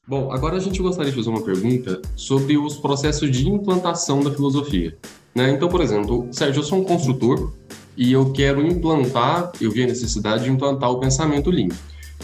Bom, 0.06 0.30
agora 0.30 0.56
a 0.56 0.60
gente 0.60 0.82
gostaria 0.82 1.10
de 1.10 1.16
fazer 1.16 1.30
uma 1.30 1.42
pergunta 1.42 2.02
sobre 2.14 2.58
os 2.58 2.76
processos 2.76 3.30
de 3.30 3.48
implantação 3.48 4.22
da 4.22 4.30
filosofia. 4.30 4.98
Né? 5.34 5.50
Então, 5.50 5.68
por 5.68 5.80
exemplo, 5.80 6.28
Sérgio, 6.30 6.60
eu 6.60 6.64
sou 6.64 6.78
um 6.78 6.84
construtor 6.84 7.52
e 7.96 8.12
eu 8.12 8.32
quero 8.32 8.66
implantar, 8.66 9.52
eu 9.60 9.70
vi 9.70 9.84
a 9.84 9.86
necessidade 9.86 10.44
de 10.44 10.50
implantar 10.50 10.90
o 10.90 10.98
pensamento 10.98 11.50
Lean. 11.50 11.68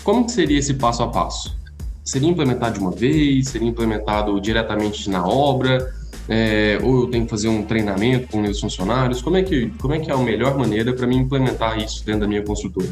Como 0.02 0.24
que 0.24 0.33
seria 0.33 0.59
esse 0.59 0.74
passo 0.74 1.02
a 1.02 1.09
passo? 1.09 1.56
Seria 2.04 2.28
implementado 2.28 2.74
de 2.74 2.80
uma 2.80 2.90
vez? 2.90 3.48
Seria 3.48 3.68
implementado 3.68 4.40
diretamente 4.40 5.09
na 5.09 5.26
obra? 5.26 5.94
É, 6.28 6.78
ou 6.83 7.02
eu 7.02 7.06
tenho 7.09 7.24
que 7.24 7.30
fazer 7.30 7.48
um 7.48 7.62
treinamento 7.62 8.28
com 8.28 8.40
meus 8.40 8.61
funcionários? 8.61 9.20
Como 9.20 9.37
é 9.37 9.42
que, 9.42 9.70
como 9.80 9.94
é, 9.94 9.98
que 9.98 10.11
é 10.11 10.14
a 10.14 10.18
melhor 10.18 10.56
maneira 10.56 10.92
para 10.92 11.06
mim 11.06 11.18
implementar 11.18 11.78
isso 11.78 12.04
dentro 12.04 12.22
da 12.22 12.28
minha 12.28 12.42
construtora? 12.42 12.88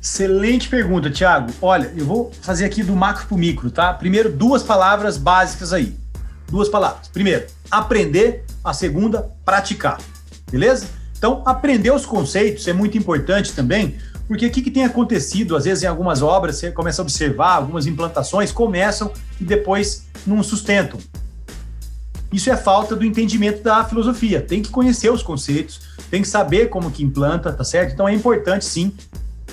Excelente 0.00 0.68
pergunta, 0.68 1.10
Thiago. 1.10 1.52
Olha, 1.62 1.92
eu 1.96 2.04
vou 2.04 2.32
fazer 2.42 2.64
aqui 2.64 2.82
do 2.82 2.96
macro 2.96 3.26
para 3.26 3.34
o 3.34 3.38
micro, 3.38 3.70
tá? 3.70 3.94
Primeiro, 3.94 4.32
duas 4.32 4.62
palavras 4.62 5.16
básicas 5.16 5.72
aí. 5.72 5.94
Duas 6.50 6.68
palavras. 6.68 7.08
Primeiro, 7.08 7.46
aprender. 7.70 8.44
A 8.64 8.72
segunda, 8.72 9.30
praticar. 9.44 9.98
Beleza? 10.50 10.86
Então, 11.22 11.40
aprender 11.46 11.92
os 11.92 12.04
conceitos 12.04 12.66
é 12.66 12.72
muito 12.72 12.98
importante 12.98 13.52
também, 13.52 13.94
porque 14.26 14.44
o 14.44 14.50
que, 14.50 14.60
que, 14.60 14.72
tem 14.72 14.84
acontecido, 14.84 15.54
às 15.54 15.66
vezes, 15.66 15.84
em 15.84 15.86
algumas 15.86 16.20
obras, 16.20 16.56
você 16.56 16.72
começa 16.72 17.00
a 17.00 17.04
observar, 17.04 17.58
algumas 17.58 17.86
implantações 17.86 18.50
começam 18.50 19.12
e 19.40 19.44
depois 19.44 20.08
não 20.26 20.42
sustentam. 20.42 20.98
Isso 22.32 22.50
é 22.50 22.56
falta 22.56 22.96
do 22.96 23.04
entendimento 23.04 23.62
da 23.62 23.84
filosofia. 23.84 24.40
Tem 24.40 24.62
que 24.62 24.70
conhecer 24.70 25.12
os 25.12 25.22
conceitos, 25.22 25.82
tem 26.10 26.22
que 26.22 26.28
saber 26.28 26.70
como 26.70 26.90
que 26.90 27.04
implanta, 27.04 27.52
tá 27.52 27.62
certo? 27.62 27.92
Então 27.92 28.08
é 28.08 28.12
importante 28.12 28.64
sim 28.64 28.92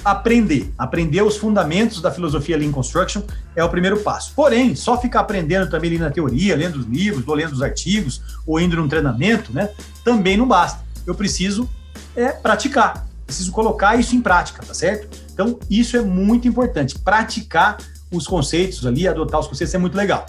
aprender. 0.04 0.74
Aprender 0.76 1.22
os 1.22 1.38
fundamentos 1.38 2.02
da 2.02 2.10
filosofia 2.10 2.58
Lean 2.58 2.72
Construction 2.72 3.22
é 3.56 3.64
o 3.64 3.70
primeiro 3.70 3.98
passo. 4.00 4.34
Porém, 4.36 4.74
só 4.76 5.00
ficar 5.00 5.20
aprendendo 5.20 5.70
também 5.70 5.92
ali 5.92 6.00
na 6.00 6.10
teoria, 6.10 6.56
lendo 6.56 6.80
os 6.80 6.88
livros, 6.88 7.28
ou 7.28 7.36
lendo 7.36 7.52
os 7.52 7.62
artigos, 7.62 8.24
ou 8.48 8.60
indo 8.60 8.76
num 8.76 8.88
treinamento, 8.88 9.54
né? 9.54 9.70
Também 10.04 10.36
não 10.36 10.48
basta. 10.48 10.89
Eu 11.06 11.16
preciso 11.16 11.70
é, 12.16 12.30
praticar. 12.30 13.08
Preciso 13.26 13.52
colocar 13.52 13.96
isso 13.96 14.16
em 14.16 14.22
prática, 14.22 14.64
tá 14.66 14.74
certo? 14.74 15.08
Então, 15.32 15.60
isso 15.70 15.96
é 15.96 16.02
muito 16.02 16.48
importante. 16.48 16.98
Praticar 16.98 17.78
os 18.12 18.28
conceitos 18.28 18.86
ali, 18.86 19.08
adotar 19.08 19.40
os 19.40 19.48
conceitos 19.48 19.74
é 19.74 19.78
muito 19.78 19.96
legal. 19.96 20.26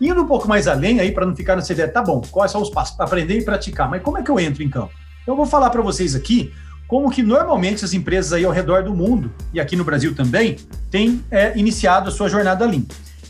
Indo 0.00 0.22
um 0.22 0.26
pouco 0.26 0.48
mais 0.48 0.66
além 0.66 1.00
aí, 1.00 1.12
para 1.12 1.26
não 1.26 1.36
ficar 1.36 1.56
nessa 1.56 1.72
ideia, 1.72 1.88
tá 1.88 2.02
bom, 2.02 2.22
quais 2.30 2.50
são 2.50 2.62
os 2.62 2.70
passos? 2.70 2.96
Para 2.96 3.04
aprender 3.04 3.38
e 3.38 3.44
praticar. 3.44 3.88
Mas 3.90 4.02
como 4.02 4.16
é 4.16 4.22
que 4.22 4.30
eu 4.30 4.40
entro 4.40 4.62
em 4.62 4.70
campo? 4.70 4.92
Então, 5.22 5.34
eu 5.34 5.36
vou 5.36 5.46
falar 5.46 5.68
para 5.68 5.82
vocês 5.82 6.14
aqui 6.14 6.52
como 6.88 7.08
que 7.10 7.22
normalmente 7.22 7.84
as 7.84 7.92
empresas 7.92 8.32
aí 8.32 8.44
ao 8.44 8.50
redor 8.50 8.82
do 8.82 8.92
mundo, 8.92 9.30
e 9.54 9.60
aqui 9.60 9.76
no 9.76 9.84
Brasil 9.84 10.12
também, 10.12 10.56
têm 10.90 11.24
é, 11.30 11.56
iniciado 11.56 12.08
a 12.08 12.12
sua 12.12 12.28
jornada 12.28 12.66
Lean. 12.66 12.82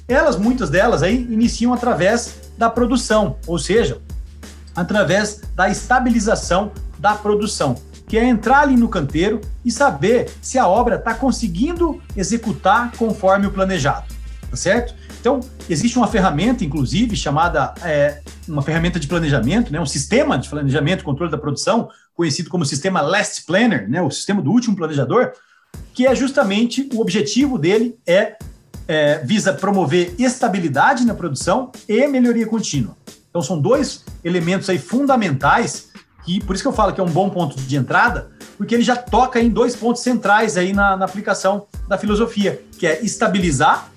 Elas, 0.09 0.37
muitas 0.37 0.71
delas 0.71 1.03
aí, 1.03 1.27
iniciam 1.31 1.75
através 1.75 2.40
da 2.57 2.71
produção, 2.71 3.37
ou 3.47 3.59
seja, 3.59 3.99
através 4.74 5.40
da 5.54 5.68
estabilização 5.68 6.72
da 6.98 7.14
produção, 7.14 7.76
que 8.06 8.18
é 8.18 8.24
entrar 8.24 8.61
ali 8.61 8.76
no 8.76 8.88
canteiro 8.88 9.40
e 9.64 9.70
saber 9.70 10.30
se 10.42 10.59
a 10.59 10.66
obra 10.66 10.96
está 10.96 11.14
conseguindo 11.14 12.00
executar 12.16 12.92
conforme 12.96 13.46
o 13.46 13.50
planejado, 13.50 14.06
tá 14.50 14.56
certo? 14.56 14.94
Então, 15.20 15.40
existe 15.68 15.98
uma 15.98 16.09
ferramenta, 16.09 16.64
inclusive, 16.64 17.14
chamada 17.14 17.74
é, 17.83 18.22
uma 18.48 18.62
ferramenta 18.62 18.98
de 18.98 19.06
planejamento, 19.06 19.70
né, 19.70 19.78
um 19.78 19.87
sistema 19.87 20.38
de 20.38 20.48
planejamento 20.48 21.02
e 21.02 21.04
controle 21.04 21.30
da 21.30 21.37
produção, 21.37 21.90
conhecido 22.14 22.48
como 22.48 22.64
sistema 22.64 23.02
Last 23.02 23.44
Planner, 23.44 23.88
né, 23.88 24.00
o 24.00 24.11
sistema 24.11 24.40
do 24.40 24.50
último 24.50 24.74
planejador, 24.74 25.33
que 25.92 26.06
é 26.06 26.14
justamente 26.14 26.88
o 26.94 27.00
objetivo 27.00 27.59
dele 27.59 27.96
é, 28.06 28.37
é 28.88 29.18
visa 29.18 29.52
promover 29.52 30.14
estabilidade 30.18 31.04
na 31.04 31.14
produção 31.14 31.70
e 31.87 32.06
melhoria 32.09 32.46
contínua. 32.46 32.96
Então, 33.31 33.40
são 33.40 33.61
dois 33.61 34.05
elementos 34.23 34.69
aí 34.69 34.79
fundamentais 34.79 35.88
que, 36.25 36.45
por 36.45 36.55
isso 36.55 36.62
que 36.62 36.69
eu 36.69 36.73
falo 36.73 36.93
que 36.93 37.01
é 37.01 37.05
um 37.05 37.11
bom 37.11 37.31
ponto 37.31 37.57
de 37.57 37.77
entrada, 37.77 38.31
porque 38.59 38.75
ele 38.75 38.83
já 38.83 38.97
toca 38.97 39.40
em 39.40 39.49
dois 39.49 39.75
pontos 39.75 40.03
centrais 40.03 40.57
aí 40.57 40.73
na, 40.73 40.97
na 40.97 41.05
aplicação 41.05 41.66
da 41.88 41.97
filosofia, 41.97 42.62
que 42.79 42.87
é 42.87 43.03
estabilizar 43.03 43.90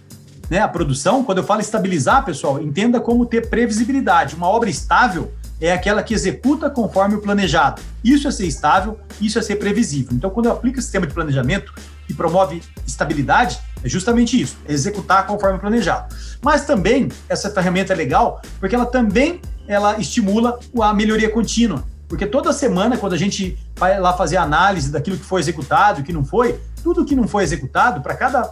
né, 0.50 0.60
a 0.60 0.68
produção, 0.68 1.24
quando 1.24 1.40
eu 1.40 1.44
falo 1.44 1.62
estabilizar, 1.62 2.24
pessoal, 2.24 2.62
entenda 2.62 3.00
como 3.02 3.26
ter 3.26 3.50
previsibilidade. 3.50 4.36
Uma 4.36 4.48
obra 4.48 4.70
estável 4.70 5.32
é 5.60 5.72
aquela 5.72 6.04
que 6.04 6.14
executa 6.14 6.70
conforme 6.70 7.16
o 7.16 7.22
planejado. 7.22 7.82
Isso 8.04 8.28
é 8.28 8.32
ser 8.32 8.46
estável, 8.46 9.00
isso 9.20 9.40
é 9.40 9.42
ser 9.42 9.56
previsível. 9.56 10.12
Então, 10.14 10.30
quando 10.30 10.48
eu 10.48 10.52
aplico 10.52 10.80
o 10.80 10.82
sistema 10.82 11.08
de 11.08 11.14
planejamento 11.14 11.74
que 12.08 12.14
promove 12.14 12.62
estabilidade, 12.86 13.60
é 13.84 13.90
justamente 13.90 14.40
isso, 14.40 14.58
é 14.68 14.74
executar 14.74 15.26
conforme 15.28 15.60
planejado. 15.60 16.14
Mas 16.42 16.66
também 16.66 17.10
essa 17.28 17.50
ferramenta 17.50 17.94
é 17.94 17.96
legal 17.96 18.42
porque 18.60 18.76
ela 18.76 18.86
também 18.86 19.42
ela 19.68 19.98
estimula 19.98 20.60
a 20.82 20.94
melhoria 20.94 21.30
contínua. 21.30 21.84
Porque 22.08 22.28
toda 22.28 22.54
semana, 22.54 22.98
quando 22.98 23.14
a 23.14 23.18
gente 23.18 23.58
vai 23.76 24.00
lá 24.00 24.14
fazer 24.14 24.38
análise 24.38 24.92
daquilo 24.92 25.18
que 25.18 25.26
foi 25.26 25.42
executado 25.42 26.02
e 26.02 26.04
que 26.04 26.14
não 26.14 26.24
foi, 26.24 26.60
tudo 26.84 27.06
que 27.06 27.16
não 27.16 27.28
foi 27.28 27.44
executado, 27.44 28.02
para 28.02 28.14
cada 28.14 28.44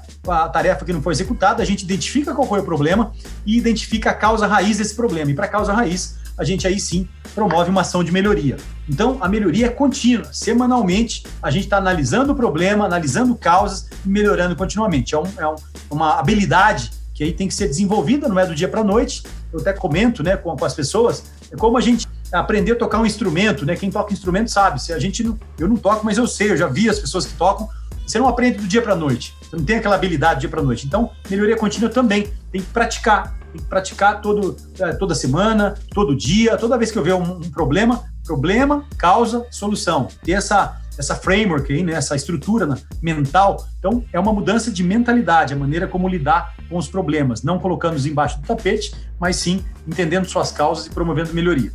tarefa 0.51 0.83
que 0.83 0.93
não 0.93 1.01
foi 1.01 1.13
executada, 1.13 1.61
a 1.61 1.65
gente 1.65 1.83
identifica 1.83 2.33
qual 2.33 2.47
foi 2.47 2.61
o 2.61 2.63
problema 2.63 3.11
e 3.45 3.57
identifica 3.57 4.09
a 4.09 4.13
causa 4.13 4.47
raiz 4.47 4.77
desse 4.77 4.95
problema. 4.95 5.29
E 5.29 5.35
para 5.35 5.45
a 5.45 5.49
causa 5.49 5.73
raiz, 5.73 6.17
a 6.41 6.43
gente 6.43 6.65
aí 6.65 6.79
sim 6.79 7.07
promove 7.35 7.69
uma 7.69 7.81
ação 7.81 8.03
de 8.03 8.11
melhoria. 8.11 8.57
Então, 8.89 9.19
a 9.21 9.29
melhoria 9.29 9.67
é 9.67 9.69
contínua. 9.69 10.33
Semanalmente, 10.33 11.23
a 11.39 11.51
gente 11.51 11.65
está 11.65 11.77
analisando 11.77 12.33
o 12.33 12.35
problema, 12.35 12.83
analisando 12.83 13.35
causas 13.35 13.87
e 14.03 14.09
melhorando 14.09 14.55
continuamente. 14.55 15.13
É, 15.13 15.19
um, 15.19 15.27
é 15.37 15.47
um, 15.47 15.55
uma 15.91 16.19
habilidade 16.19 16.91
que 17.13 17.23
aí 17.23 17.31
tem 17.31 17.47
que 17.47 17.53
ser 17.53 17.67
desenvolvida, 17.67 18.27
não 18.27 18.39
é 18.39 18.45
do 18.47 18.55
dia 18.55 18.67
para 18.67 18.81
a 18.81 18.83
noite. 18.83 19.21
Eu 19.53 19.59
até 19.59 19.71
comento 19.71 20.23
né, 20.23 20.35
com, 20.35 20.57
com 20.57 20.65
as 20.65 20.73
pessoas, 20.73 21.25
é 21.51 21.55
como 21.55 21.77
a 21.77 21.81
gente 21.81 22.07
aprender 22.31 22.71
a 22.71 22.75
tocar 22.75 22.99
um 22.99 23.05
instrumento, 23.05 23.63
né? 23.63 23.75
Quem 23.75 23.91
toca 23.91 24.11
instrumento 24.11 24.49
sabe. 24.49 24.81
Se 24.81 24.91
a 24.91 24.97
gente 24.97 25.23
não, 25.23 25.37
eu 25.59 25.67
não 25.67 25.75
toco, 25.75 26.03
mas 26.03 26.17
eu 26.17 26.25
sei, 26.25 26.49
eu 26.49 26.57
já 26.57 26.65
vi 26.65 26.89
as 26.89 26.97
pessoas 26.97 27.27
que 27.27 27.35
tocam. 27.35 27.69
Você 28.07 28.17
não 28.17 28.27
aprende 28.27 28.57
do 28.57 28.67
dia 28.67 28.81
para 28.81 28.95
noite. 28.95 29.35
Você 29.43 29.55
não 29.55 29.63
tem 29.63 29.77
aquela 29.77 29.93
habilidade 29.93 30.35
do 30.35 30.39
dia 30.39 30.49
para 30.49 30.63
noite. 30.63 30.87
Então, 30.87 31.11
melhoria 31.29 31.55
contínua 31.55 31.89
também. 31.89 32.29
Tem 32.51 32.61
que 32.61 32.67
praticar. 32.67 33.37
Praticar 33.69 34.21
todo, 34.21 34.55
é, 34.79 34.93
toda 34.93 35.15
semana, 35.15 35.75
todo 35.93 36.15
dia, 36.15 36.57
toda 36.57 36.77
vez 36.77 36.91
que 36.91 36.97
eu 36.97 37.03
ver 37.03 37.13
um, 37.13 37.37
um 37.37 37.51
problema, 37.51 38.03
problema, 38.25 38.85
causa, 38.97 39.45
solução. 39.51 40.07
Ter 40.23 40.33
essa 40.33 40.81
essa 40.97 41.15
framework 41.15 41.71
aí, 41.71 41.83
né, 41.83 41.93
essa 41.93 42.15
estrutura 42.15 42.77
mental. 43.01 43.65
Então, 43.79 44.03
é 44.13 44.19
uma 44.19 44.31
mudança 44.31 44.71
de 44.71 44.83
mentalidade, 44.83 45.53
a 45.53 45.57
maneira 45.57 45.87
como 45.87 46.07
lidar 46.07 46.55
com 46.69 46.77
os 46.77 46.87
problemas, 46.87 47.43
não 47.43 47.59
colocando-os 47.59 48.05
embaixo 48.05 48.39
do 48.39 48.45
tapete, 48.45 48.93
mas 49.19 49.35
sim 49.35 49.63
entendendo 49.87 50.25
suas 50.25 50.51
causas 50.51 50.87
e 50.87 50.89
promovendo 50.89 51.33
melhoria. 51.33 51.71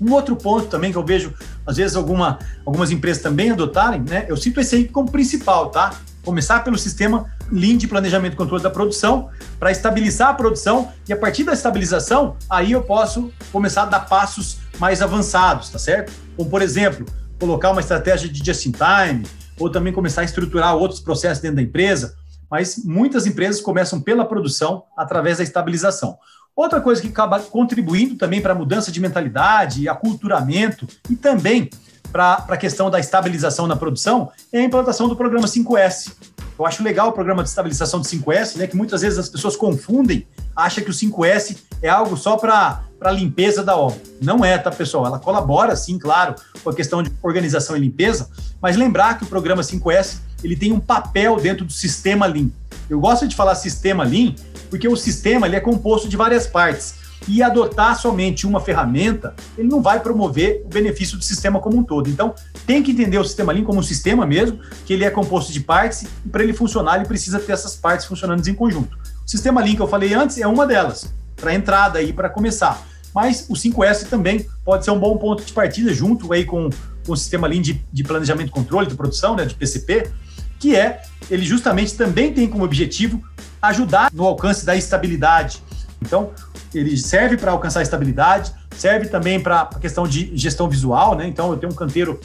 Um 0.00 0.12
outro 0.12 0.34
ponto 0.34 0.66
também 0.66 0.90
que 0.90 0.96
eu 0.96 1.04
vejo, 1.04 1.34
às 1.66 1.76
vezes, 1.76 1.94
alguma, 1.94 2.38
algumas 2.64 2.90
empresas 2.90 3.22
também 3.22 3.50
adotarem, 3.50 4.00
né? 4.00 4.24
Eu 4.28 4.36
cito 4.36 4.58
esse 4.58 4.74
aí 4.74 4.88
como 4.88 5.10
principal, 5.10 5.68
tá? 5.68 5.90
Começar 6.24 6.64
pelo 6.64 6.78
sistema 6.78 7.30
Lean 7.50 7.76
de 7.76 7.88
planejamento 7.88 8.34
e 8.34 8.36
controle 8.36 8.62
da 8.62 8.70
produção, 8.70 9.30
para 9.58 9.70
estabilizar 9.70 10.28
a 10.28 10.34
produção, 10.34 10.92
e 11.08 11.12
a 11.12 11.16
partir 11.16 11.44
da 11.44 11.52
estabilização, 11.52 12.36
aí 12.48 12.72
eu 12.72 12.82
posso 12.82 13.32
começar 13.52 13.82
a 13.82 13.86
dar 13.86 14.00
passos 14.00 14.58
mais 14.78 15.02
avançados, 15.02 15.70
tá 15.70 15.78
certo? 15.78 16.12
Como, 16.36 16.48
por 16.48 16.62
exemplo, 16.62 17.06
colocar 17.38 17.70
uma 17.70 17.80
estratégia 17.80 18.28
de 18.28 18.44
just-in-time, 18.44 19.26
ou 19.58 19.70
também 19.70 19.92
começar 19.92 20.22
a 20.22 20.24
estruturar 20.24 20.74
outros 20.74 21.00
processos 21.00 21.42
dentro 21.42 21.56
da 21.56 21.62
empresa, 21.62 22.16
mas 22.50 22.82
muitas 22.84 23.26
empresas 23.26 23.60
começam 23.60 24.00
pela 24.00 24.24
produção 24.24 24.84
através 24.96 25.38
da 25.38 25.44
estabilização. 25.44 26.18
Outra 26.56 26.80
coisa 26.80 27.00
que 27.00 27.08
acaba 27.08 27.38
contribuindo 27.38 28.16
também 28.16 28.40
para 28.40 28.52
a 28.52 28.56
mudança 28.56 28.90
de 28.90 29.00
mentalidade, 29.00 29.88
aculturamento 29.88 30.86
e 31.08 31.14
também 31.14 31.70
para 32.10 32.44
a 32.48 32.56
questão 32.56 32.90
da 32.90 32.98
estabilização 32.98 33.66
na 33.66 33.76
produção 33.76 34.30
é 34.52 34.58
a 34.58 34.64
implantação 34.64 35.08
do 35.08 35.14
programa 35.14 35.46
5S. 35.46 36.12
Eu 36.60 36.66
acho 36.66 36.82
legal 36.82 37.08
o 37.08 37.12
programa 37.12 37.42
de 37.42 37.48
estabilização 37.48 38.00
do 38.00 38.06
5S, 38.06 38.56
né, 38.56 38.66
que 38.66 38.76
muitas 38.76 39.00
vezes 39.00 39.18
as 39.18 39.30
pessoas 39.30 39.56
confundem, 39.56 40.26
acham 40.54 40.84
que 40.84 40.90
o 40.90 40.92
5S 40.92 41.56
é 41.80 41.88
algo 41.88 42.18
só 42.18 42.36
para 42.36 42.82
para 42.98 43.10
limpeza 43.10 43.64
da 43.64 43.74
obra. 43.74 43.98
Não 44.20 44.44
é, 44.44 44.58
tá, 44.58 44.70
pessoal? 44.70 45.06
Ela 45.06 45.18
colabora, 45.18 45.74
sim, 45.74 45.98
claro, 45.98 46.34
com 46.62 46.68
a 46.68 46.74
questão 46.74 47.02
de 47.02 47.10
organização 47.22 47.74
e 47.74 47.80
limpeza, 47.80 48.28
mas 48.60 48.76
lembrar 48.76 49.16
que 49.16 49.24
o 49.24 49.26
programa 49.26 49.62
5S 49.62 50.18
ele 50.44 50.54
tem 50.54 50.70
um 50.70 50.78
papel 50.78 51.36
dentro 51.40 51.64
do 51.64 51.72
sistema 51.72 52.26
Lean. 52.26 52.50
Eu 52.90 53.00
gosto 53.00 53.26
de 53.26 53.34
falar 53.34 53.54
sistema 53.54 54.04
Lean 54.04 54.34
porque 54.68 54.86
o 54.86 54.96
sistema 54.96 55.46
ele 55.46 55.56
é 55.56 55.60
composto 55.60 56.10
de 56.10 56.16
várias 56.18 56.46
partes 56.46 56.96
e 57.28 57.42
adotar 57.42 57.98
somente 57.98 58.46
uma 58.46 58.60
ferramenta, 58.60 59.34
ele 59.56 59.68
não 59.68 59.82
vai 59.82 60.00
promover 60.00 60.62
o 60.64 60.68
benefício 60.68 61.18
do 61.18 61.24
sistema 61.24 61.60
como 61.60 61.78
um 61.78 61.82
todo. 61.82 62.08
Então, 62.08 62.34
tem 62.66 62.82
que 62.82 62.92
entender 62.92 63.18
o 63.18 63.24
sistema 63.24 63.52
Lean 63.52 63.64
como 63.64 63.80
um 63.80 63.82
sistema 63.82 64.26
mesmo, 64.26 64.58
que 64.84 64.92
ele 64.92 65.04
é 65.04 65.10
composto 65.10 65.52
de 65.52 65.60
partes 65.60 66.02
e 66.02 66.28
para 66.28 66.42
ele 66.42 66.52
funcionar, 66.52 66.96
ele 66.96 67.06
precisa 67.06 67.38
ter 67.38 67.52
essas 67.52 67.76
partes 67.76 68.06
funcionando 68.06 68.46
em 68.46 68.54
conjunto. 68.54 68.96
O 69.26 69.30
sistema 69.30 69.62
Lean 69.62 69.76
que 69.76 69.82
eu 69.82 69.88
falei 69.88 70.14
antes 70.14 70.38
é 70.38 70.46
uma 70.46 70.66
delas, 70.66 71.12
para 71.36 71.54
entrada 71.54 71.98
aí, 71.98 72.12
para 72.12 72.28
começar 72.28 72.90
mas 73.14 73.46
o 73.48 73.54
5S 73.54 74.08
também 74.08 74.46
pode 74.64 74.84
ser 74.84 74.90
um 74.90 74.98
bom 74.98 75.16
ponto 75.16 75.44
de 75.44 75.52
partida 75.52 75.92
junto 75.92 76.32
aí 76.32 76.44
com, 76.44 76.70
com 77.04 77.12
o 77.12 77.16
sistema 77.16 77.46
Lean 77.46 77.60
de, 77.60 77.84
de 77.92 78.04
planejamento 78.04 78.48
e 78.48 78.50
controle 78.50 78.86
de 78.86 78.94
produção, 78.94 79.34
né, 79.34 79.44
de 79.44 79.54
PCP, 79.54 80.10
que 80.58 80.76
é, 80.76 81.02
ele 81.30 81.44
justamente 81.44 81.94
também 81.94 82.32
tem 82.32 82.48
como 82.48 82.64
objetivo 82.64 83.22
ajudar 83.60 84.10
no 84.12 84.24
alcance 84.24 84.64
da 84.64 84.76
estabilidade. 84.76 85.62
Então, 86.00 86.30
ele 86.74 86.96
serve 86.96 87.36
para 87.36 87.52
alcançar 87.52 87.82
estabilidade, 87.82 88.52
serve 88.76 89.08
também 89.08 89.40
para 89.40 89.62
a 89.62 89.78
questão 89.78 90.06
de 90.06 90.30
gestão 90.36 90.68
visual, 90.68 91.16
né? 91.16 91.26
Então, 91.26 91.50
eu 91.50 91.56
tenho 91.56 91.72
um 91.72 91.76
canteiro 91.76 92.20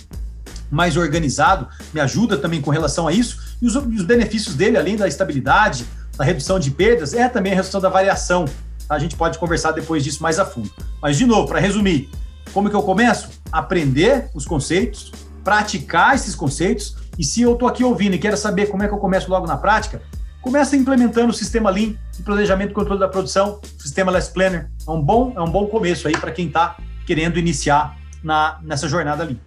mais 0.70 0.98
organizado, 0.98 1.68
me 1.94 2.00
ajuda 2.00 2.38
também 2.38 2.62
com 2.62 2.72
relação 2.72 3.08
a 3.08 3.12
isso. 3.12 3.56
E 3.62 3.66
os, 3.68 3.76
os 3.76 4.04
benefícios 4.04 4.56
dele, 4.56 4.78
além 4.78 4.96
da 4.96 5.08
estabilidade, 5.08 5.86
da 6.18 6.24
redução 6.24 6.60
de 6.60 6.72
perdas, 6.72 7.14
é 7.14 7.28
também 7.30 7.54
a 7.54 7.56
redução 7.56 7.82
da 7.82 7.90
variação 7.90 8.46
a 8.90 9.00
gente 9.00 9.16
pode 9.16 9.38
conversar 9.40 9.72
depois 9.72 10.04
disso 10.04 10.22
mais 10.22 10.40
a 10.40 10.46
fundo. 10.46 10.72
Mas, 11.02 11.18
de 11.18 11.26
novo, 11.26 11.48
para 11.48 11.60
resumir, 11.60 12.10
como 12.54 12.70
que 12.70 12.76
eu 12.76 12.84
começo? 12.84 13.30
Aprender 13.52 14.30
os 14.34 14.46
conceitos, 14.46 15.12
praticar 15.44 16.16
esses 16.16 16.36
conceitos, 16.36 16.96
e 17.18 17.24
se 17.24 17.42
eu 17.42 17.54
estou 17.54 17.68
aqui 17.68 17.84
ouvindo 17.84 18.16
e 18.16 18.20
quero 18.20 18.38
saber 18.38 18.68
como 18.68 18.84
é 18.84 18.88
que 18.88 18.94
eu 18.94 18.98
começo 18.98 19.30
logo 19.30 19.48
na 19.48 19.58
prática, 19.58 20.02
começa 20.46 20.78
implementando 20.78 21.32
o 21.32 21.34
sistema 21.34 21.72
Lean 21.72 21.96
de 22.16 22.22
planejamento 22.24 22.70
e 22.70 22.74
controle 22.74 23.00
da 23.00 23.08
produção, 23.08 23.60
o 23.64 23.82
sistema 23.82 24.12
Less 24.12 24.32
Planner. 24.32 24.70
É 24.88 24.92
um 24.92 25.02
bom, 25.02 25.34
é 25.36 25.42
um 25.42 25.50
bom 25.50 25.66
começo 25.66 26.08
aí 26.08 26.16
para 26.16 26.32
quem 26.32 26.46
está 26.46 26.78
querendo 27.04 27.40
iniciar 27.40 27.98
na, 28.24 28.60
nessa 28.62 28.88
jornada 28.88 29.24
Lean. 29.24 29.38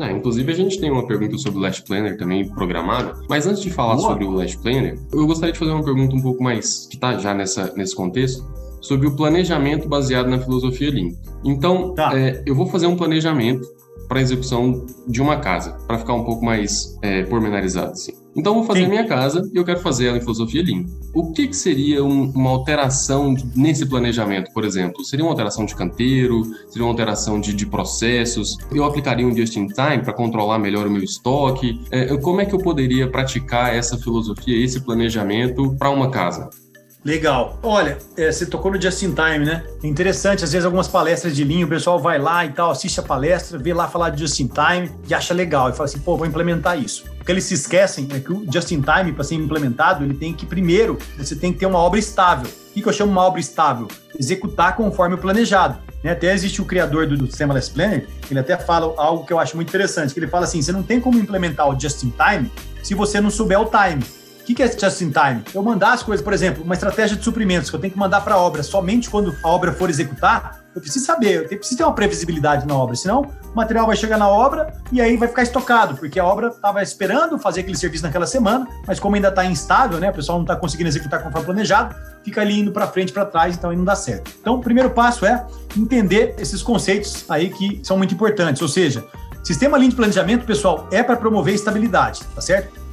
Ah, 0.00 0.10
inclusive, 0.10 0.50
a 0.50 0.54
gente 0.54 0.80
tem 0.80 0.90
uma 0.90 1.06
pergunta 1.06 1.38
sobre 1.38 1.60
o 1.60 1.62
Last 1.62 1.84
Planner 1.84 2.18
também 2.18 2.48
programada, 2.48 3.14
mas 3.30 3.46
antes 3.46 3.62
de 3.62 3.70
falar 3.70 3.94
Boa. 3.94 4.08
sobre 4.08 4.24
o 4.24 4.32
Last 4.32 4.58
Planner, 4.58 4.98
eu 5.12 5.26
gostaria 5.26 5.52
de 5.52 5.58
fazer 5.58 5.70
uma 5.70 5.84
pergunta 5.84 6.16
um 6.16 6.20
pouco 6.20 6.42
mais 6.42 6.86
que 6.88 6.96
está 6.96 7.16
já 7.16 7.32
nessa, 7.32 7.72
nesse 7.76 7.94
contexto, 7.94 8.44
sobre 8.82 9.06
o 9.06 9.14
planejamento 9.14 9.88
baseado 9.88 10.28
na 10.28 10.40
filosofia 10.40 10.90
Lean. 10.90 11.12
Então, 11.44 11.94
tá. 11.94 12.18
é, 12.18 12.42
eu 12.44 12.54
vou 12.54 12.66
fazer 12.66 12.88
um 12.88 12.96
planejamento 12.96 13.64
para 14.08 14.20
execução 14.20 14.84
de 15.06 15.22
uma 15.22 15.38
casa, 15.38 15.78
para 15.86 15.98
ficar 15.98 16.14
um 16.14 16.24
pouco 16.24 16.44
mais 16.44 16.98
é, 17.00 17.22
pormenorizado. 17.22 17.92
Assim. 17.92 18.25
Então, 18.36 18.52
eu 18.52 18.58
vou 18.58 18.64
fazer 18.64 18.80
Sim. 18.80 18.86
a 18.86 18.88
minha 18.88 19.06
casa 19.06 19.48
e 19.52 19.56
eu 19.56 19.64
quero 19.64 19.80
fazer 19.80 20.08
ela 20.08 20.18
em 20.18 20.20
filosofia 20.20 20.62
Lean. 20.62 20.84
O 21.14 21.32
que, 21.32 21.48
que 21.48 21.56
seria 21.56 22.04
um, 22.04 22.30
uma 22.30 22.50
alteração 22.50 23.34
nesse 23.54 23.86
planejamento, 23.86 24.52
por 24.52 24.64
exemplo? 24.64 25.02
Seria 25.04 25.24
uma 25.24 25.32
alteração 25.32 25.64
de 25.64 25.74
canteiro? 25.74 26.42
Seria 26.68 26.84
uma 26.84 26.92
alteração 26.92 27.40
de, 27.40 27.54
de 27.54 27.66
processos? 27.66 28.58
Eu 28.70 28.84
aplicaria 28.84 29.26
um 29.26 29.34
just-in-time 29.34 30.02
para 30.02 30.12
controlar 30.12 30.58
melhor 30.58 30.86
o 30.86 30.90
meu 30.90 31.02
estoque? 31.02 31.80
É, 31.90 32.14
como 32.18 32.40
é 32.40 32.44
que 32.44 32.54
eu 32.54 32.58
poderia 32.58 33.10
praticar 33.10 33.74
essa 33.74 33.96
filosofia, 33.96 34.62
esse 34.62 34.80
planejamento 34.80 35.74
para 35.78 35.88
uma 35.88 36.10
casa? 36.10 36.50
Legal. 37.06 37.56
Olha, 37.62 37.98
é, 38.16 38.32
você 38.32 38.44
tocou 38.44 38.72
no 38.72 38.82
Just 38.82 39.00
in 39.04 39.14
Time, 39.14 39.46
né? 39.46 39.62
É 39.80 39.86
interessante, 39.86 40.42
às 40.42 40.50
vezes, 40.50 40.66
algumas 40.66 40.88
palestras 40.88 41.36
de 41.36 41.44
linha, 41.44 41.64
o 41.64 41.68
pessoal 41.68 42.00
vai 42.00 42.18
lá 42.18 42.44
e 42.44 42.50
tal, 42.50 42.72
assiste 42.72 42.98
a 42.98 43.02
palestra, 43.02 43.56
vê 43.56 43.72
lá 43.72 43.86
falar 43.86 44.10
de 44.10 44.18
Just 44.18 44.40
in 44.40 44.48
Time 44.48 44.90
e 45.08 45.14
acha 45.14 45.32
legal. 45.32 45.70
E 45.70 45.72
fala 45.72 45.84
assim, 45.84 46.00
pô, 46.00 46.16
vou 46.16 46.26
implementar 46.26 46.76
isso. 46.76 47.04
O 47.20 47.24
que 47.24 47.30
eles 47.30 47.44
se 47.44 47.54
esquecem 47.54 48.08
é 48.12 48.18
que 48.18 48.32
o 48.32 48.44
Just 48.52 48.72
in 48.72 48.80
Time, 48.80 49.12
para 49.12 49.22
ser 49.22 49.36
implementado, 49.36 50.02
ele 50.02 50.14
tem 50.14 50.34
que, 50.34 50.44
primeiro, 50.44 50.98
você 51.16 51.36
tem 51.36 51.52
que 51.52 51.60
ter 51.60 51.66
uma 51.66 51.78
obra 51.78 52.00
estável. 52.00 52.50
O 52.50 52.82
que 52.82 52.84
eu 52.84 52.92
chamo 52.92 53.12
uma 53.12 53.22
obra 53.22 53.38
estável? 53.38 53.86
Executar 54.18 54.74
conforme 54.74 55.14
o 55.14 55.18
planejado. 55.18 55.78
Né? 56.02 56.10
Até 56.10 56.34
existe 56.34 56.60
o 56.60 56.64
criador 56.64 57.06
do, 57.06 57.16
do 57.16 57.26
sistema 57.26 57.54
Less 57.54 57.70
Planner, 57.70 58.08
ele 58.28 58.40
até 58.40 58.56
fala 58.56 58.92
algo 58.96 59.24
que 59.24 59.32
eu 59.32 59.38
acho 59.38 59.54
muito 59.54 59.68
interessante, 59.68 60.12
que 60.12 60.18
ele 60.18 60.26
fala 60.26 60.42
assim, 60.42 60.60
você 60.60 60.72
não 60.72 60.82
tem 60.82 61.00
como 61.00 61.20
implementar 61.20 61.68
o 61.68 61.78
Just 61.78 62.02
in 62.02 62.10
Time 62.10 62.50
se 62.82 62.96
você 62.96 63.20
não 63.20 63.30
souber 63.30 63.60
o 63.60 63.66
time 63.66 64.02
que, 64.46 64.54
que 64.54 64.62
é 64.62 64.68
just 64.68 65.00
in 65.00 65.10
time? 65.10 65.42
Eu 65.52 65.60
mandar 65.60 65.92
as 65.92 66.04
coisas, 66.04 66.22
por 66.22 66.32
exemplo, 66.32 66.62
uma 66.62 66.74
estratégia 66.74 67.16
de 67.16 67.24
suprimentos 67.24 67.68
que 67.68 67.74
eu 67.74 67.80
tenho 67.80 67.92
que 67.92 67.98
mandar 67.98 68.20
para 68.20 68.36
a 68.36 68.38
obra 68.38 68.62
somente 68.62 69.10
quando 69.10 69.34
a 69.42 69.48
obra 69.48 69.72
for 69.72 69.90
executar, 69.90 70.60
eu 70.72 70.80
preciso 70.80 71.04
saber, 71.04 71.48
eu 71.50 71.58
preciso 71.58 71.78
ter 71.78 71.84
uma 71.84 71.94
previsibilidade 71.94 72.66
na 72.66 72.76
obra, 72.76 72.94
senão 72.94 73.22
o 73.22 73.56
material 73.56 73.86
vai 73.86 73.96
chegar 73.96 74.18
na 74.18 74.28
obra 74.28 74.72
e 74.92 75.00
aí 75.00 75.16
vai 75.16 75.26
ficar 75.26 75.42
estocado, 75.42 75.96
porque 75.96 76.20
a 76.20 76.24
obra 76.24 76.48
estava 76.48 76.80
esperando 76.82 77.38
fazer 77.38 77.62
aquele 77.62 77.76
serviço 77.76 78.04
naquela 78.04 78.26
semana, 78.26 78.68
mas 78.86 79.00
como 79.00 79.16
ainda 79.16 79.28
está 79.28 79.44
instável, 79.44 79.98
né, 79.98 80.10
o 80.10 80.12
pessoal 80.12 80.38
não 80.38 80.44
está 80.44 80.54
conseguindo 80.54 80.88
executar 80.88 81.22
conforme 81.22 81.46
planejado, 81.46 81.96
fica 82.22 82.40
ali 82.40 82.60
indo 82.60 82.70
para 82.70 82.86
frente, 82.86 83.12
para 83.12 83.24
trás, 83.24 83.56
então 83.56 83.70
aí 83.70 83.76
não 83.76 83.84
dá 83.84 83.96
certo. 83.96 84.30
Então, 84.40 84.54
o 84.54 84.60
primeiro 84.60 84.90
passo 84.90 85.26
é 85.26 85.44
entender 85.76 86.36
esses 86.38 86.62
conceitos 86.62 87.24
aí 87.28 87.50
que 87.50 87.80
são 87.82 87.96
muito 87.96 88.14
importantes, 88.14 88.62
ou 88.62 88.68
seja, 88.68 89.04
sistema 89.42 89.76
Lean 89.76 89.88
de 89.88 89.96
planejamento, 89.96 90.44
pessoal, 90.44 90.86
é 90.92 91.02
para 91.02 91.16
promover 91.16 91.54
estabilidade, 91.54 92.20
tá 92.34 92.40
certo? 92.40 92.85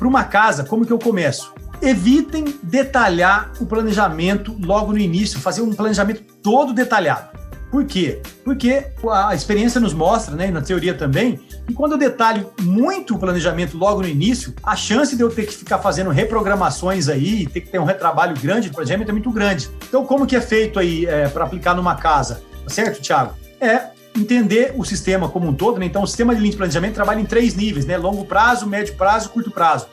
Para 0.00 0.08
uma 0.08 0.24
casa, 0.24 0.64
como 0.64 0.86
que 0.86 0.92
eu 0.94 0.98
começo? 0.98 1.52
Evitem 1.82 2.58
detalhar 2.62 3.52
o 3.60 3.66
planejamento 3.66 4.56
logo 4.58 4.92
no 4.92 4.98
início, 4.98 5.38
fazer 5.38 5.60
um 5.60 5.74
planejamento 5.74 6.22
todo 6.42 6.72
detalhado. 6.72 7.38
Por 7.70 7.84
quê? 7.84 8.22
Porque 8.42 8.86
a 9.12 9.34
experiência 9.34 9.78
nos 9.78 9.92
mostra, 9.92 10.34
né, 10.34 10.48
e 10.48 10.50
na 10.50 10.62
teoria 10.62 10.94
também, 10.94 11.38
que 11.66 11.74
quando 11.74 11.92
eu 11.92 11.98
detalho 11.98 12.50
muito 12.62 13.14
o 13.14 13.18
planejamento 13.18 13.76
logo 13.76 14.00
no 14.00 14.08
início, 14.08 14.54
a 14.62 14.74
chance 14.74 15.14
de 15.14 15.22
eu 15.22 15.28
ter 15.28 15.44
que 15.44 15.52
ficar 15.52 15.78
fazendo 15.80 16.08
reprogramações 16.08 17.06
aí, 17.06 17.46
ter 17.46 17.60
que 17.60 17.68
ter 17.68 17.78
um 17.78 17.84
retrabalho 17.84 18.34
grande 18.40 18.70
do 18.70 18.74
planejamento 18.74 19.10
é 19.10 19.12
muito 19.12 19.30
grande. 19.30 19.68
Então, 19.86 20.06
como 20.06 20.26
que 20.26 20.34
é 20.34 20.40
feito 20.40 20.78
aí 20.78 21.04
é, 21.04 21.28
para 21.28 21.44
aplicar 21.44 21.74
numa 21.74 21.94
casa? 21.94 22.42
Tá 22.64 22.70
certo, 22.70 23.02
Thiago? 23.02 23.34
É 23.60 23.99
entender 24.16 24.72
o 24.76 24.84
sistema 24.84 25.28
como 25.28 25.48
um 25.48 25.54
todo, 25.54 25.78
né? 25.78 25.86
Então, 25.86 26.02
o 26.02 26.06
sistema 26.06 26.34
de 26.34 26.40
linha 26.40 26.50
de 26.52 26.56
planejamento 26.56 26.94
trabalha 26.94 27.20
em 27.20 27.24
três 27.24 27.54
níveis, 27.54 27.86
né? 27.86 27.96
Longo 27.96 28.24
prazo, 28.24 28.66
médio 28.66 28.94
prazo 28.94 29.26
e 29.26 29.28
curto 29.30 29.50
prazo. 29.50 29.86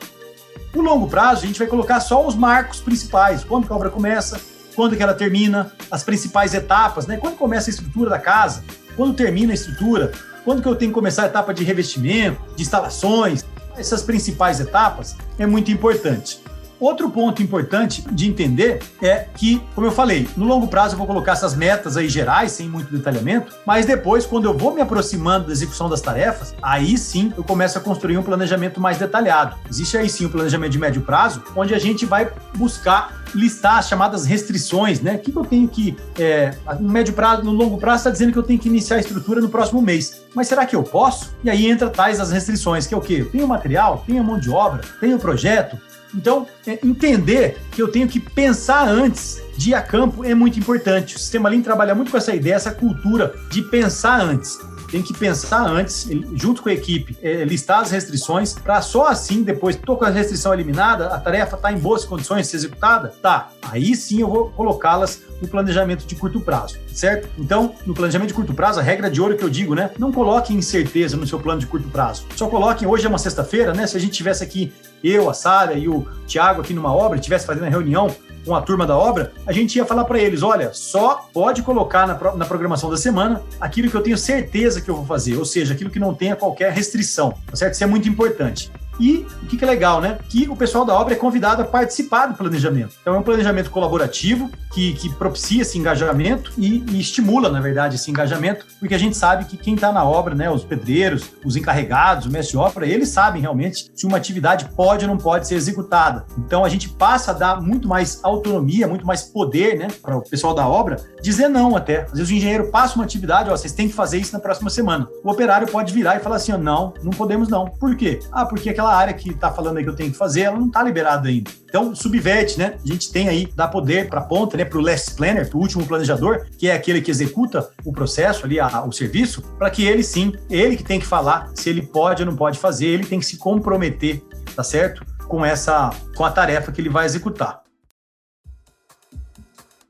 O 0.74 0.80
longo 0.82 1.08
prazo, 1.08 1.44
a 1.44 1.46
gente 1.46 1.58
vai 1.58 1.68
colocar 1.68 2.00
só 2.00 2.26
os 2.26 2.34
marcos 2.34 2.80
principais, 2.80 3.42
quando 3.44 3.66
que 3.66 3.72
a 3.72 3.76
obra 3.76 3.90
começa, 3.90 4.40
quando 4.74 4.96
que 4.96 5.02
ela 5.02 5.14
termina, 5.14 5.72
as 5.90 6.02
principais 6.02 6.54
etapas, 6.54 7.06
né? 7.06 7.16
Quando 7.16 7.36
começa 7.36 7.70
a 7.70 7.72
estrutura 7.72 8.10
da 8.10 8.18
casa, 8.18 8.62
quando 8.96 9.14
termina 9.14 9.52
a 9.52 9.54
estrutura, 9.54 10.12
quando 10.44 10.62
que 10.62 10.68
eu 10.68 10.76
tenho 10.76 10.90
que 10.90 10.94
começar 10.94 11.24
a 11.24 11.26
etapa 11.26 11.52
de 11.52 11.64
revestimento, 11.64 12.40
de 12.54 12.62
instalações, 12.62 13.44
essas 13.76 14.02
principais 14.02 14.60
etapas 14.60 15.16
é 15.38 15.46
muito 15.46 15.70
importante. 15.70 16.40
Outro 16.80 17.10
ponto 17.10 17.42
importante 17.42 18.02
de 18.12 18.28
entender 18.28 18.80
é 19.02 19.26
que, 19.34 19.60
como 19.74 19.86
eu 19.86 19.90
falei, 19.90 20.28
no 20.36 20.46
longo 20.46 20.68
prazo 20.68 20.94
eu 20.94 20.98
vou 20.98 21.06
colocar 21.06 21.32
essas 21.32 21.54
metas 21.54 21.96
aí 21.96 22.08
gerais, 22.08 22.52
sem 22.52 22.68
muito 22.68 22.92
detalhamento, 22.94 23.52
mas 23.66 23.84
depois, 23.84 24.24
quando 24.24 24.44
eu 24.44 24.56
vou 24.56 24.72
me 24.72 24.80
aproximando 24.80 25.46
da 25.46 25.52
execução 25.52 25.88
das 25.88 26.00
tarefas, 26.00 26.54
aí 26.62 26.96
sim 26.96 27.32
eu 27.36 27.42
começo 27.42 27.78
a 27.78 27.80
construir 27.80 28.16
um 28.16 28.22
planejamento 28.22 28.80
mais 28.80 28.96
detalhado. 28.96 29.56
Existe 29.68 29.96
aí 29.96 30.08
sim 30.08 30.24
o 30.24 30.28
um 30.28 30.30
planejamento 30.30 30.72
de 30.72 30.78
médio 30.78 31.02
prazo, 31.02 31.42
onde 31.56 31.74
a 31.74 31.78
gente 31.78 32.06
vai 32.06 32.30
buscar 32.56 33.18
listar 33.34 33.78
as 33.78 33.88
chamadas 33.88 34.24
restrições, 34.24 35.00
né? 35.00 35.14
O 35.14 35.18
que, 35.18 35.36
eu 35.36 35.44
tenho 35.44 35.68
que. 35.68 35.96
É, 36.18 36.54
no 36.80 36.88
médio 36.88 37.12
prazo, 37.12 37.42
no 37.42 37.52
longo 37.52 37.78
prazo, 37.78 37.98
está 37.98 38.10
dizendo 38.10 38.32
que 38.32 38.38
eu 38.38 38.42
tenho 38.42 38.58
que 38.58 38.68
iniciar 38.68 38.96
a 38.96 39.00
estrutura 39.00 39.40
no 39.40 39.48
próximo 39.48 39.82
mês. 39.82 40.22
Mas 40.34 40.48
será 40.48 40.64
que 40.64 40.76
eu 40.76 40.82
posso? 40.82 41.34
E 41.42 41.50
aí 41.50 41.66
entra 41.66 41.90
tais 41.90 42.20
as 42.20 42.30
restrições, 42.30 42.86
que 42.86 42.94
é 42.94 42.96
o 42.96 43.00
quê? 43.00 43.18
Eu 43.20 43.30
tenho 43.30 43.46
material, 43.46 44.02
tenho 44.06 44.22
mão 44.22 44.38
de 44.38 44.50
obra, 44.50 44.82
tenho 45.00 45.18
projeto, 45.18 45.78
então, 46.14 46.46
é, 46.66 46.78
entender 46.84 47.58
que 47.70 47.82
eu 47.82 47.88
tenho 47.88 48.08
que 48.08 48.18
pensar 48.18 48.88
antes 48.88 49.40
de 49.56 49.70
ir 49.70 49.74
a 49.74 49.82
campo 49.82 50.24
é 50.24 50.34
muito 50.34 50.58
importante. 50.58 51.16
O 51.16 51.18
sistema 51.18 51.48
Lean 51.48 51.62
trabalha 51.62 51.94
muito 51.94 52.10
com 52.10 52.16
essa 52.16 52.34
ideia, 52.34 52.54
essa 52.54 52.70
cultura 52.70 53.34
de 53.50 53.62
pensar 53.62 54.20
antes 54.20 54.58
tem 54.90 55.02
que 55.02 55.12
pensar 55.12 55.66
antes, 55.66 56.08
junto 56.34 56.62
com 56.62 56.68
a 56.68 56.72
equipe, 56.72 57.16
é, 57.22 57.44
listar 57.44 57.80
as 57.80 57.90
restrições, 57.90 58.54
para 58.54 58.80
só 58.80 59.06
assim, 59.06 59.42
depois, 59.42 59.76
tô 59.76 59.96
com 59.96 60.04
a 60.04 60.10
restrição 60.10 60.52
eliminada, 60.52 61.08
a 61.08 61.20
tarefa 61.20 61.56
está 61.56 61.72
em 61.72 61.78
boas 61.78 62.04
condições 62.04 62.42
de 62.42 62.48
ser 62.48 62.56
executada? 62.56 63.14
Tá, 63.22 63.50
aí 63.62 63.94
sim 63.94 64.20
eu 64.20 64.28
vou 64.28 64.50
colocá-las 64.50 65.22
no 65.40 65.46
planejamento 65.46 66.06
de 66.06 66.14
curto 66.14 66.40
prazo, 66.40 66.78
certo? 66.92 67.28
Então, 67.38 67.74
no 67.86 67.94
planejamento 67.94 68.28
de 68.28 68.34
curto 68.34 68.54
prazo, 68.54 68.80
a 68.80 68.82
regra 68.82 69.10
de 69.10 69.20
ouro 69.20 69.36
que 69.36 69.44
eu 69.44 69.50
digo, 69.50 69.74
né? 69.74 69.90
Não 69.98 70.10
coloque 70.10 70.52
incerteza 70.52 71.16
no 71.16 71.26
seu 71.26 71.38
plano 71.38 71.60
de 71.60 71.66
curto 71.66 71.88
prazo. 71.88 72.26
Só 72.34 72.48
coloque, 72.48 72.86
hoje 72.86 73.06
é 73.06 73.08
uma 73.08 73.18
sexta-feira, 73.18 73.72
né? 73.72 73.86
Se 73.86 73.96
a 73.96 74.00
gente 74.00 74.12
tivesse 74.12 74.42
aqui, 74.42 74.72
eu, 75.02 75.30
a 75.30 75.34
Sara 75.34 75.74
e 75.74 75.88
o 75.88 76.06
Thiago 76.26 76.60
aqui 76.60 76.74
numa 76.74 76.92
obra, 76.92 77.18
tivesse 77.18 77.46
fazendo 77.46 77.66
a 77.66 77.68
reunião 77.68 78.14
com 78.48 78.56
a 78.56 78.62
turma 78.62 78.86
da 78.86 78.96
obra, 78.96 79.32
a 79.46 79.52
gente 79.52 79.76
ia 79.76 79.84
falar 79.84 80.04
para 80.04 80.18
eles: 80.18 80.42
olha, 80.42 80.72
só 80.72 81.28
pode 81.32 81.62
colocar 81.62 82.06
na, 82.06 82.34
na 82.34 82.46
programação 82.46 82.90
da 82.90 82.96
semana 82.96 83.42
aquilo 83.60 83.90
que 83.90 83.96
eu 83.96 84.02
tenho 84.02 84.16
certeza 84.16 84.80
que 84.80 84.88
eu 84.88 84.96
vou 84.96 85.04
fazer, 85.04 85.36
ou 85.36 85.44
seja, 85.44 85.74
aquilo 85.74 85.90
que 85.90 86.00
não 86.00 86.14
tenha 86.14 86.34
qualquer 86.34 86.72
restrição, 86.72 87.34
tá 87.46 87.54
certo? 87.54 87.74
Isso 87.74 87.84
é 87.84 87.86
muito 87.86 88.08
importante. 88.08 88.72
E 88.98 89.26
o 89.42 89.46
que, 89.46 89.56
que 89.56 89.64
é 89.64 89.66
legal, 89.66 90.00
né? 90.00 90.18
Que 90.28 90.48
o 90.48 90.56
pessoal 90.56 90.84
da 90.84 90.94
obra 90.94 91.14
é 91.14 91.16
convidado 91.16 91.62
a 91.62 91.64
participar 91.64 92.26
do 92.26 92.34
planejamento. 92.34 92.94
Então 93.00 93.14
é 93.14 93.18
um 93.18 93.22
planejamento 93.22 93.70
colaborativo 93.70 94.50
que, 94.72 94.92
que 94.94 95.08
propicia 95.14 95.62
esse 95.62 95.78
engajamento 95.78 96.52
e, 96.56 96.84
e, 96.90 97.00
estimula, 97.00 97.48
na 97.48 97.60
verdade, 97.60 97.96
esse 97.96 98.10
engajamento, 98.10 98.66
porque 98.78 98.94
a 98.94 98.98
gente 98.98 99.16
sabe 99.16 99.44
que 99.44 99.56
quem 99.56 99.74
está 99.74 99.92
na 99.92 100.04
obra, 100.04 100.34
né, 100.34 100.50
os 100.50 100.64
pedreiros, 100.64 101.30
os 101.44 101.56
encarregados, 101.56 102.26
o 102.26 102.30
mestre 102.30 102.52
de 102.52 102.58
obra, 102.58 102.86
eles 102.86 103.08
sabem 103.08 103.40
realmente 103.40 103.90
se 103.94 104.06
uma 104.06 104.16
atividade 104.16 104.68
pode 104.76 105.04
ou 105.04 105.10
não 105.10 105.18
pode 105.18 105.46
ser 105.48 105.54
executada. 105.54 106.26
Então 106.38 106.64
a 106.64 106.68
gente 106.68 106.88
passa 106.88 107.30
a 107.30 107.34
dar 107.34 107.60
muito 107.60 107.88
mais 107.88 108.20
autonomia, 108.22 108.86
muito 108.86 109.06
mais 109.06 109.22
poder, 109.22 109.78
né, 109.78 109.88
para 110.02 110.16
o 110.16 110.22
pessoal 110.22 110.54
da 110.54 110.66
obra 110.68 110.96
dizer 111.22 111.48
não 111.48 111.76
até. 111.76 112.02
Às 112.02 112.12
vezes 112.12 112.30
o 112.30 112.34
engenheiro 112.34 112.70
passa 112.70 112.94
uma 112.94 113.04
atividade, 113.04 113.50
ó, 113.50 113.56
vocês 113.56 113.72
têm 113.72 113.88
que 113.88 113.94
fazer 113.94 114.18
isso 114.18 114.32
na 114.32 114.40
próxima 114.40 114.70
semana. 114.70 115.08
O 115.24 115.30
operário 115.30 115.66
pode 115.68 115.92
virar 115.92 116.16
e 116.16 116.20
falar 116.20 116.36
assim, 116.36 116.52
ó, 116.52 116.58
não, 116.58 116.94
não 117.02 117.10
podemos 117.10 117.48
não. 117.48 117.66
Por 117.66 117.96
quê? 117.96 118.20
Ah, 118.32 118.44
porque 118.44 118.70
aquela 118.70 118.87
área 118.94 119.14
que 119.14 119.30
está 119.30 119.50
falando 119.50 119.78
aí 119.78 119.84
que 119.84 119.90
eu 119.90 119.96
tenho 119.96 120.10
que 120.10 120.16
fazer, 120.16 120.42
ela 120.42 120.58
não 120.58 120.66
está 120.66 120.82
liberada 120.82 121.28
ainda. 121.28 121.50
Então, 121.64 121.94
subverte, 121.94 122.58
né? 122.58 122.78
A 122.82 122.86
gente 122.86 123.12
tem 123.12 123.28
aí, 123.28 123.48
dá 123.54 123.68
poder 123.68 124.08
para 124.08 124.20
a 124.20 124.24
ponta, 124.24 124.56
né? 124.56 124.64
Para 124.64 124.78
o 124.78 124.80
last 124.80 125.14
planner, 125.14 125.48
para 125.48 125.58
o 125.58 125.60
último 125.60 125.86
planejador, 125.86 126.46
que 126.58 126.68
é 126.68 126.74
aquele 126.74 127.00
que 127.00 127.10
executa 127.10 127.68
o 127.84 127.92
processo 127.92 128.46
ali, 128.46 128.58
a, 128.58 128.84
o 128.84 128.92
serviço, 128.92 129.42
para 129.58 129.70
que 129.70 129.84
ele 129.84 130.02
sim, 130.02 130.32
ele 130.50 130.76
que 130.76 130.84
tem 130.84 130.98
que 131.00 131.06
falar 131.06 131.50
se 131.54 131.68
ele 131.68 131.82
pode 131.82 132.22
ou 132.22 132.28
não 132.28 132.36
pode 132.36 132.58
fazer, 132.58 132.86
ele 132.86 133.04
tem 133.04 133.18
que 133.18 133.26
se 133.26 133.36
comprometer, 133.36 134.22
tá 134.54 134.62
certo? 134.62 135.04
Com 135.26 135.44
essa, 135.44 135.90
com 136.16 136.24
a 136.24 136.30
tarefa 136.30 136.72
que 136.72 136.80
ele 136.80 136.88
vai 136.88 137.04
executar. 137.04 137.62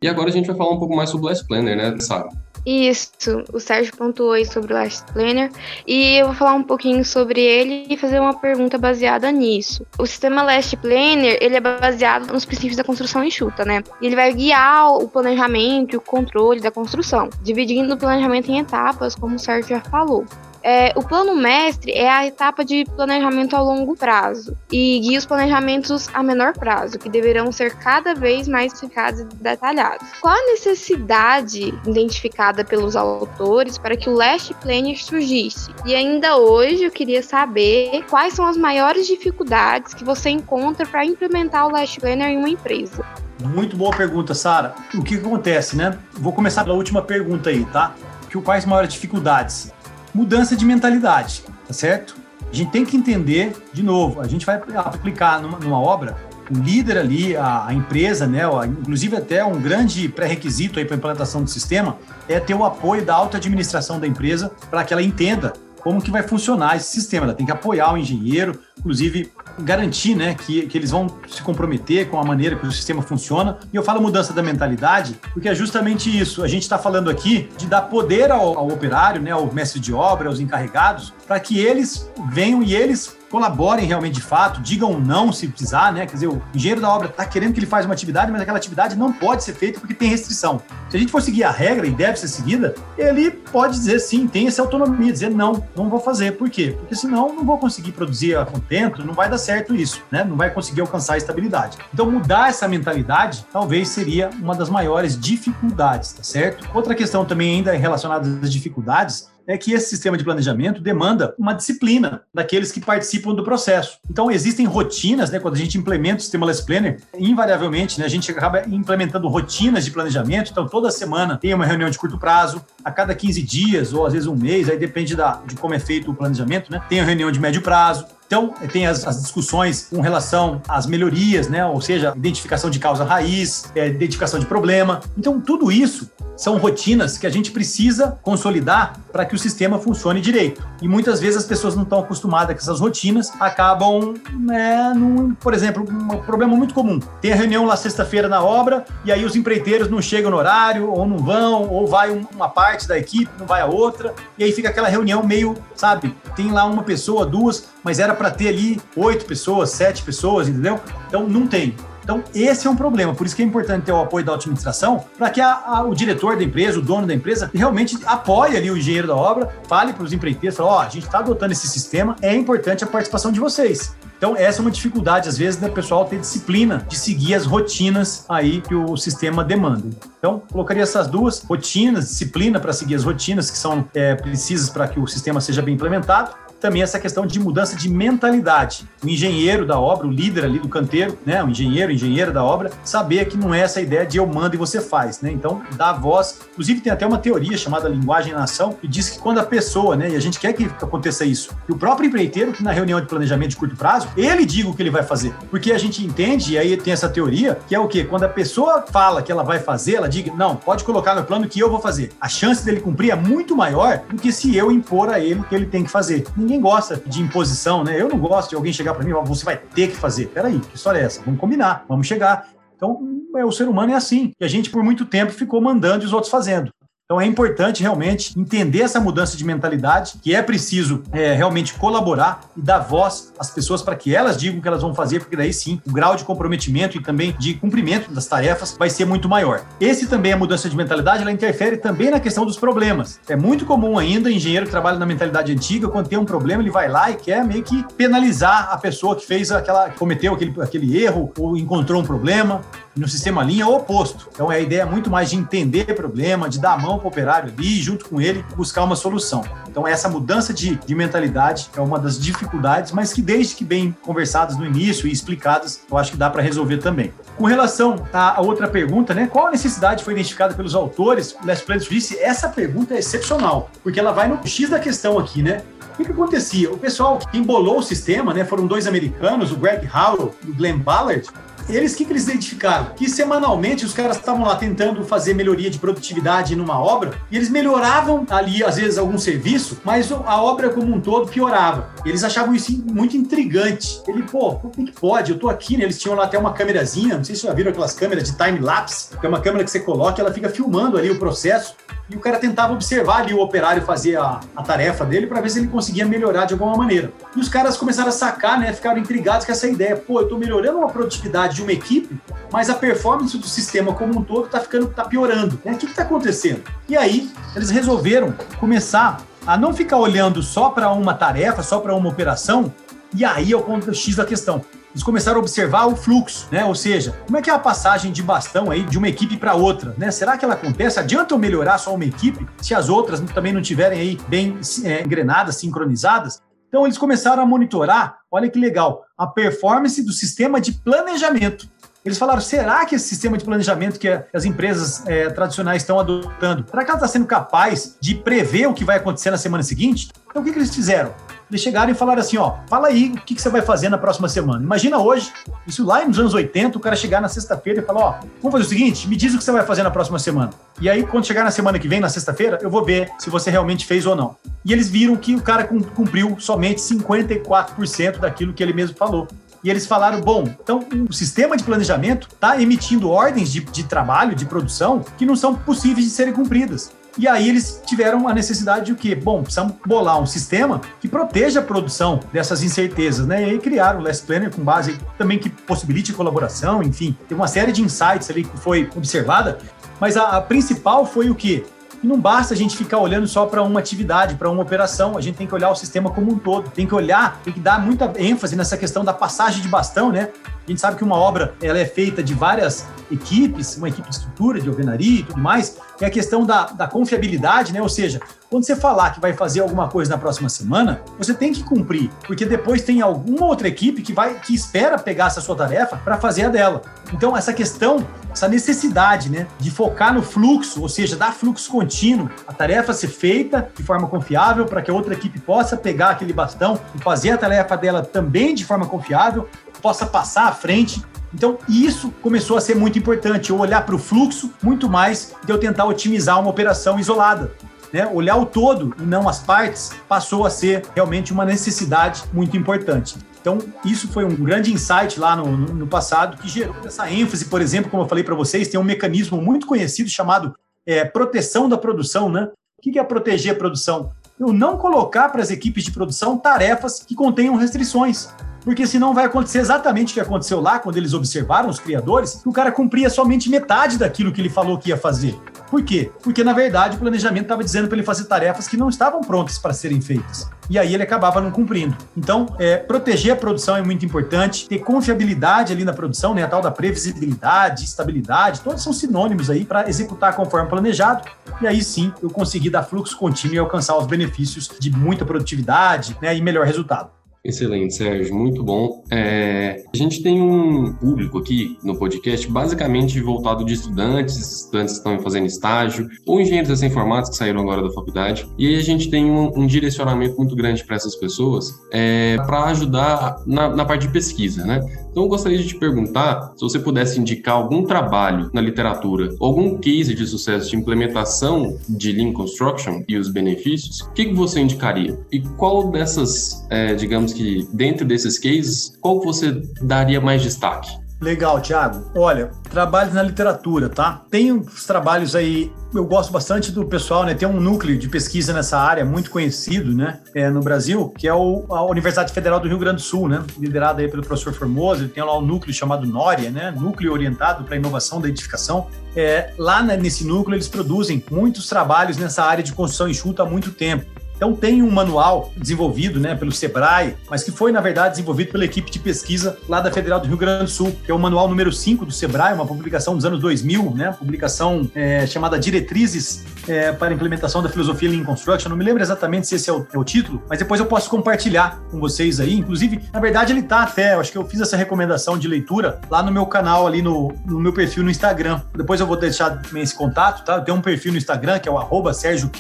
E 0.01 0.07
agora 0.07 0.29
a 0.29 0.33
gente 0.33 0.47
vai 0.47 0.57
falar 0.57 0.73
um 0.73 0.79
pouco 0.79 0.95
mais 0.95 1.11
sobre 1.11 1.27
o 1.27 1.29
Last 1.29 1.47
Planner, 1.47 1.77
né, 1.77 1.99
Sara? 2.01 2.29
Isso, 2.71 3.45
o 3.51 3.59
Sérgio 3.59 3.97
pontuou 3.97 4.33
aí 4.33 4.45
sobre 4.45 4.75
o 4.75 4.77
Last 4.77 5.11
Planner 5.15 5.51
e 5.87 6.17
eu 6.17 6.27
vou 6.27 6.35
falar 6.35 6.53
um 6.53 6.63
pouquinho 6.63 7.03
sobre 7.03 7.41
ele 7.41 7.87
e 7.89 7.97
fazer 7.97 8.21
uma 8.21 8.39
pergunta 8.39 8.77
baseada 8.77 9.33
nisso. 9.33 9.87
O 9.99 10.05
sistema 10.05 10.43
Last 10.43 10.77
Planner, 10.77 11.39
ele 11.41 11.57
é 11.57 11.61
baseado 11.61 12.31
nos 12.31 12.45
princípios 12.45 12.77
da 12.77 12.85
construção 12.85 13.25
enxuta, 13.25 13.65
né? 13.65 13.83
Ele 14.03 14.15
vai 14.15 14.35
guiar 14.35 14.93
o 14.97 15.09
planejamento 15.09 15.95
e 15.95 15.97
o 15.97 16.01
controle 16.03 16.61
da 16.61 16.71
construção, 16.71 17.31
dividindo 17.43 17.95
o 17.95 17.97
planejamento 17.97 18.51
em 18.51 18.59
etapas, 18.59 19.15
como 19.15 19.37
o 19.37 19.39
Sérgio 19.39 19.71
já 19.71 19.81
falou. 19.81 20.27
É, 20.63 20.93
o 20.97 21.03
plano 21.03 21.35
mestre 21.35 21.93
é 21.93 22.11
a 22.11 22.27
etapa 22.27 22.65
de 22.65 22.85
planejamento 22.97 23.55
a 23.55 23.61
longo 23.61 23.97
prazo 23.97 24.57
e 24.73 24.99
guia 25.01 25.19
os 25.19 25.27
planejamentos 25.27 26.09
a 26.13 26.23
menor 26.23 26.53
prazo, 26.53 26.99
que 26.99 27.09
deverão 27.09 27.51
ser 27.53 27.77
cada 27.77 28.15
vez 28.15 28.49
mais 28.49 28.73
explicados 28.73 29.21
e 29.21 29.25
detalhados. 29.25 30.07
Qual 30.21 30.35
a 30.35 30.47
necessidade 30.47 31.75
identificada 31.87 32.65
pelos 32.65 32.97
autores 32.97 33.79
para 33.79 33.97
que 33.97 34.09
o 34.09 34.15
Last 34.15 34.55
Planner 34.55 35.03
surgisse? 35.03 35.71
E 35.85 35.95
ainda 35.95 36.37
hoje 36.37 36.85
eu 36.85 36.91
queria 36.91 37.23
saber 37.23 38.05
quais 38.09 38.35
são 38.35 38.47
as 38.47 38.57
maiores 38.57 39.07
dificuldades 39.07 39.95
que 39.95 40.05
você 40.05 40.31
encontra 40.31 40.87
para 40.87 41.05
implementar 41.05 41.67
o 41.67 41.73
Last 41.73 42.01
Planner 42.01 42.29
em 42.29 42.39
uma 42.39 42.49
empresa. 42.49 43.05
Muito 43.41 43.77
boa 43.77 43.97
pergunta, 43.97 44.35
Sara. 44.35 44.75
O 44.95 45.03
que 45.03 45.15
acontece, 45.15 45.77
né? 45.77 45.97
Vou 46.13 46.33
começar 46.33 46.65
pela 46.65 46.75
última 46.75 47.03
pergunta 47.03 47.51
aí, 47.51 47.65
tá? 47.67 47.95
Que, 48.29 48.41
quais 48.43 48.67
maiores 48.67 48.93
dificuldades? 48.93 49.73
Mudança 50.19 50.57
de 50.57 50.65
mentalidade, 50.65 51.45
tá 51.67 51.73
certo? 51.73 52.17
A 52.51 52.55
gente 52.55 52.73
tem 52.73 52.85
que 52.85 52.97
entender, 52.97 53.57
de 53.73 53.85
novo, 53.85 54.21
a 54.21 54.27
gente 54.27 54.45
vai 54.45 54.57
aplicar 54.75 55.41
numa, 55.41 55.59
numa 55.61 55.79
obra, 55.79 56.17
o 56.51 56.59
líder 56.59 56.99
ali, 56.99 57.37
a, 57.37 57.67
a 57.67 57.75
empresa, 57.75 58.27
né, 58.27 58.43
inclusive 58.81 59.17
até 59.17 59.45
um 59.45 59.61
grande 59.61 60.09
pré-requisito 60.09 60.85
para 60.85 60.95
a 60.95 60.97
implantação 60.97 61.45
do 61.45 61.51
sistema 61.51 61.99
é 62.29 62.41
ter 62.41 62.55
o 62.55 62.65
apoio 62.65 63.05
da 63.05 63.15
alta 63.15 63.37
administração 63.37 64.01
da 64.01 64.07
empresa 64.07 64.51
para 64.71 64.83
que 64.83 64.93
ela 64.93 65.03
entenda 65.03 65.53
como 65.81 66.03
que 66.03 66.11
vai 66.11 66.23
funcionar 66.23 66.77
esse 66.77 66.91
sistema. 66.91 67.27
Ela 67.27 67.35
tem 67.35 67.47
que 67.47 67.53
apoiar 67.53 67.93
o 67.93 67.99
engenheiro, 67.99 68.59
inclusive 68.79 69.33
garantir 69.61 70.15
né, 70.15 70.35
que, 70.35 70.67
que 70.67 70.79
eles 70.79 70.91
vão 70.91 71.09
se 71.29 71.43
comprometer 71.43 72.09
com 72.09 72.19
a 72.19 72.25
maneira 72.25 72.57
que 72.57 72.67
o 72.67 72.73
sistema 72.73 73.03
funciona. 73.03 73.59
E 73.73 73.77
eu 73.77 73.83
falo 73.83 74.01
mudança 74.01 74.33
da 74.33 74.43
mentalidade, 74.43 75.19
porque 75.33 75.49
é 75.49 75.55
justamente 75.55 76.17
isso. 76.17 76.43
A 76.43 76.49
gente 76.49 76.63
está 76.63 76.79
falando 76.79 77.11
aqui 77.11 77.49
de 77.57 77.67
dar 77.67 77.83
poder 77.83 78.31
ao, 78.31 78.59
ao 78.59 78.69
operário, 78.69 79.21
né, 79.21 79.31
ao 79.31 79.53
mestre 79.53 79.81
de 79.81 79.93
obra, 79.93 80.29
aos 80.29 80.41
encarregados, 80.41 81.13
para 81.27 81.41
que 81.41 81.59
eles 81.59 82.11
venham 82.31 82.63
e 82.63 82.75
eles 82.75 83.18
colaborem 83.31 83.87
realmente 83.87 84.15
de 84.15 84.23
fato, 84.23 84.61
digam 84.61 84.99
não 84.99 85.33
se 85.33 85.49
precisar, 85.49 85.93
né? 85.93 86.07
Quer 86.07 86.15
dizer, 86.15 86.27
o 86.29 86.43
engenheiro 86.55 86.81
da 86.81 86.91
obra 86.91 87.09
está 87.09 87.25
querendo 87.25 87.53
que 87.53 87.61
ele 87.61 87.67
faça 87.67 87.87
uma 87.87 87.95
atividade, 87.95 88.31
mas 88.31 88.41
aquela 88.41 88.59
atividade 88.59 88.97
não 88.97 89.13
pode 89.13 89.45
ser 89.45 89.55
feita 89.55 89.81
porque 89.81 89.95
tem 89.95 90.09
restrição. 90.09 90.61
Se 90.89 90.97
a 90.97 91.01
gente 91.01 91.13
for 91.13 91.21
seguir 91.21 91.45
a 91.45 91.51
regra 91.51 91.87
e 91.87 91.91
deve 91.91 92.19
ser 92.19 92.29
seguida, 92.29 92.75
ele 92.97 93.31
pode 93.31 93.75
dizer 93.75 93.99
sim, 94.01 94.27
tem 94.27 94.47
essa 94.47 94.63
autonomia, 94.63 95.13
dizer 95.13 95.31
não, 95.31 95.63
não 95.77 95.89
vou 95.89 96.01
fazer. 96.01 96.33
Por 96.33 96.49
quê? 96.49 96.75
Porque 96.79 96.95
senão 96.95 97.35
não 97.35 97.45
vou 97.45 97.59
conseguir 97.59 97.93
produzir 97.93 98.37
a 98.37 98.45
contento, 98.45 99.05
não 99.05 99.15
vai 99.15 99.29
dar 99.29 99.39
certo 99.39 99.75
isso, 99.75 100.03
né? 100.11 100.25
Não 100.25 100.37
vai 100.37 100.51
conseguir 100.51 100.81
alcançar 100.81 101.15
a 101.15 101.19
estabilidade. 101.19 101.79
Então, 101.93 102.11
mudar 102.11 102.49
essa 102.49 102.67
mentalidade 102.67 103.47
talvez 103.53 103.89
seria 103.89 104.31
uma 104.41 104.55
das 104.55 104.71
maiores 104.71 105.19
dificuldades, 105.19 106.13
tá 106.13 106.23
certo? 106.23 106.69
Outra 106.75 106.95
questão 106.95 107.25
também 107.25 107.57
ainda 107.57 107.73
relacionada 107.73 108.27
às 108.43 108.53
dificuldades 108.53 109.29
é 109.49 109.57
que 109.57 109.73
esse 109.73 109.89
sistema 109.89 110.17
de 110.19 110.23
planejamento 110.23 110.83
demanda 110.83 111.35
uma 111.39 111.55
disciplina 111.55 112.21
daqueles 112.33 112.71
que 112.71 112.81
participam 112.81 113.35
do 113.35 113.43
processo. 113.43 113.99
Então, 114.09 114.31
existem 114.31 114.67
rotinas, 114.67 115.31
né? 115.31 115.41
Quando 115.41 115.55
a 115.55 115.59
gente 115.59 115.79
implementa 115.79 116.19
o 116.19 116.21
sistema 116.21 116.45
Less 116.45 116.63
Planner, 116.63 117.01
invariavelmente, 117.19 117.99
né, 117.99 118.05
a 118.05 118.11
gente 118.11 118.31
acaba 118.31 118.63
implementando 118.69 119.27
rotinas 119.27 119.87
de 119.87 119.91
planejamento. 119.91 120.51
Então, 120.51 120.69
toda 120.69 120.91
semana 120.91 121.39
tem 121.39 121.55
uma 121.55 121.65
reunião 121.65 121.89
de 121.89 121.99
curto 121.99 122.19
prazo, 122.19 122.63
a 122.89 122.93
cada 122.93 123.15
15 123.15 123.43
dias, 123.43 123.93
ou 123.93 124.07
às 124.07 124.13
vezes 124.13 124.27
um 124.27 124.35
mês, 124.35 124.69
aí 124.69 124.79
depende 124.79 125.15
da, 125.15 125.41
de 125.47 125.55
como 125.55 125.75
é 125.75 125.79
feito 125.79 126.11
o 126.11 126.15
planejamento, 126.15 126.71
né? 126.73 126.83
Tem 126.89 127.01
a 127.01 127.05
reunião 127.05 127.31
de 127.31 127.39
médio 127.39 127.61
prazo, 127.61 128.07
então, 128.29 128.53
tem 128.71 128.87
as, 128.87 129.07
as, 129.07 129.23
discussões 129.23 129.89
com 129.91 130.03
relação 130.03 130.61
às 130.69 130.87
melhorias, 130.87 131.49
né? 131.49 131.65
ou 131.65 131.81
seja, 131.81 132.13
identificação 132.15 132.69
de 132.69 132.79
causa 132.79 133.03
raiz, 133.03 133.73
é, 133.75 133.89
identificação 133.89 134.39
de 134.39 134.45
problema. 134.45 135.01
Então, 135.17 135.41
tudo 135.41 135.73
isso 135.73 136.11
são 136.37 136.59
rotinas 136.59 137.17
que 137.17 137.27
a 137.27 137.31
gente 137.31 137.51
precisa 137.51 138.19
consolidar 138.23 139.01
para 139.11 139.25
que 139.25 139.35
o 139.35 139.39
sistema 139.39 139.79
funcione 139.79 140.21
direito. 140.21 140.63
E 140.83 140.87
muitas 140.87 141.21
vezes 141.21 141.39
as 141.39 141.47
pessoas 141.47 141.75
não 141.75 141.85
estão 141.85 142.01
acostumadas 142.01 142.55
com 142.55 142.61
essas 142.61 142.81
rotinas, 142.81 143.33
acabam, 143.41 144.15
né, 144.39 144.93
num, 144.95 145.35
por 145.35 145.55
exemplo, 145.55 145.83
um 145.91 146.19
problema 146.19 146.55
muito 146.55 146.75
comum. 146.75 147.01
Tem 147.23 147.33
a 147.33 147.35
reunião 147.35 147.65
lá 147.65 147.77
sexta-feira 147.77 148.29
na 148.29 148.43
obra 148.43 148.85
e 149.07 149.11
aí 149.11 149.25
os 149.25 149.35
empreiteiros 149.35 149.89
não 149.91 150.03
chegam 150.03 150.31
no 150.31 150.37
horário, 150.37 150.91
ou 150.91 151.09
não 151.09 151.17
vão, 151.17 151.67
ou 151.71 151.87
vai 151.87 152.11
uma 152.11 152.49
parte 152.49 152.78
da 152.87 152.99
equipe, 152.99 153.31
não 153.39 153.47
vai 153.47 153.61
a 153.61 153.67
outra, 153.67 154.15
e 154.37 154.45
aí 154.45 154.53
fica 154.53 154.69
aquela 154.69 154.89
reunião 154.89 155.23
meio, 155.25 155.57
sabe, 155.75 156.15
tem 156.37 156.53
lá 156.53 156.65
uma 156.65 156.83
pessoa, 156.83 157.27
duas, 157.27 157.69
mas 157.83 157.99
era 157.99 158.15
para 158.15 158.31
ter 158.31 158.49
ali 158.49 158.81
oito 158.97 159.25
pessoas, 159.25 159.71
sete 159.71 160.03
pessoas, 160.03 160.49
entendeu? 160.49 160.81
Então 161.09 161.27
não 161.27 161.47
tem. 161.47 161.75
Então, 162.09 162.25
esse 162.35 162.67
é 162.67 162.71
um 162.71 162.75
problema. 162.75 163.15
Por 163.15 163.27
isso 163.27 163.37
que 163.37 163.43
é 163.43 163.45
importante 163.45 163.85
ter 163.85 163.93
o 163.93 164.01
apoio 164.01 164.25
da 164.25 164.33
administração, 164.33 165.05
para 165.19 165.29
que 165.29 165.43
a, 165.43 165.63
a, 165.67 165.83
o 165.83 165.95
diretor 165.95 166.39
da 166.39 166.43
empresa, 166.43 166.79
o 166.79 166.83
dono 166.83 167.07
da 167.07 167.13
empresa, 167.13 167.51
realmente 167.53 167.99
apoie 168.07 168.57
ali 168.57 168.71
o 168.71 168.79
engenheiro 168.79 169.09
da 169.09 169.15
obra, 169.15 169.55
fale 169.69 169.93
para 169.93 170.05
os 170.05 170.11
empreiteiros, 170.11 170.59
ó, 170.59 170.77
oh, 170.77 170.79
a 170.79 170.89
gente 170.89 171.05
está 171.05 171.19
adotando 171.19 171.53
esse 171.53 171.69
sistema, 171.69 172.17
é 172.23 172.35
importante 172.35 172.83
a 172.83 172.87
participação 172.87 173.31
de 173.31 173.39
vocês. 173.39 173.95
Então, 174.17 174.35
essa 174.35 174.59
é 174.59 174.63
uma 174.63 174.71
dificuldade, 174.71 175.29
às 175.29 175.37
vezes, 175.37 175.61
do 175.61 175.69
pessoal 175.69 176.07
ter 176.07 176.19
disciplina 176.19 176.83
de 176.89 176.97
seguir 176.97 177.35
as 177.35 177.45
rotinas 177.45 178.25
aí 178.27 178.63
que 178.63 178.75
o 178.75 178.97
sistema 178.97 179.45
demanda. 179.45 179.85
Então, 180.19 180.43
colocaria 180.51 180.85
essas 180.85 181.09
duas 181.09 181.43
rotinas, 181.43 182.09
disciplina 182.09 182.59
para 182.59 182.73
seguir 182.73 182.95
as 182.95 183.05
rotinas 183.05 183.51
que 183.51 183.59
são 183.59 183.87
é, 183.95 184.15
precisas 184.15 184.71
para 184.71 184.89
que 184.89 184.99
o 184.99 185.07
sistema 185.07 185.43
seja 185.43 185.61
bem 185.61 185.75
implementado, 185.75 186.31
também 186.61 186.83
essa 186.83 186.99
questão 186.99 187.27
de 187.27 187.39
mudança 187.39 187.77
de 187.77 187.89
mentalidade. 187.89 188.89
O 189.03 189.09
engenheiro 189.09 189.67
da 189.67 189.79
obra, 189.79 190.07
o 190.07 190.11
líder 190.11 190.45
ali 190.45 190.59
do 190.59 190.69
canteiro, 190.69 191.19
né, 191.25 191.43
o 191.43 191.49
engenheiro, 191.49 191.93
engenheira 191.93 192.31
da 192.31 192.43
obra, 192.43 192.71
saber 192.85 193.27
que 193.27 193.37
não 193.37 193.55
é 193.55 193.61
essa 193.61 193.81
ideia 193.81 194.07
de 194.07 194.19
eu 194.19 194.27
mando 194.27 194.55
e 194.55 194.59
você 194.59 194.81
faz, 194.81 195.21
né? 195.21 195.31
Então, 195.31 195.63
dá 195.77 195.93
voz. 195.93 196.41
Inclusive, 196.53 196.81
tem 196.81 196.93
até 196.93 197.07
uma 197.07 197.19
teoria 197.19 197.57
chamada 197.57 197.89
linguagem 197.89 198.33
na 198.33 198.45
ação, 198.45 198.73
que 198.73 198.89
diz 198.89 199.09
que 199.09 199.19
quando 199.19 199.39
a 199.39 199.45
pessoa, 199.45 199.97
né, 199.97 200.11
e 200.11 200.17
a 200.17 200.21
gente 200.21 200.39
quer 200.39 200.53
que 200.53 200.65
aconteça 200.65 201.25
isso, 201.25 201.51
que 201.67 201.73
o 201.73 201.77
próprio 201.77 202.07
empreiteiro, 202.09 202.53
que 202.53 202.63
na 202.63 202.73
reunião 202.73 203.01
de 203.01 203.07
planejamento 203.07 203.51
de 203.51 203.57
curto 203.57 203.77
prazo, 203.77 204.09
ele 204.17 204.45
diga 204.45 204.69
o 204.69 204.75
que 204.75 204.83
ele 204.83 204.91
vai 204.91 205.03
fazer. 205.03 205.35
Porque 205.51 205.73
a 205.73 205.79
gente 205.79 206.05
entende, 206.05 206.55
e 206.55 206.59
aí 206.59 206.77
tem 206.77 206.93
essa 206.93 207.09
teoria, 207.09 207.59
que 207.69 207.75
é 207.75 207.79
o 207.79 207.89
quê? 207.89 208.05
Quando 208.05 208.25
a 208.25 208.29
pessoa 208.29 208.85
fala 208.91 209.23
que 209.23 209.31
ela 209.31 209.43
vai 209.43 209.59
fazer, 209.59 209.97
ela 209.97 210.09
diga, 210.09 210.33
não, 210.35 210.57
pode 210.57 210.85
colocar 210.85 211.15
no 211.15 211.25
plano 211.25 211.49
que 211.49 211.61
eu 211.61 211.71
vou 211.71 211.81
fazer. 211.81 212.11
A 212.21 212.29
chance 212.29 212.65
dele 212.65 212.81
cumprir 212.81 213.11
é 213.11 213.17
muito 213.17 213.57
maior 213.57 214.03
do 214.11 214.21
que 214.21 214.33
se 214.33 214.57
eu 214.57 214.71
impor 214.71 215.09
a 215.09 215.21
ele 215.21 215.41
o 215.41 215.45
que 215.45 215.55
ele 215.55 215.67
tem 215.67 215.85
que 215.85 215.91
fazer 215.91 216.25
ninguém 216.49 216.61
gosta 216.63 216.97
de 217.05 217.21
imposição, 217.21 217.85
né? 217.85 218.01
Eu 218.01 218.09
não 218.09 218.19
gosto 218.19 218.49
de 218.49 218.57
alguém 218.57 218.73
chegar 218.73 218.95
para 218.95 219.05
mim 219.05 219.11
e 219.11 219.13
falar, 219.13 219.27
você 219.27 219.45
vai 219.45 219.59
ter 219.59 219.89
que 219.89 219.97
fazer. 219.97 220.29
Peraí, 220.29 220.59
que 220.59 220.77
história 220.77 220.99
é 220.99 221.03
essa? 221.03 221.23
Vamos 221.23 221.39
combinar, 221.39 221.85
vamos 221.87 222.07
chegar. 222.07 222.49
Então, 222.75 222.99
é, 223.37 223.45
o 223.45 223.53
ser 223.53 223.69
humano 223.69 223.93
é 223.93 223.95
assim. 223.95 224.33
E 224.41 224.45
a 224.45 224.49
gente, 224.49 224.71
por 224.71 224.83
muito 224.83 225.05
tempo, 225.05 225.31
ficou 225.31 225.61
mandando 225.61 226.05
e 226.05 226.07
os 226.07 226.13
outros 226.15 226.31
fazendo. 226.31 226.73
Então 227.11 227.19
é 227.19 227.25
importante 227.25 227.81
realmente 227.81 228.39
entender 228.39 228.83
essa 228.83 229.01
mudança 229.01 229.35
de 229.35 229.43
mentalidade, 229.43 230.19
que 230.23 230.35
é 230.35 230.43
preciso 230.43 231.03
é, 231.11 231.33
realmente 231.33 231.73
colaborar 231.73 232.43
e 232.55 232.61
dar 232.61 232.81
voz 232.81 233.33
às 233.39 233.51
pessoas 233.51 233.81
para 233.81 233.97
que 233.97 234.15
elas 234.15 234.37
digam 234.37 234.59
o 234.59 234.63
que 234.63 234.69
elas 234.69 234.83
vão 234.83 234.95
fazer, 234.95 235.21
porque 235.21 235.35
daí 235.35 235.51
sim 235.51 235.81
o 235.89 235.91
grau 235.91 236.17
de 236.17 236.25
comprometimento 236.25 236.99
e 236.99 237.03
também 237.03 237.35
de 237.39 237.55
cumprimento 237.55 238.13
das 238.13 238.27
tarefas 238.27 238.77
vai 238.79 238.91
ser 238.91 239.07
muito 239.07 239.27
maior. 239.27 239.65
Esse 239.81 240.07
também, 240.07 240.35
a 240.35 240.37
mudança 240.37 240.69
de 240.69 240.77
mentalidade, 240.77 241.23
ela 241.23 241.33
interfere 241.33 241.79
também 241.79 242.11
na 242.11 242.21
questão 242.21 242.45
dos 242.45 242.59
problemas. 242.59 243.19
É 243.27 243.35
muito 243.35 243.65
comum 243.65 243.99
ainda, 243.99 244.31
engenheiro 244.31 244.67
que 244.67 244.71
trabalha 244.71 244.99
na 244.99 245.07
mentalidade 245.07 245.51
antiga, 245.51 245.89
quando 245.89 246.09
tem 246.09 246.19
um 246.19 246.27
problema, 246.27 246.63
ele 246.63 246.71
vai 246.71 246.91
lá 246.91 247.11
e 247.11 247.15
quer 247.15 247.43
meio 247.43 247.63
que 247.63 247.87
penalizar 247.95 248.69
a 248.71 248.77
pessoa 248.77 249.17
que 249.17 249.25
fez 249.25 249.51
aquela, 249.51 249.89
que 249.89 249.99
cometeu 249.99 250.35
aquele, 250.35 250.55
aquele 250.61 251.03
erro 251.03 251.33
ou 251.39 251.57
encontrou 251.57 252.03
um 252.03 252.05
problema 252.05 252.61
no 252.99 253.09
sistema 253.09 253.43
linha 253.43 253.65
é 253.65 253.67
o 253.67 253.75
oposto. 253.75 254.29
Então, 254.33 254.51
é 254.51 254.57
a 254.57 254.61
ideia 254.61 254.87
muito 254.87 255.11
mais 255.11 255.31
de 255.31 255.37
entender 255.37 255.91
o 255.91 255.95
problema, 255.95 256.49
de 256.49 256.59
dar 256.59 256.75
a 256.75 256.79
mão 256.79 256.99
para 256.99 257.07
o 257.07 257.09
operário 257.09 257.53
ali, 257.57 257.81
junto 257.81 258.09
com 258.09 258.21
ele, 258.21 258.45
buscar 258.57 258.85
uma 258.85 258.97
solução. 258.97 259.45
Então, 259.69 259.87
essa 259.87 260.09
mudança 260.09 260.53
de, 260.53 260.77
de 260.77 260.95
mentalidade 260.95 261.71
é 261.77 261.81
uma 261.81 261.99
das 261.99 262.19
dificuldades, 262.19 262.93
mas 262.93 263.13
que 263.13 263.23
desde 263.23 263.55
que 263.55 263.65
bem 263.65 263.97
conversadas 264.03 264.57
no 264.57 264.67
início 264.67 265.07
e 265.07 265.13
explicadas, 265.13 265.81
eu 265.91 265.97
acho 265.97 266.13
que 266.13 266.17
dá 266.17 266.29
para 266.29 266.43
resolver 266.43 266.79
também. 266.79 267.13
Com 267.37 267.45
relação 267.45 268.05
à 268.13 268.41
outra 268.41 268.69
pergunta, 268.69 269.15
né? 269.15 269.29
Qual 269.31 269.47
a 269.47 269.51
necessidade 269.51 270.03
foi 270.03 270.15
identificada 270.15 270.55
pelos 270.55 270.75
autores? 270.75 271.37
Les 271.45 271.61
Planet 271.61 271.89
disse, 271.89 272.19
essa 272.19 272.49
pergunta 272.49 272.95
é 272.95 272.99
excepcional, 272.99 273.71
porque 273.83 274.01
ela 274.01 274.13
vai 274.13 274.29
no 274.29 274.45
X 274.47 274.71
da 274.71 274.79
questão 274.79 275.19
aqui, 275.19 275.43
né? 275.43 275.63
O 275.93 275.97
que, 275.99 276.05
que, 276.05 276.13
acontecia? 276.13 276.73
O 276.73 276.79
pessoal 276.79 277.19
que 277.19 277.37
embolou 277.37 277.79
o 277.79 277.83
sistema, 277.83 278.33
né, 278.33 278.45
foram 278.45 278.69
dois 278.69 278.87
americanos, 278.87 279.51
o 279.51 279.57
Greg 279.57 279.89
Howell 279.93 280.33
e 280.47 280.51
o 280.51 280.55
Glenn 280.55 280.79
Ballard, 280.79 281.29
eles, 281.69 281.95
o 281.95 281.97
que, 281.97 282.05
que 282.05 282.13
eles 282.13 282.25
identificaram? 282.25 282.95
Que 282.97 283.09
semanalmente 283.09 283.85
os 283.85 283.93
caras 283.93 284.17
estavam 284.17 284.45
lá 284.45 284.57
tentando 284.57 285.05
fazer 285.05 285.35
melhoria 285.35 285.71
de 285.71 285.79
produtividade 285.79 286.57
numa 286.57 286.81
obra 286.81 287.15
e 287.31 287.37
eles 287.37 287.51
melhoravam 287.51 288.27
ali, 288.31 288.65
às 288.65 288.77
vezes, 288.77 288.99
algum 288.99 289.19
serviço, 289.19 289.81
mas 289.85 290.11
a 290.11 290.43
obra 290.43 290.71
como 290.71 290.95
um 290.95 291.01
todo 291.01 291.31
piorava. 291.31 291.91
Eles 292.05 292.25
achavam 292.25 292.55
isso 292.55 292.73
muito 292.87 293.17
intrigante. 293.17 294.01
Ele, 294.07 294.23
pô, 294.23 294.55
como 294.57 294.73
é 294.79 294.91
que 294.91 294.93
pode? 294.93 295.33
Eu 295.33 295.39
tô 295.39 295.49
aqui, 295.49 295.77
né? 295.77 295.85
Eles 295.85 295.99
tinham 295.99 296.17
lá 296.17 296.25
até 296.25 296.39
uma 296.39 296.53
câmerazinha, 296.53 297.17
não 297.17 297.25
sei 297.25 297.35
se 297.35 297.43
já 297.43 297.53
viram 297.53 297.71
aquelas 297.71 297.95
câmeras 297.95 298.25
de 298.25 298.37
time-lapse, 298.37 299.17
que 299.19 299.27
é 299.27 299.29
uma 299.29 299.41
câmera 299.41 299.65
que 299.65 299.71
você 299.71 299.81
coloca 299.81 300.21
e 300.21 300.25
ela 300.25 300.33
fica 300.33 300.49
filmando 300.49 300.97
ali 300.97 301.11
o 301.11 301.19
processo 301.19 301.75
e 302.11 302.17
o 302.17 302.21
cara 302.21 302.39
tentava 302.39 302.73
observar 302.73 303.19
ali 303.19 303.35
o 303.35 303.41
operário 303.41 303.83
fazer 303.83 304.17
a, 304.17 304.41
a 304.57 304.63
tarefa 304.63 305.05
dele 305.05 305.27
para 305.27 305.41
ver 305.41 305.51
se 305.51 305.59
ele 305.59 305.69
conseguia 305.69 306.07
melhorar 306.07 306.47
de 306.47 306.55
alguma 306.55 306.75
maneira. 306.77 307.13
E 307.37 307.41
os 307.41 307.49
caras 307.49 307.77
começaram 307.77 308.09
a 308.09 308.13
sacar, 308.13 308.59
né? 308.59 308.73
Ficaram 308.73 308.99
intrigados 308.99 309.45
com 309.45 309.53
essa 309.53 309.67
ideia. 309.67 309.97
Pô, 309.97 310.21
eu 310.21 310.25
estou 310.25 310.39
melhorando 310.39 310.83
a 310.83 310.89
produtividade 310.89 311.57
de 311.57 311.63
uma 311.63 311.73
equipe, 311.73 312.19
mas 312.51 312.71
a 312.71 312.75
performance 312.75 313.37
do 313.37 313.47
sistema 313.47 313.93
como 313.93 314.19
um 314.19 314.23
todo 314.23 314.47
está 314.47 314.61
ficando, 314.61 314.87
tá 314.89 315.05
piorando. 315.05 315.61
Né? 315.65 315.73
O 315.73 315.77
que 315.77 315.87
está 315.87 316.03
acontecendo? 316.03 316.63
E 316.89 316.97
aí 316.97 317.31
eles 317.55 317.71
resolveram 317.71 318.35
começar 318.59 319.21
a 319.47 319.57
não 319.59 319.75
ficar 319.75 319.99
olhando 319.99 320.43
só 320.43 320.71
para 320.71 320.91
uma 320.91 321.15
tarefa, 321.15 321.63
só 321.63 321.79
para 321.79 321.95
uma 321.95 322.09
operação. 322.09 322.73
E 323.15 323.25
aí 323.25 323.53
é 323.53 323.57
o 323.57 323.63
ponto 323.63 323.93
X 323.95 324.17
da 324.17 324.25
questão 324.25 324.63
eles 324.91 325.03
começaram 325.03 325.39
a 325.39 325.41
observar 325.41 325.87
o 325.87 325.95
fluxo, 325.95 326.49
né? 326.51 326.65
Ou 326.65 326.75
seja, 326.75 327.13
como 327.27 327.37
é 327.37 327.43
que 327.43 327.51
é 327.51 327.53
a 327.53 327.59
passagem 327.59 328.11
de 328.11 328.23
bastão 328.23 328.71
aí 328.71 328.83
de 328.83 328.99
uma 328.99 329.09
equipe 329.09 329.37
para 329.37 329.55
outra, 329.55 329.95
né? 329.99 330.11
Será 330.11 330.37
que 330.37 330.45
ela 330.45 330.55
acontece? 330.55 330.99
Adianta 330.99 331.35
eu 331.35 331.39
melhorar 331.39 331.79
só 331.79 331.95
uma 331.95 332.05
equipe 332.05 332.47
se 332.61 332.75
as 332.75 332.89
outras 332.89 333.21
também 333.21 333.53
não 333.53 333.63
tiverem 333.63 334.01
aí 334.01 334.19
bem 334.29 334.59
é, 334.85 335.03
engrenadas, 335.03 335.57
sincronizadas? 335.57 336.41
Então 336.69 336.85
eles 336.85 336.99
começaram 336.99 337.43
a 337.43 337.47
monitorar, 337.47 338.19
olha 338.31 338.49
que 338.49 338.59
legal, 338.59 339.05
a 339.17 339.27
performance 339.27 340.03
do 340.03 340.13
sistema 340.13 340.61
de 340.61 340.73
planejamento. 340.73 341.69
Eles 342.05 342.19
falaram: 342.19 342.41
será 342.41 342.85
que 342.87 342.95
esse 342.95 343.09
sistema 343.09 343.37
de 343.37 343.45
planejamento 343.45 343.99
que 343.99 344.09
as 344.33 344.45
empresas 344.45 345.07
é, 345.07 345.29
tradicionais 345.31 345.83
estão 345.83 345.99
adotando, 345.99 346.65
será 346.69 346.85
que 346.85 346.91
ela 346.91 346.99
está 346.99 347.09
sendo 347.09 347.27
capaz 347.27 347.97
de 348.01 348.15
prever 348.15 348.67
o 348.67 348.75
que 348.75 348.85
vai 348.85 348.97
acontecer 348.97 349.31
na 349.31 349.39
semana 349.39 349.63
seguinte? 349.63 350.09
Então 350.31 350.43
o 350.43 350.45
que, 350.45 350.53
que 350.53 350.59
eles 350.59 350.75
fizeram? 350.75 351.15
Eles 351.51 351.63
chegaram 351.63 351.91
e 351.91 351.95
falaram 351.95 352.21
assim: 352.21 352.37
ó, 352.37 352.55
fala 352.69 352.89
aí 352.89 353.11
o 353.11 353.21
que, 353.21 353.35
que 353.35 353.43
você 353.43 353.49
vai 353.49 353.63
fazer 353.63 353.89
na 353.89 353.99
próxima 353.99 354.29
semana. 354.29 354.63
Imagina 354.63 354.99
hoje, 354.99 355.33
isso 355.67 355.85
lá 355.85 356.05
nos 356.05 356.19
anos 356.19 356.35
80, 356.35 356.77
o 356.77 356.81
cara 356.81 356.95
chegar 356.95 357.21
na 357.21 357.29
sexta-feira 357.29 357.81
e 357.81 357.85
falar: 357.85 358.01
ó, 358.01 358.11
vamos 358.43 358.53
fazer 358.53 358.65
o 358.65 358.69
seguinte, 358.69 359.09
me 359.09 359.17
diz 359.17 359.35
o 359.35 359.39
que 359.39 359.45
você 359.45 359.53
vai 359.53 359.65
fazer 359.65 359.83
na 359.83 359.91
próxima 359.91 360.19
semana. 360.19 360.51
E 360.81 360.89
aí, 360.89 361.03
quando 361.05 361.27
chegar 361.27 361.45
na 361.45 361.51
semana 361.51 361.79
que 361.79 361.89
vem, 361.89 362.01
na 362.01 362.09
sexta-feira, 362.09 362.59
eu 362.61 362.71
vou 362.71 362.85
ver 362.85 363.11
se 363.19 363.31
você 363.31 363.51
realmente 363.51 363.87
fez 363.87 364.07
ou 364.07 364.15
não. 364.15 364.37
E 364.65 364.73
eles 364.73 364.89
viram 364.89 365.17
que 365.17 365.35
o 365.35 365.41
cara 365.41 365.65
cumpriu 365.65 366.37
somente 366.39 366.81
54% 366.81 368.19
daquilo 368.19 368.53
que 368.53 368.63
ele 368.63 368.73
mesmo 368.73 368.97
falou. 368.97 369.27
E 369.63 369.71
eles 369.71 369.87
falaram: 369.87 370.21
bom, 370.21 370.45
então 370.63 370.85
o 371.09 371.13
sistema 371.13 371.57
de 371.57 371.65
planejamento 371.65 372.29
está 372.33 372.61
emitindo 372.61 373.11
ordens 373.11 373.51
de, 373.51 373.61
de 373.61 373.85
trabalho, 373.85 374.35
de 374.35 374.45
produção, 374.45 375.05
que 375.17 375.27
não 375.27 375.35
são 375.35 375.55
possíveis 375.55 376.07
de 376.07 376.13
serem 376.13 376.33
cumpridas. 376.33 376.93
E 377.19 377.27
aí 377.27 377.49
eles 377.49 377.83
tiveram 377.85 378.29
a 378.29 378.33
necessidade 378.33 378.87
de 378.87 378.93
o 378.93 378.97
quê? 378.97 379.17
Bom, 379.17 379.43
precisamos 379.43 379.75
bolar 379.85 380.21
um 380.21 380.27
sistema 380.27 380.81
que 381.01 381.09
proteja 381.09 381.59
a 381.59 381.63
produção 381.63 382.21
dessas 382.33 382.63
incertezas, 382.63 383.27
né? 383.27 383.43
E 383.43 383.45
aí 383.51 383.59
criaram 383.59 383.99
o 383.99 384.03
Last 384.05 384.25
Planner 384.25 384.55
com 384.55 384.63
base 384.63 384.97
também 385.19 385.37
que 385.37 385.51
possibilite 385.51 386.13
colaboração, 386.13 386.81
enfim, 386.81 387.17
tem 387.29 387.37
uma 387.37 387.49
série 387.49 387.73
de 387.73 387.83
insights 387.83 388.31
ali 388.31 388.45
que 388.45 388.57
foi 388.57 388.89
observada, 388.97 389.59
mas 389.99 390.17
a, 390.17 390.37
a 390.37 390.41
principal 390.41 391.05
foi 391.05 391.29
o 391.29 391.35
quê? 391.35 391.67
E 392.03 392.07
não 392.07 392.21
basta 392.21 392.55
a 392.55 392.57
gente 392.57 392.77
ficar 392.77 392.99
olhando 392.99 393.27
só 393.27 393.47
para 393.47 393.61
uma 393.63 393.81
atividade, 393.81 394.37
para 394.37 394.49
uma 394.49 394.63
operação, 394.63 395.19
a 395.19 395.21
gente 395.21 395.37
tem 395.37 395.47
que 395.47 395.55
olhar 395.55 395.71
o 395.71 395.75
sistema 395.75 396.11
como 396.11 396.33
um 396.33 396.39
todo, 396.39 396.71
tem 396.71 396.87
que 396.87 396.95
olhar, 396.95 397.41
tem 397.43 397.53
que 397.53 397.59
dar 397.59 397.81
muita 397.81 398.13
ênfase 398.17 398.55
nessa 398.55 398.77
questão 398.77 399.05
da 399.05 399.13
passagem 399.13 399.61
de 399.61 399.69
bastão, 399.69 400.13
né? 400.13 400.29
A 400.69 400.71
gente 400.71 400.83
sabe 400.83 400.99
que 400.99 401.05
uma 401.05 401.17
obra 401.17 401.55
ela 401.63 401.79
é 401.79 401.87
feita 401.87 402.23
de 402.23 402.35
várias 402.35 402.87
equipes, 403.11 403.79
uma 403.79 403.89
equipe 403.89 404.07
de 404.07 404.15
estrutura, 404.15 404.61
de 404.61 404.69
alvenaria 404.69 405.21
e 405.21 405.23
tudo 405.23 405.41
mais, 405.41 405.79
é 405.99 406.05
a 406.05 406.11
questão 406.11 406.45
da, 406.45 406.67
da 406.67 406.87
confiabilidade, 406.87 407.73
né? 407.73 407.81
Ou 407.81 407.89
seja, 407.89 408.21
quando 408.51 408.65
você 408.65 408.77
falar 408.77 409.11
que 409.11 409.21
vai 409.21 409.33
fazer 409.33 409.61
alguma 409.61 409.89
coisa 409.89 410.11
na 410.11 410.19
próxima 410.19 410.49
semana, 410.51 411.01
você 411.19 411.33
tem 411.33 411.55
que 411.55 411.63
cumprir, 411.63 412.11
porque 412.27 412.45
depois 412.45 412.83
tem 412.83 413.01
alguma 413.01 413.47
outra 413.47 413.67
equipe 413.67 414.03
que 414.03 414.13
vai 414.13 414.39
que 414.41 414.55
espera 414.55 414.99
pegar 414.99 415.29
essa 415.29 415.41
sua 415.41 415.57
tarefa 415.57 415.97
para 415.97 416.19
fazer 416.19 416.45
a 416.45 416.49
dela. 416.49 416.83
Então, 417.15 417.35
essa 417.35 417.53
questão, 417.55 418.07
essa 418.31 418.47
necessidade, 418.47 419.31
né, 419.31 419.47
de 419.59 419.71
focar 419.71 420.13
no 420.13 420.23
fluxo, 420.23 420.83
ou 420.83 420.89
seja, 420.89 421.17
dar 421.17 421.33
fluxo 421.33 421.71
contínuo, 421.71 422.31
a 422.47 422.53
tarefa 422.53 422.93
ser 422.93 423.09
feita 423.09 423.71
de 423.75 423.83
forma 423.83 424.07
confiável 424.07 424.67
para 424.67 424.83
que 424.83 424.91
a 424.91 424.95
outra 424.95 425.15
equipe 425.15 425.41
possa 425.41 425.79
pegar 425.79 426.11
aquele 426.11 426.35
bastão 426.35 426.79
e 426.95 426.99
fazer 426.99 427.31
a 427.31 427.39
tarefa 427.39 427.75
dela 427.77 428.03
também 428.03 428.55
de 428.55 428.65
forma 428.65 428.87
confiável, 428.87 429.49
possa 429.81 430.07
passar 430.07 430.49
à 430.49 430.53
frente. 430.53 431.03
Então, 431.33 431.59
isso 431.69 432.11
começou 432.23 432.57
a 432.57 432.61
ser 432.61 432.75
muito 432.75 432.99
importante, 432.99 433.51
eu 433.51 433.59
olhar 433.59 433.85
para 433.85 433.95
o 433.95 433.99
fluxo 433.99 434.51
muito 434.63 434.89
mais 434.89 435.35
de 435.45 435.53
eu 435.53 435.59
tentar 435.59 435.85
otimizar 435.85 436.41
uma 436.41 436.51
operação 436.51 436.99
isolada. 436.99 437.53
Né? 437.93 438.07
Olhar 438.07 438.37
o 438.37 438.47
todo 438.47 438.95
e 438.99 439.03
não 439.03 439.29
as 439.29 439.39
partes 439.39 439.93
passou 440.09 440.45
a 440.45 440.51
ser 440.51 440.85
realmente 440.95 441.33
uma 441.33 441.45
necessidade 441.45 442.23
muito 442.33 442.57
importante. 442.57 443.17
Então, 443.41 443.59
isso 443.85 444.09
foi 444.09 444.25
um 444.25 444.35
grande 444.35 444.73
insight 444.73 445.19
lá 445.19 445.35
no, 445.35 445.57
no, 445.57 445.75
no 445.75 445.87
passado 445.87 446.37
que 446.37 446.49
gerou 446.49 446.77
essa 446.85 447.11
ênfase, 447.11 447.47
por 447.47 447.63
exemplo, 447.63 447.91
como 447.91 448.03
eu 448.03 448.09
falei 448.09 448.25
para 448.25 448.35
vocês, 448.35 448.69
tem 448.69 448.79
um 448.79 448.85
mecanismo 448.85 449.41
muito 449.41 449.67
conhecido 449.67 450.11
chamado 450.11 450.55
é, 450.85 451.05
proteção 451.05 451.69
da 451.69 451.79
produção. 451.79 452.29
Né? 452.29 452.49
O 452.79 452.83
que 452.83 452.99
é 452.99 453.05
proteger 453.05 453.53
a 453.53 453.59
produção? 453.59 454.11
Eu 454.39 454.53
não 454.53 454.77
colocar 454.77 455.31
para 455.31 455.43
as 455.43 455.51
equipes 455.51 455.85
de 455.85 455.91
produção 455.91 456.37
tarefas 456.39 457.01
que 457.01 457.15
contenham 457.15 457.57
restrições 457.57 458.29
porque 458.69 458.87
senão 458.87 459.15
vai 459.15 459.25
acontecer 459.25 459.61
exatamente 459.61 460.11
o 460.11 460.13
que 460.13 460.21
aconteceu 460.21 460.61
lá, 460.61 460.79
quando 460.79 460.99
eles 460.99 461.15
observaram 461.15 461.71
os 461.71 461.81
criadores, 461.81 462.35
que 462.43 462.49
o 462.51 462.53
cara 462.53 462.71
cumpria 462.71 463.09
somente 463.09 463.49
metade 463.49 463.97
daquilo 463.97 464.31
que 464.31 464.43
ele 464.43 464.51
falou 464.51 464.77
que 464.77 464.91
ia 464.91 464.97
fazer. 464.99 465.35
Por 465.71 465.83
quê? 465.83 466.13
Porque, 466.23 466.45
na 466.45 466.53
verdade, 466.53 466.97
o 466.97 467.01
planejamento 467.01 467.45
estava 467.45 467.65
dizendo 467.65 467.89
para 467.89 467.97
ele 467.97 468.05
fazer 468.05 468.25
tarefas 468.25 468.69
que 468.69 468.77
não 468.77 468.91
estavam 468.91 469.23
prontas 469.23 469.57
para 469.57 469.73
serem 469.73 470.03
feitas. 470.03 470.51
E 470.69 470.79
aí 470.79 470.93
ele 470.93 471.03
acabava 471.03 471.41
não 471.41 471.51
cumprindo. 471.51 471.97
Então, 472.15 472.55
é, 472.59 472.77
proteger 472.77 473.33
a 473.33 473.37
produção 473.37 473.75
é 473.75 473.81
muito 473.81 474.05
importante, 474.05 474.69
ter 474.69 474.81
confiabilidade 474.81 475.73
ali 475.73 475.83
na 475.83 475.95
produção, 475.95 476.35
né, 476.35 476.43
a 476.43 476.47
tal 476.47 476.61
da 476.61 476.71
previsibilidade, 476.71 477.85
estabilidade, 477.85 478.61
todos 478.61 478.83
são 478.83 478.93
sinônimos 478.93 479.49
aí 479.49 479.65
para 479.65 479.89
executar 479.89 480.37
conforme 480.37 480.69
planejado. 480.69 481.27
E 481.63 481.67
aí 481.67 481.83
sim 481.83 482.13
eu 482.23 482.29
consegui 482.29 482.69
dar 482.69 482.83
fluxo 482.83 483.17
contínuo 483.17 483.55
e 483.55 483.59
alcançar 483.59 483.97
os 483.97 484.07
benefícios 484.07 484.71
de 484.79 484.91
muita 484.91 485.25
produtividade 485.25 486.19
né, 486.21 486.37
e 486.37 486.43
melhor 486.43 486.67
resultado. 486.67 487.17
Excelente, 487.49 487.95
Sérgio, 487.95 488.35
muito 488.35 488.63
bom. 488.63 489.03
É, 489.11 489.83
a 489.91 489.97
gente 489.97 490.23
tem 490.23 490.39
um 490.39 490.93
público 490.93 491.39
aqui 491.39 491.79
no 491.83 491.97
podcast 491.97 492.47
basicamente 492.47 493.19
voltado 493.23 493.65
de 493.65 493.73
estudantes, 493.73 494.37
estudantes 494.37 494.93
que 494.93 494.99
estão 494.99 495.19
fazendo 495.21 495.47
estágio, 495.47 496.11
ou 496.27 496.43
engenheiros 496.43 496.69
recém-formados 496.69 497.31
que 497.31 497.37
saíram 497.37 497.63
agora 497.63 497.81
da 497.81 497.91
faculdade. 497.91 498.47
E 498.59 498.67
aí 498.67 498.77
a 498.77 498.83
gente 498.83 499.09
tem 499.09 499.31
um, 499.31 499.61
um 499.61 499.67
direcionamento 499.67 500.37
muito 500.37 500.55
grande 500.55 500.85
para 500.85 500.97
essas 500.97 501.17
pessoas 501.17 501.73
é, 501.91 502.37
para 502.37 502.65
ajudar 502.65 503.41
na, 503.47 503.75
na 503.75 503.85
parte 503.87 504.07
de 504.07 504.13
pesquisa, 504.13 504.67
né? 504.67 504.81
Então 505.11 505.23
eu 505.23 505.29
gostaria 505.29 505.57
de 505.57 505.67
te 505.67 505.77
perguntar 505.77 506.53
se 506.55 506.61
você 506.61 506.79
pudesse 506.79 507.19
indicar 507.19 507.55
algum 507.57 507.83
trabalho 507.83 508.51
na 508.53 508.61
literatura, 508.61 509.35
algum 509.41 509.79
case 509.79 510.15
de 510.15 510.27
sucesso 510.27 510.71
de 510.71 510.77
implementação 510.77 511.79
de 511.89 512.13
Lean 512.13 512.33
Construction 512.33 513.03
e 513.09 513.17
os 513.17 513.29
benefícios, 513.29 514.03
o 514.03 514.13
que, 514.13 514.27
que 514.27 514.35
você 514.35 514.61
indicaria? 514.61 515.19
E 515.33 515.41
qual 515.41 515.91
dessas, 515.91 516.67
é, 516.69 516.95
digamos 516.95 517.33
que 517.39 517.69
dentro 517.73 518.05
desses 518.05 518.37
cases, 518.37 518.93
qual 519.01 519.21
você 519.21 519.63
daria 519.81 520.21
mais 520.21 520.43
destaque? 520.43 520.91
Legal, 521.21 521.61
Thiago. 521.61 522.13
Olha, 522.15 522.51
trabalhos 522.71 523.13
na 523.13 523.23
literatura, 523.23 523.89
tá? 523.89 524.23
Tem 524.31 524.53
uns 524.53 524.85
trabalhos 524.87 525.35
aí, 525.35 525.73
eu 525.93 526.05
gosto 526.05 526.33
bastante 526.33 526.71
do 526.71 526.85
pessoal, 526.85 527.25
né? 527.25 527.35
Tem 527.35 527.49
um 527.49 527.61
núcleo 527.61 527.99
de 527.99 528.09
pesquisa 528.09 528.53
nessa 528.53 528.79
área 528.79 529.05
muito 529.05 529.29
conhecido, 529.29 529.93
né? 529.93 530.21
É, 530.33 530.49
no 530.49 530.61
Brasil, 530.61 531.13
que 531.19 531.27
é 531.27 531.35
o, 531.35 531.65
a 531.71 531.85
Universidade 531.85 532.33
Federal 532.33 532.61
do 532.61 532.69
Rio 532.69 532.79
Grande 532.79 532.97
do 532.97 533.03
Sul, 533.03 533.29
né? 533.29 533.43
Liderado 533.59 534.01
aí 534.01 534.09
pelo 534.09 534.23
professor 534.23 534.53
Formoso, 534.53 535.03
ele 535.03 535.11
tem 535.11 535.25
lá 535.25 535.37
um 535.37 535.43
núcleo 535.43 535.75
chamado 535.75 536.07
NORIA, 536.07 536.51
né? 536.51 536.71
Núcleo 536.71 537.13
Orientado 537.13 537.65
para 537.65 537.75
a 537.75 537.79
Inovação 537.79 538.21
da 538.21 538.29
Edificação. 538.29 538.87
É, 539.17 539.53
lá 539.59 539.83
nesse 539.83 540.25
núcleo 540.25 540.55
eles 540.55 540.69
produzem 540.69 541.25
muitos 541.33 541.69
trabalhos 541.69 542.17
nessa 542.17 542.45
área 542.45 542.63
de 542.63 542.73
construção 542.73 543.09
enxuta 543.09 543.43
há 543.43 543.47
muito 543.47 543.73
tempo. 543.73 544.07
Então 544.39 544.55
tem 544.55 544.83
um 544.83 544.91
manual 544.91 545.53
desenvolvido 545.57 546.21
né, 546.21 546.35
pelo 546.37 546.53
Sebrae, 546.53 547.17
mas 547.29 547.43
que 547.43 547.51
foi, 547.51 547.73
na 547.73 547.81
verdade, 547.81 548.11
desenvolvido 548.11 548.53
pela 548.53 548.65
equipe 548.65 548.89
de 548.89 549.01
pesquisa 549.01 549.59
lá 549.69 549.81
da 549.81 549.91
Federal 549.91 550.21
do 550.21 550.29
Rio 550.29 550.37
Grande 550.37 550.65
do 550.65 550.71
Sul, 550.71 550.97
que 551.05 551.11
é 551.11 551.15
o 551.15 551.19
manual 551.19 551.49
número 551.49 551.73
5 551.73 552.07
do 552.07 552.13
Sebrae, 552.13 552.55
uma 552.55 552.65
publicação 552.65 553.17
dos 553.17 553.25
anos 553.25 553.41
2000, 553.41 553.95
né, 553.97 554.15
publicação 554.17 554.89
é, 554.95 555.27
chamada 555.27 555.59
Diretrizes 555.59 556.45
é, 556.69 556.93
para 556.93 557.09
a 557.09 557.13
Implementação 557.13 557.63
da 557.63 557.69
Filosofia 557.69 558.09
Lean 558.09 558.23
Construction. 558.23 558.69
Não 558.69 558.77
me 558.77 558.85
lembro 558.85 559.03
exatamente 559.03 559.49
se 559.49 559.57
esse 559.57 559.69
é 559.69 559.73
o, 559.73 559.87
é 559.93 559.99
o, 559.99 560.05
título, 560.05 560.43
mas 560.49 560.59
depois 560.59 560.79
eu 560.81 560.87
posso 560.87 561.11
compartilhar 561.11 561.81
com 561.91 561.99
vocês 561.99 562.39
aí. 562.39 562.55
Inclusive, 562.55 563.01
na 563.13 563.19
verdade, 563.19 563.53
ele 563.53 563.61
está 563.61 563.83
até, 563.83 564.15
eu 564.15 564.21
acho 564.21 564.31
que 564.31 564.39
eu 564.39 564.47
fiz 564.47 564.61
essa 564.61 564.77
recomendação 564.77 565.37
de 565.37 565.49
leitura 565.49 566.01
lá 566.09 566.23
no 566.23 566.31
meu 566.31 566.47
canal, 566.47 566.87
ali 566.87 567.03
no, 567.03 567.33
no 567.45 567.59
meu 567.59 567.73
perfil 567.73 568.05
no 568.05 568.11
Instagram. 568.11 568.61
Depois 568.77 569.01
eu 569.01 569.07
vou 569.07 569.17
deixar 569.17 569.61
esse 569.75 569.95
contato, 569.95 570.45
tá? 570.45 570.57
Eu 570.57 570.65
tenho 570.65 570.77
um 570.77 570.81
perfil 570.81 571.13
no 571.13 571.19
Instagram, 571.19 571.59
que 571.59 571.69
é 571.69 571.73
o 571.73 571.79
arroba 571.79 572.13
Sérgio 572.13 572.51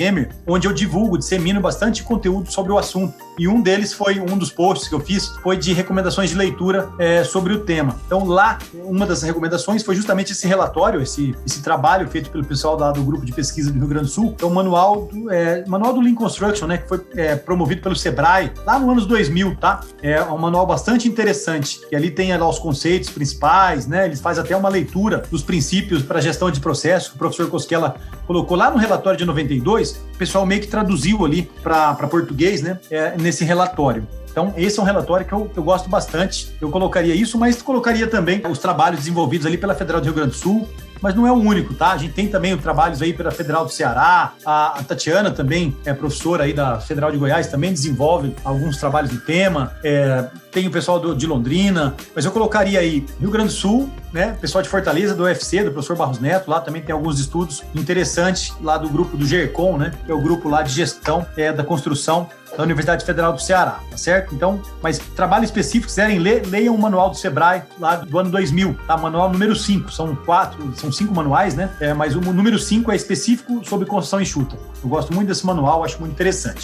onde 0.46 0.66
eu 0.66 0.72
divulgo, 0.72 1.18
dissemino 1.18 1.60
bastante 1.68 2.02
conteúdo 2.02 2.50
sobre 2.50 2.72
o 2.72 2.78
assunto. 2.78 3.14
E 3.38 3.46
um 3.46 3.60
deles 3.60 3.92
foi, 3.92 4.18
um 4.18 4.38
dos 4.38 4.50
posts 4.50 4.88
que 4.88 4.94
eu 4.94 5.00
fiz, 5.00 5.28
foi 5.42 5.56
de 5.56 5.74
recomendações 5.74 6.30
de 6.30 6.36
leitura 6.36 6.88
é, 6.98 7.22
sobre 7.22 7.52
o 7.52 7.60
tema. 7.60 7.94
Então 8.06 8.24
lá, 8.24 8.58
uma 8.72 9.04
das 9.04 9.22
recomendações 9.22 9.82
foi 9.82 9.94
justamente 9.94 10.32
esse 10.32 10.48
relatório, 10.48 11.02
esse, 11.02 11.36
esse 11.46 11.62
trabalho 11.62 12.08
feito 12.08 12.30
pelo 12.30 12.44
pessoal 12.44 12.78
lá 12.78 12.90
do 12.90 13.02
grupo 13.02 13.24
de 13.24 13.32
pesquisa 13.32 13.70
do 13.70 13.78
Rio 13.78 13.86
Grande 13.86 14.06
do 14.06 14.10
Sul, 14.10 14.34
é 14.40 14.44
o 14.44 14.50
manual 14.50 15.06
do, 15.12 15.30
é, 15.30 15.62
manual 15.66 15.92
do 15.92 16.00
Lean 16.00 16.14
Construction, 16.14 16.66
né, 16.66 16.78
que 16.78 16.88
foi 16.88 17.00
é, 17.14 17.36
promovido 17.36 17.82
pelo 17.82 17.94
Sebrae 17.94 18.50
lá 18.64 18.78
no 18.78 18.90
anos 18.90 19.06
2000, 19.06 19.56
tá? 19.56 19.80
É 20.02 20.22
um 20.22 20.38
manual 20.38 20.66
bastante 20.66 21.06
interessante, 21.06 21.80
e 21.92 21.96
ali 21.96 22.10
tem 22.10 22.36
lá 22.36 22.48
os 22.48 22.58
conceitos 22.58 23.10
principais, 23.10 23.86
né, 23.86 24.06
eles 24.06 24.20
faz 24.20 24.38
até 24.38 24.56
uma 24.56 24.70
leitura 24.70 25.22
dos 25.30 25.42
princípios 25.42 26.02
para 26.02 26.20
gestão 26.20 26.50
de 26.50 26.60
processo, 26.60 27.10
que 27.10 27.16
o 27.16 27.18
professor 27.18 27.48
Cosquela 27.50 27.96
colocou 28.26 28.56
lá 28.56 28.70
no 28.70 28.78
relatório 28.78 29.18
de 29.18 29.24
92, 29.24 29.92
o 30.14 30.18
pessoal 30.18 30.46
meio 30.46 30.60
que 30.60 30.66
traduziu 30.66 31.24
ali 31.24 31.50
para 31.62 31.94
português, 32.08 32.62
né, 32.62 32.78
é, 32.90 33.16
nesse 33.16 33.44
relatório. 33.44 34.06
Então, 34.30 34.54
esse 34.56 34.78
é 34.78 34.82
um 34.82 34.84
relatório 34.84 35.26
que 35.26 35.32
eu, 35.32 35.50
eu, 35.56 35.62
gosto 35.64 35.88
bastante. 35.88 36.54
Eu 36.60 36.70
colocaria 36.70 37.14
isso, 37.14 37.36
mas 37.36 37.60
colocaria 37.60 38.06
também 38.06 38.40
os 38.48 38.58
trabalhos 38.58 39.00
desenvolvidos 39.00 39.46
ali 39.46 39.58
pela 39.58 39.74
Federal 39.74 40.00
do 40.00 40.04
Rio 40.04 40.14
Grande 40.14 40.30
do 40.30 40.36
Sul, 40.36 40.68
mas 41.00 41.14
não 41.14 41.26
é 41.26 41.32
o 41.32 41.36
único, 41.36 41.74
tá? 41.74 41.92
A 41.92 41.96
gente 41.96 42.14
tem 42.14 42.28
também 42.28 42.56
trabalhos 42.56 43.02
aí 43.02 43.12
pela 43.12 43.30
Federal 43.30 43.64
do 43.64 43.72
Ceará, 43.72 44.32
a, 44.44 44.78
a, 44.78 44.82
Tatiana 44.82 45.30
também 45.30 45.76
é 45.84 45.92
professora 45.92 46.44
aí 46.44 46.52
da 46.52 46.80
Federal 46.80 47.10
de 47.10 47.16
Goiás, 47.16 47.46
também 47.46 47.72
desenvolve 47.72 48.34
alguns 48.44 48.76
trabalhos 48.76 49.10
do 49.10 49.20
tema, 49.20 49.72
é, 49.82 50.26
tem 50.50 50.66
o 50.66 50.70
pessoal 50.70 50.98
do, 50.98 51.14
de 51.14 51.26
Londrina, 51.26 51.94
mas 52.14 52.24
eu 52.24 52.30
colocaria 52.30 52.80
aí 52.80 53.06
Rio 53.20 53.30
Grande 53.30 53.48
do 53.48 53.54
Sul, 53.54 53.90
né? 54.12 54.36
Pessoal 54.40 54.62
de 54.62 54.68
Fortaleza, 54.68 55.14
do 55.14 55.24
UFC, 55.24 55.62
do 55.62 55.70
professor 55.70 55.96
Barros 55.96 56.18
Neto, 56.18 56.50
lá 56.50 56.60
também 56.60 56.82
tem 56.82 56.92
alguns 56.92 57.18
estudos 57.18 57.62
interessantes 57.74 58.54
lá 58.60 58.78
do 58.78 58.88
grupo 58.88 59.16
do 59.16 59.26
GERCOM, 59.26 59.76
né? 59.76 59.92
Que 60.04 60.10
é 60.10 60.14
o 60.14 60.20
grupo 60.20 60.48
lá 60.48 60.62
de 60.62 60.72
gestão 60.72 61.26
é, 61.36 61.52
da 61.52 61.62
construção 61.62 62.28
da 62.56 62.62
Universidade 62.62 63.04
Federal 63.04 63.32
do 63.32 63.40
Ceará, 63.40 63.80
tá 63.90 63.96
certo? 63.96 64.34
Então, 64.34 64.60
mas 64.82 64.98
trabalho 64.98 65.44
específico, 65.44 65.86
quiserem 65.86 66.18
ler, 66.18 66.46
leiam 66.46 66.74
o 66.74 66.78
manual 66.78 67.10
do 67.10 67.16
Sebrae 67.16 67.62
lá 67.78 67.96
do 67.96 68.18
ano 68.18 68.30
2000, 68.30 68.76
tá? 68.86 68.96
Manual 68.96 69.30
número 69.30 69.54
5, 69.54 69.92
são 69.92 70.14
quatro, 70.16 70.72
são 70.76 70.90
cinco 70.90 71.14
manuais, 71.14 71.54
né? 71.54 71.70
É, 71.80 71.94
mas 71.94 72.16
o 72.16 72.20
número 72.20 72.58
5 72.58 72.90
é 72.90 72.96
específico 72.96 73.64
sobre 73.64 73.86
construção 73.86 74.20
enxuta. 74.20 74.56
Eu 74.82 74.88
gosto 74.88 75.12
muito 75.14 75.28
desse 75.28 75.46
manual, 75.46 75.84
acho 75.84 75.98
muito 76.00 76.12
interessante. 76.12 76.62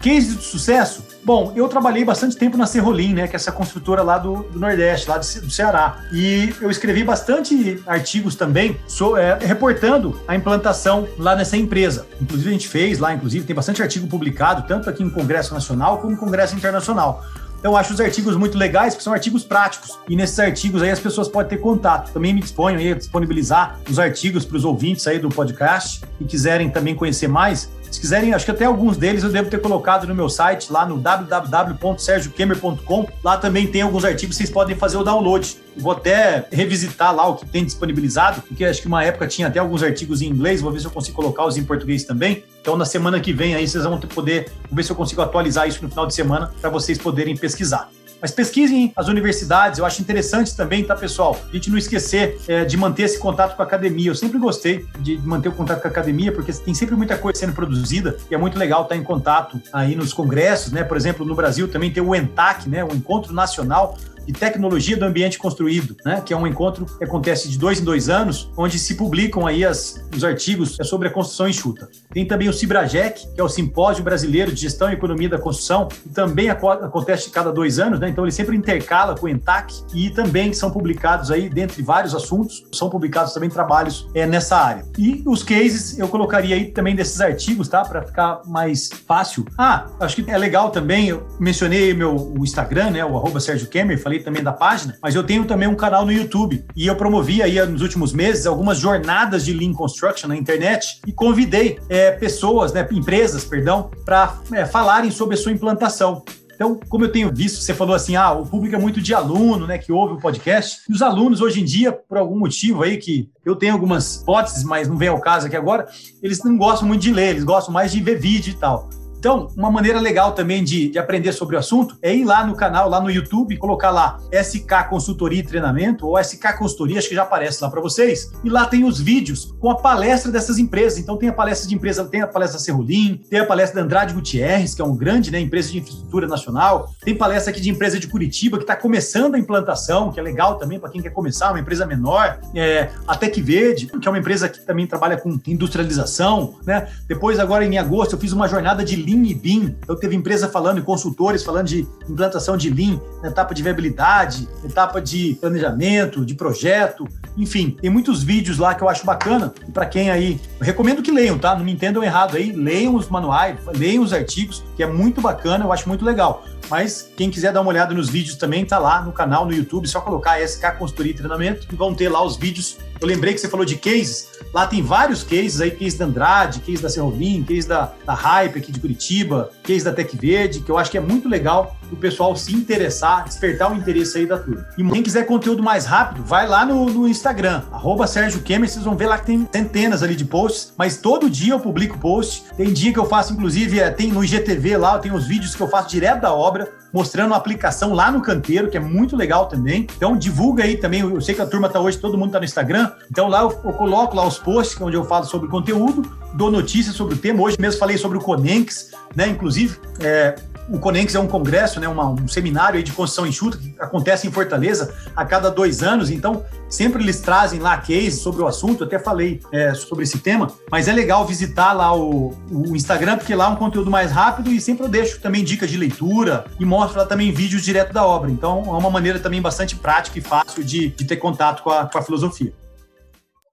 Case 0.00 0.34
de 0.34 0.42
sucesso? 0.42 1.04
Bom, 1.22 1.52
eu 1.54 1.68
trabalhei 1.68 2.02
bastante 2.04 2.34
tempo 2.34 2.56
na 2.56 2.64
Serrolim, 2.64 3.12
né, 3.12 3.28
que 3.28 3.34
é 3.34 3.36
essa 3.36 3.52
construtora 3.52 4.02
lá 4.02 4.16
do, 4.16 4.44
do 4.44 4.58
Nordeste, 4.58 5.08
lá 5.08 5.18
do 5.18 5.24
Ceará. 5.24 5.98
E 6.10 6.54
eu 6.60 6.70
escrevi 6.70 7.04
bastante 7.04 7.82
artigos 7.86 8.34
também 8.34 8.78
so, 8.88 9.16
é, 9.16 9.38
reportando 9.38 10.18
a 10.26 10.34
implantação 10.34 11.06
lá 11.18 11.36
nessa 11.36 11.58
empresa. 11.58 12.06
Inclusive, 12.20 12.48
a 12.48 12.52
gente 12.52 12.68
fez 12.68 12.98
lá, 12.98 13.12
inclusive, 13.12 13.44
tem 13.44 13.54
bastante 13.54 13.82
artigo 13.82 14.06
publicado, 14.06 14.66
tanto 14.66 14.88
aqui 14.88 15.02
em 15.02 15.10
Congresso 15.10 15.52
Nacional 15.52 15.98
como 15.98 16.14
em 16.14 16.16
Congresso 16.16 16.56
Internacional. 16.56 17.22
Então, 17.60 17.72
eu 17.72 17.76
acho 17.76 17.92
os 17.92 18.00
artigos 18.00 18.36
muito 18.36 18.56
legais, 18.56 18.94
porque 18.94 19.04
são 19.04 19.12
artigos 19.12 19.44
práticos. 19.44 19.98
E 20.08 20.16
nesses 20.16 20.38
artigos 20.38 20.82
aí 20.82 20.90
as 20.90 20.98
pessoas 20.98 21.28
podem 21.28 21.50
ter 21.50 21.58
contato. 21.58 22.10
Também 22.10 22.32
me 22.32 22.40
disponho 22.40 22.78
aí 22.78 22.92
a 22.92 22.94
disponibilizar 22.94 23.78
os 23.88 23.98
artigos 23.98 24.46
para 24.46 24.56
os 24.56 24.64
ouvintes 24.64 25.06
aí 25.06 25.18
do 25.18 25.28
podcast 25.28 26.00
e 26.18 26.24
quiserem 26.24 26.70
também 26.70 26.94
conhecer 26.94 27.28
mais. 27.28 27.70
Se 27.90 28.00
quiserem, 28.00 28.32
acho 28.32 28.44
que 28.44 28.52
até 28.52 28.64
alguns 28.64 28.96
deles 28.96 29.24
eu 29.24 29.30
devo 29.30 29.50
ter 29.50 29.60
colocado 29.60 30.06
no 30.06 30.14
meu 30.14 30.28
site, 30.28 30.72
lá 30.72 30.86
no 30.86 30.96
www.sergiokemer.com. 30.96 33.08
Lá 33.22 33.36
também 33.36 33.66
tem 33.66 33.82
alguns 33.82 34.04
artigos, 34.04 34.36
vocês 34.36 34.48
podem 34.48 34.76
fazer 34.76 34.96
o 34.96 35.02
download. 35.02 35.56
Vou 35.76 35.90
até 35.92 36.46
revisitar 36.52 37.12
lá 37.14 37.26
o 37.26 37.36
que 37.36 37.46
tem 37.46 37.64
disponibilizado, 37.64 38.42
porque 38.42 38.64
acho 38.64 38.80
que 38.80 38.86
uma 38.86 39.02
época 39.02 39.26
tinha 39.26 39.48
até 39.48 39.58
alguns 39.58 39.82
artigos 39.82 40.22
em 40.22 40.26
inglês, 40.26 40.60
vou 40.60 40.70
ver 40.70 40.78
se 40.80 40.86
eu 40.86 40.90
consigo 40.90 41.16
colocar 41.16 41.44
os 41.44 41.56
em 41.56 41.64
português 41.64 42.04
também. 42.04 42.44
Então, 42.60 42.76
na 42.76 42.84
semana 42.84 43.18
que 43.18 43.32
vem 43.32 43.56
aí, 43.56 43.66
vocês 43.66 43.82
vão 43.82 43.98
poder, 43.98 44.52
vou 44.68 44.76
ver 44.76 44.84
se 44.84 44.92
eu 44.92 44.96
consigo 44.96 45.22
atualizar 45.22 45.66
isso 45.66 45.82
no 45.82 45.88
final 45.88 46.06
de 46.06 46.14
semana 46.14 46.52
para 46.60 46.70
vocês 46.70 46.98
poderem 46.98 47.36
pesquisar. 47.36 47.88
Mas 48.20 48.30
pesquisem 48.30 48.92
as 48.94 49.08
universidades, 49.08 49.78
eu 49.78 49.86
acho 49.86 50.02
interessante 50.02 50.54
também, 50.54 50.84
tá, 50.84 50.94
pessoal? 50.94 51.40
A 51.48 51.54
gente 51.54 51.70
não 51.70 51.78
esquecer 51.78 52.38
é, 52.46 52.64
de 52.64 52.76
manter 52.76 53.04
esse 53.04 53.18
contato 53.18 53.56
com 53.56 53.62
a 53.62 53.64
academia. 53.64 54.10
Eu 54.10 54.14
sempre 54.14 54.38
gostei 54.38 54.86
de 54.98 55.18
manter 55.18 55.48
o 55.48 55.52
contato 55.52 55.80
com 55.80 55.88
a 55.88 55.90
academia, 55.90 56.32
porque 56.32 56.52
tem 56.52 56.74
sempre 56.74 56.94
muita 56.94 57.16
coisa 57.16 57.40
sendo 57.40 57.52
produzida 57.52 58.16
e 58.30 58.34
é 58.34 58.38
muito 58.38 58.58
legal 58.58 58.82
estar 58.82 58.96
em 58.96 59.02
contato 59.02 59.60
aí 59.72 59.94
nos 59.96 60.12
congressos, 60.12 60.72
né? 60.72 60.84
Por 60.84 60.96
exemplo, 60.96 61.24
no 61.24 61.34
Brasil 61.34 61.68
também 61.68 61.90
tem 61.90 62.02
o 62.02 62.14
ENTAC, 62.14 62.68
né? 62.68 62.84
O 62.84 62.92
Encontro 62.94 63.32
Nacional 63.32 63.96
de 64.30 64.38
Tecnologia 64.38 64.96
do 64.96 65.04
Ambiente 65.04 65.38
Construído, 65.38 65.96
né? 66.04 66.22
que 66.24 66.32
é 66.32 66.36
um 66.36 66.46
encontro 66.46 66.86
que 66.86 67.04
acontece 67.04 67.48
de 67.48 67.58
dois 67.58 67.80
em 67.80 67.84
dois 67.84 68.08
anos, 68.08 68.50
onde 68.56 68.78
se 68.78 68.94
publicam 68.94 69.46
aí 69.46 69.64
as, 69.64 70.04
os 70.14 70.22
artigos 70.22 70.76
sobre 70.84 71.08
a 71.08 71.10
construção 71.10 71.48
enxuta. 71.48 71.88
Tem 72.12 72.24
também 72.24 72.48
o 72.48 72.52
Cibrajec, 72.52 73.26
que 73.34 73.40
é 73.40 73.44
o 73.44 73.48
Simpósio 73.48 74.04
Brasileiro 74.04 74.52
de 74.52 74.60
Gestão 74.60 74.90
e 74.90 74.94
Economia 74.94 75.28
da 75.28 75.38
Construção, 75.38 75.88
que 75.88 76.08
também 76.10 76.48
acontece 76.48 77.30
cada 77.30 77.52
dois 77.52 77.78
anos, 77.78 77.98
né? 77.98 78.08
então 78.08 78.24
ele 78.24 78.32
sempre 78.32 78.56
intercala 78.56 79.16
com 79.16 79.26
o 79.26 79.28
ENTAC 79.28 79.74
e 79.94 80.10
também 80.10 80.52
são 80.52 80.70
publicados 80.70 81.30
aí, 81.30 81.48
dentre 81.48 81.82
vários 81.82 82.14
assuntos, 82.14 82.64
são 82.72 82.88
publicados 82.88 83.32
também 83.32 83.50
trabalhos 83.50 84.08
é, 84.14 84.26
nessa 84.26 84.56
área. 84.56 84.84
E 84.96 85.22
os 85.26 85.42
cases 85.42 85.98
eu 85.98 86.08
colocaria 86.08 86.54
aí 86.54 86.66
também 86.66 86.94
desses 86.94 87.20
artigos, 87.20 87.68
tá? 87.68 87.84
Para 87.84 88.02
ficar 88.02 88.42
mais 88.46 88.90
fácil. 89.06 89.44
Ah, 89.58 89.86
acho 89.98 90.16
que 90.16 90.30
é 90.30 90.38
legal 90.38 90.70
também, 90.70 91.08
eu 91.08 91.26
mencionei 91.38 91.92
meu 91.94 92.14
o 92.14 92.44
Instagram, 92.44 92.90
né? 92.90 93.04
O 93.04 93.16
arroba 93.16 93.40
Sérgio 93.40 93.68
falei 94.00 94.19
também 94.20 94.42
da 94.42 94.52
página, 94.52 94.96
mas 95.02 95.14
eu 95.14 95.24
tenho 95.24 95.44
também 95.44 95.68
um 95.68 95.74
canal 95.74 96.04
no 96.04 96.12
YouTube 96.12 96.64
e 96.76 96.86
eu 96.86 96.96
promovi 96.96 97.42
aí 97.42 97.60
nos 97.66 97.82
últimos 97.82 98.12
meses 98.12 98.46
algumas 98.46 98.78
jornadas 98.78 99.44
de 99.44 99.52
Lean 99.52 99.72
Construction 99.72 100.28
na 100.28 100.36
internet 100.36 101.00
e 101.06 101.12
convidei 101.12 101.78
é, 101.88 102.12
pessoas, 102.12 102.72
né, 102.72 102.86
empresas, 102.90 103.44
perdão, 103.44 103.90
para 104.04 104.38
é, 104.52 104.64
falarem 104.64 105.10
sobre 105.10 105.34
a 105.34 105.38
sua 105.38 105.52
implantação. 105.52 106.22
Então, 106.60 106.78
como 106.90 107.06
eu 107.06 107.10
tenho 107.10 107.34
visto, 107.34 107.62
você 107.62 107.72
falou 107.72 107.94
assim, 107.94 108.16
ah, 108.16 108.32
o 108.32 108.44
público 108.44 108.76
é 108.76 108.78
muito 108.78 109.00
de 109.00 109.14
aluno, 109.14 109.66
né, 109.66 109.78
que 109.78 109.90
ouve 109.90 110.12
o 110.12 110.18
podcast. 110.18 110.82
E 110.86 110.92
os 110.92 111.00
alunos 111.00 111.40
hoje 111.40 111.62
em 111.62 111.64
dia, 111.64 111.90
por 111.90 112.18
algum 112.18 112.38
motivo 112.38 112.82
aí 112.82 112.98
que 112.98 113.30
eu 113.46 113.56
tenho 113.56 113.72
algumas 113.72 114.16
hipóteses, 114.16 114.62
mas 114.62 114.86
não 114.86 114.98
vem 114.98 115.08
ao 115.08 115.18
caso 115.18 115.46
aqui 115.46 115.56
agora, 115.56 115.86
eles 116.22 116.44
não 116.44 116.58
gostam 116.58 116.86
muito 116.86 117.00
de 117.00 117.14
ler, 117.14 117.30
eles 117.30 117.44
gostam 117.44 117.72
mais 117.72 117.90
de 117.90 118.02
ver 118.02 118.20
vídeo 118.20 118.50
e 118.50 118.56
tal. 118.56 118.90
Então, 119.20 119.48
uma 119.54 119.70
maneira 119.70 120.00
legal 120.00 120.32
também 120.32 120.64
de, 120.64 120.88
de, 120.88 120.98
aprender 120.98 121.30
sobre 121.32 121.54
o 121.54 121.58
assunto 121.58 121.94
é 122.00 122.14
ir 122.14 122.24
lá 122.24 122.42
no 122.46 122.56
canal, 122.56 122.88
lá 122.88 123.02
no 123.02 123.10
YouTube, 123.10 123.54
colocar 123.58 123.90
lá 123.90 124.18
SK 124.32 124.88
Consultoria 124.88 125.40
e 125.40 125.42
Treinamento 125.42 126.06
ou 126.06 126.18
SK 126.18 126.54
Consultoria, 126.56 126.98
acho 126.98 127.08
que 127.10 127.14
já 127.14 127.24
aparece 127.24 127.62
lá 127.62 127.68
para 127.68 127.82
vocês. 127.82 128.32
E 128.42 128.48
lá 128.48 128.64
tem 128.64 128.82
os 128.82 128.98
vídeos 128.98 129.54
com 129.60 129.70
a 129.70 129.74
palestra 129.74 130.32
dessas 130.32 130.56
empresas. 130.56 130.98
Então, 130.98 131.18
tem 131.18 131.28
a 131.28 131.34
palestra 131.34 131.68
de 131.68 131.74
empresa, 131.74 132.02
tem 132.06 132.22
a 132.22 132.26
palestra 132.26 132.58
da 132.58 132.64
Serrolim, 132.64 133.20
tem 133.28 133.40
a 133.40 133.44
palestra 133.44 133.78
da 133.78 133.84
Andrade 133.84 134.14
Gutierrez, 134.14 134.74
que 134.74 134.80
é 134.80 134.84
um 134.86 134.96
grande, 134.96 135.30
né, 135.30 135.38
empresa 135.38 135.70
de 135.70 135.80
infraestrutura 135.80 136.26
nacional. 136.26 136.90
Tem 137.04 137.14
palestra 137.14 137.50
aqui 137.50 137.60
de 137.60 137.68
empresa 137.68 138.00
de 138.00 138.06
Curitiba, 138.06 138.56
que 138.56 138.64
está 138.64 138.74
começando 138.74 139.34
a 139.34 139.38
implantação, 139.38 140.10
que 140.10 140.18
é 140.18 140.22
legal 140.22 140.56
também 140.56 140.80
para 140.80 140.88
quem 140.88 141.02
quer 141.02 141.10
começar, 141.10 141.50
uma 141.50 141.60
empresa 141.60 141.84
menor. 141.84 142.40
É, 142.54 142.88
a 143.06 143.14
Tec 143.14 143.38
Verde, 143.42 143.86
que 143.86 144.08
é 144.08 144.10
uma 144.10 144.18
empresa 144.18 144.48
que 144.48 144.60
também 144.60 144.86
trabalha 144.86 145.18
com 145.18 145.38
industrialização, 145.46 146.54
né? 146.64 146.88
Depois, 147.06 147.38
agora 147.38 147.66
em 147.66 147.76
agosto, 147.76 148.14
eu 148.14 148.18
fiz 148.18 148.32
uma 148.32 148.48
jornada 148.48 148.82
de 148.82 149.09
Lean 149.10 149.26
e 149.26 149.34
BIM. 149.34 149.76
Então, 149.82 149.96
teve 149.96 150.14
empresa 150.14 150.48
falando, 150.48 150.78
e 150.78 150.82
consultores 150.82 151.42
falando 151.42 151.66
de 151.66 151.86
implantação 152.08 152.56
de 152.56 152.70
Lean, 152.70 153.00
na 153.22 153.28
etapa 153.28 153.54
de 153.54 153.62
viabilidade, 153.62 154.48
etapa 154.64 155.00
de 155.00 155.36
planejamento, 155.40 156.24
de 156.24 156.34
projeto. 156.34 157.06
Enfim, 157.36 157.76
tem 157.80 157.90
muitos 157.90 158.22
vídeos 158.22 158.58
lá 158.58 158.74
que 158.74 158.82
eu 158.82 158.88
acho 158.88 159.04
bacana. 159.04 159.52
E 159.68 159.72
para 159.72 159.86
quem 159.86 160.10
aí, 160.10 160.40
recomendo 160.60 161.02
que 161.02 161.10
leiam, 161.10 161.38
tá? 161.38 161.54
Não 161.54 161.64
me 161.64 161.72
entendam 161.72 162.02
errado 162.02 162.36
aí. 162.36 162.52
Leiam 162.52 162.94
os 162.94 163.08
manuais, 163.08 163.58
leiam 163.76 164.02
os 164.02 164.12
artigos, 164.12 164.64
que 164.76 164.82
é 164.82 164.86
muito 164.86 165.20
bacana, 165.20 165.64
eu 165.64 165.72
acho 165.72 165.88
muito 165.88 166.04
legal. 166.04 166.44
mas 166.70 167.10
quem 167.16 167.30
quiser 167.30 167.52
dar 167.52 167.60
uma 167.60 167.70
olhada 167.70 167.92
nos 167.92 168.08
vídeos 168.08 168.36
também 168.36 168.64
tá 168.64 168.78
lá 168.78 169.02
no 169.02 169.12
canal 169.12 169.44
no 169.44 169.52
YouTube, 169.52 169.88
só 169.88 170.00
colocar 170.00 170.40
SK 170.40 170.76
Consultoria 170.78 171.12
e 171.12 171.14
Treinamento 171.14 171.66
e 171.70 171.74
vão 171.74 171.92
ter 171.92 172.08
lá 172.08 172.22
os 172.24 172.36
vídeos. 172.36 172.78
Eu 173.00 173.08
lembrei 173.08 173.32
que 173.32 173.40
você 173.40 173.48
falou 173.48 173.64
de 173.64 173.76
cases, 173.76 174.28
lá 174.52 174.66
tem 174.66 174.82
vários 174.82 175.22
cases 175.22 175.60
aí, 175.60 175.70
case 175.70 175.96
da 175.96 176.04
Andrade, 176.04 176.60
case 176.60 176.82
da 176.82 176.90
Serrovim, 176.90 177.42
case 177.42 177.66
da, 177.66 177.92
da 178.04 178.12
Hype 178.12 178.58
aqui 178.58 178.70
de 178.70 178.78
Curitiba, 178.78 179.50
case 179.62 179.82
da 179.82 179.92
Tec 179.92 180.14
Verde, 180.14 180.60
que 180.60 180.70
eu 180.70 180.76
acho 180.76 180.90
que 180.90 180.98
é 180.98 181.00
muito 181.00 181.26
legal 181.26 181.76
o 181.90 181.96
pessoal 181.96 182.36
se 182.36 182.54
interessar, 182.54 183.24
despertar 183.24 183.72
o 183.72 183.74
interesse 183.74 184.18
aí 184.18 184.26
da 184.26 184.36
turma. 184.38 184.66
E 184.76 184.84
quem 184.84 185.02
quiser 185.02 185.24
conteúdo 185.24 185.62
mais 185.62 185.86
rápido, 185.86 186.22
vai 186.22 186.46
lá 186.46 186.66
no, 186.66 186.90
no 186.90 187.08
Instagram, 187.08 187.62
arroba 187.72 188.06
Sérgio 188.06 188.42
vocês 188.60 188.84
vão 188.84 188.96
ver 188.96 189.06
lá 189.06 189.18
que 189.18 189.26
tem 189.26 189.48
centenas 189.50 190.02
ali 190.02 190.14
de 190.14 190.24
posts, 190.24 190.74
mas 190.76 190.98
todo 190.98 191.30
dia 191.30 191.54
eu 191.54 191.60
publico 191.60 191.98
post. 191.98 192.44
Tem 192.56 192.72
dia 192.72 192.92
que 192.92 192.98
eu 192.98 193.06
faço, 193.06 193.32
inclusive, 193.32 193.80
é, 193.80 193.90
tem 193.90 194.12
no 194.12 194.22
IGTV 194.22 194.76
lá, 194.76 194.98
tem 194.98 195.12
os 195.12 195.26
vídeos 195.26 195.54
que 195.54 195.62
eu 195.62 195.68
faço 195.68 195.88
direto 195.88 196.20
da 196.20 196.34
obra, 196.34 196.70
mostrando 196.92 197.34
a 197.34 197.36
aplicação 197.36 197.92
lá 197.92 198.10
no 198.10 198.20
canteiro, 198.20 198.68
que 198.68 198.76
é 198.76 198.80
muito 198.80 199.16
legal 199.16 199.46
também. 199.46 199.86
Então 199.96 200.16
divulga 200.16 200.64
aí 200.64 200.76
também, 200.76 201.00
eu 201.00 201.20
sei 201.20 201.34
que 201.34 201.40
a 201.40 201.46
turma 201.46 201.68
tá 201.68 201.80
hoje, 201.80 201.98
todo 201.98 202.18
mundo 202.18 202.32
tá 202.32 202.38
no 202.38 202.44
Instagram, 202.44 202.90
então 203.10 203.28
lá 203.28 203.42
eu, 203.42 203.50
eu 203.64 203.72
coloco 203.72 204.16
lá 204.16 204.26
os 204.26 204.38
posts 204.38 204.80
onde 204.80 204.96
eu 204.96 205.04
falo 205.04 205.24
sobre 205.24 205.48
conteúdo, 205.48 206.02
dou 206.34 206.50
notícias 206.50 206.94
sobre 206.94 207.14
o 207.14 207.18
tema. 207.18 207.42
Hoje 207.42 207.56
mesmo 207.58 207.78
falei 207.78 207.96
sobre 207.98 208.18
o 208.18 208.20
Conenx, 208.20 208.90
né? 209.14 209.28
Inclusive, 209.28 209.76
é, 210.00 210.34
o 210.70 210.78
Conenx 210.78 211.14
é 211.14 211.18
um 211.18 211.26
congresso, 211.26 211.80
né, 211.80 211.88
uma, 211.88 212.08
um 212.08 212.28
seminário 212.28 212.82
de 212.82 212.92
construção 212.92 213.26
enxuta 213.26 213.58
que 213.58 213.74
acontece 213.78 214.26
em 214.26 214.30
Fortaleza 214.30 214.94
a 215.16 215.24
cada 215.24 215.50
dois 215.50 215.82
anos. 215.82 216.10
Então, 216.10 216.44
sempre 216.68 217.02
eles 217.02 217.20
trazem 217.20 217.58
lá 217.58 217.76
cases 217.76 218.20
sobre 218.20 218.40
o 218.40 218.46
assunto. 218.46 218.84
Eu 218.84 218.86
até 218.86 218.98
falei 218.98 219.40
é, 219.52 219.74
sobre 219.74 220.04
esse 220.04 220.18
tema, 220.18 220.48
mas 220.70 220.86
é 220.86 220.92
legal 220.92 221.26
visitar 221.26 221.72
lá 221.72 221.94
o, 221.94 222.32
o, 222.50 222.76
Instagram, 222.76 223.18
porque 223.18 223.34
lá 223.34 223.46
é 223.46 223.48
um 223.48 223.56
conteúdo 223.56 223.90
mais 223.90 224.12
rápido 224.12 224.50
e 224.50 224.60
sempre 224.60 224.84
eu 224.84 224.88
deixo 224.88 225.20
também 225.20 225.42
dicas 225.42 225.70
de 225.70 225.76
leitura 225.76 226.44
e 226.58 226.64
mostro 226.64 226.98
lá 226.98 227.04
também 227.04 227.32
vídeos 227.32 227.62
direto 227.62 227.92
da 227.92 228.04
obra. 228.06 228.30
Então, 228.30 228.62
é 228.66 228.78
uma 228.78 228.90
maneira 228.90 229.18
também 229.18 229.42
bastante 229.42 229.74
prática 229.74 230.18
e 230.18 230.22
fácil 230.22 230.62
de, 230.62 230.88
de 230.90 231.04
ter 231.04 231.16
contato 231.16 231.62
com 231.62 231.70
a, 231.70 231.86
com 231.86 231.98
a 231.98 232.02
filosofia. 232.02 232.52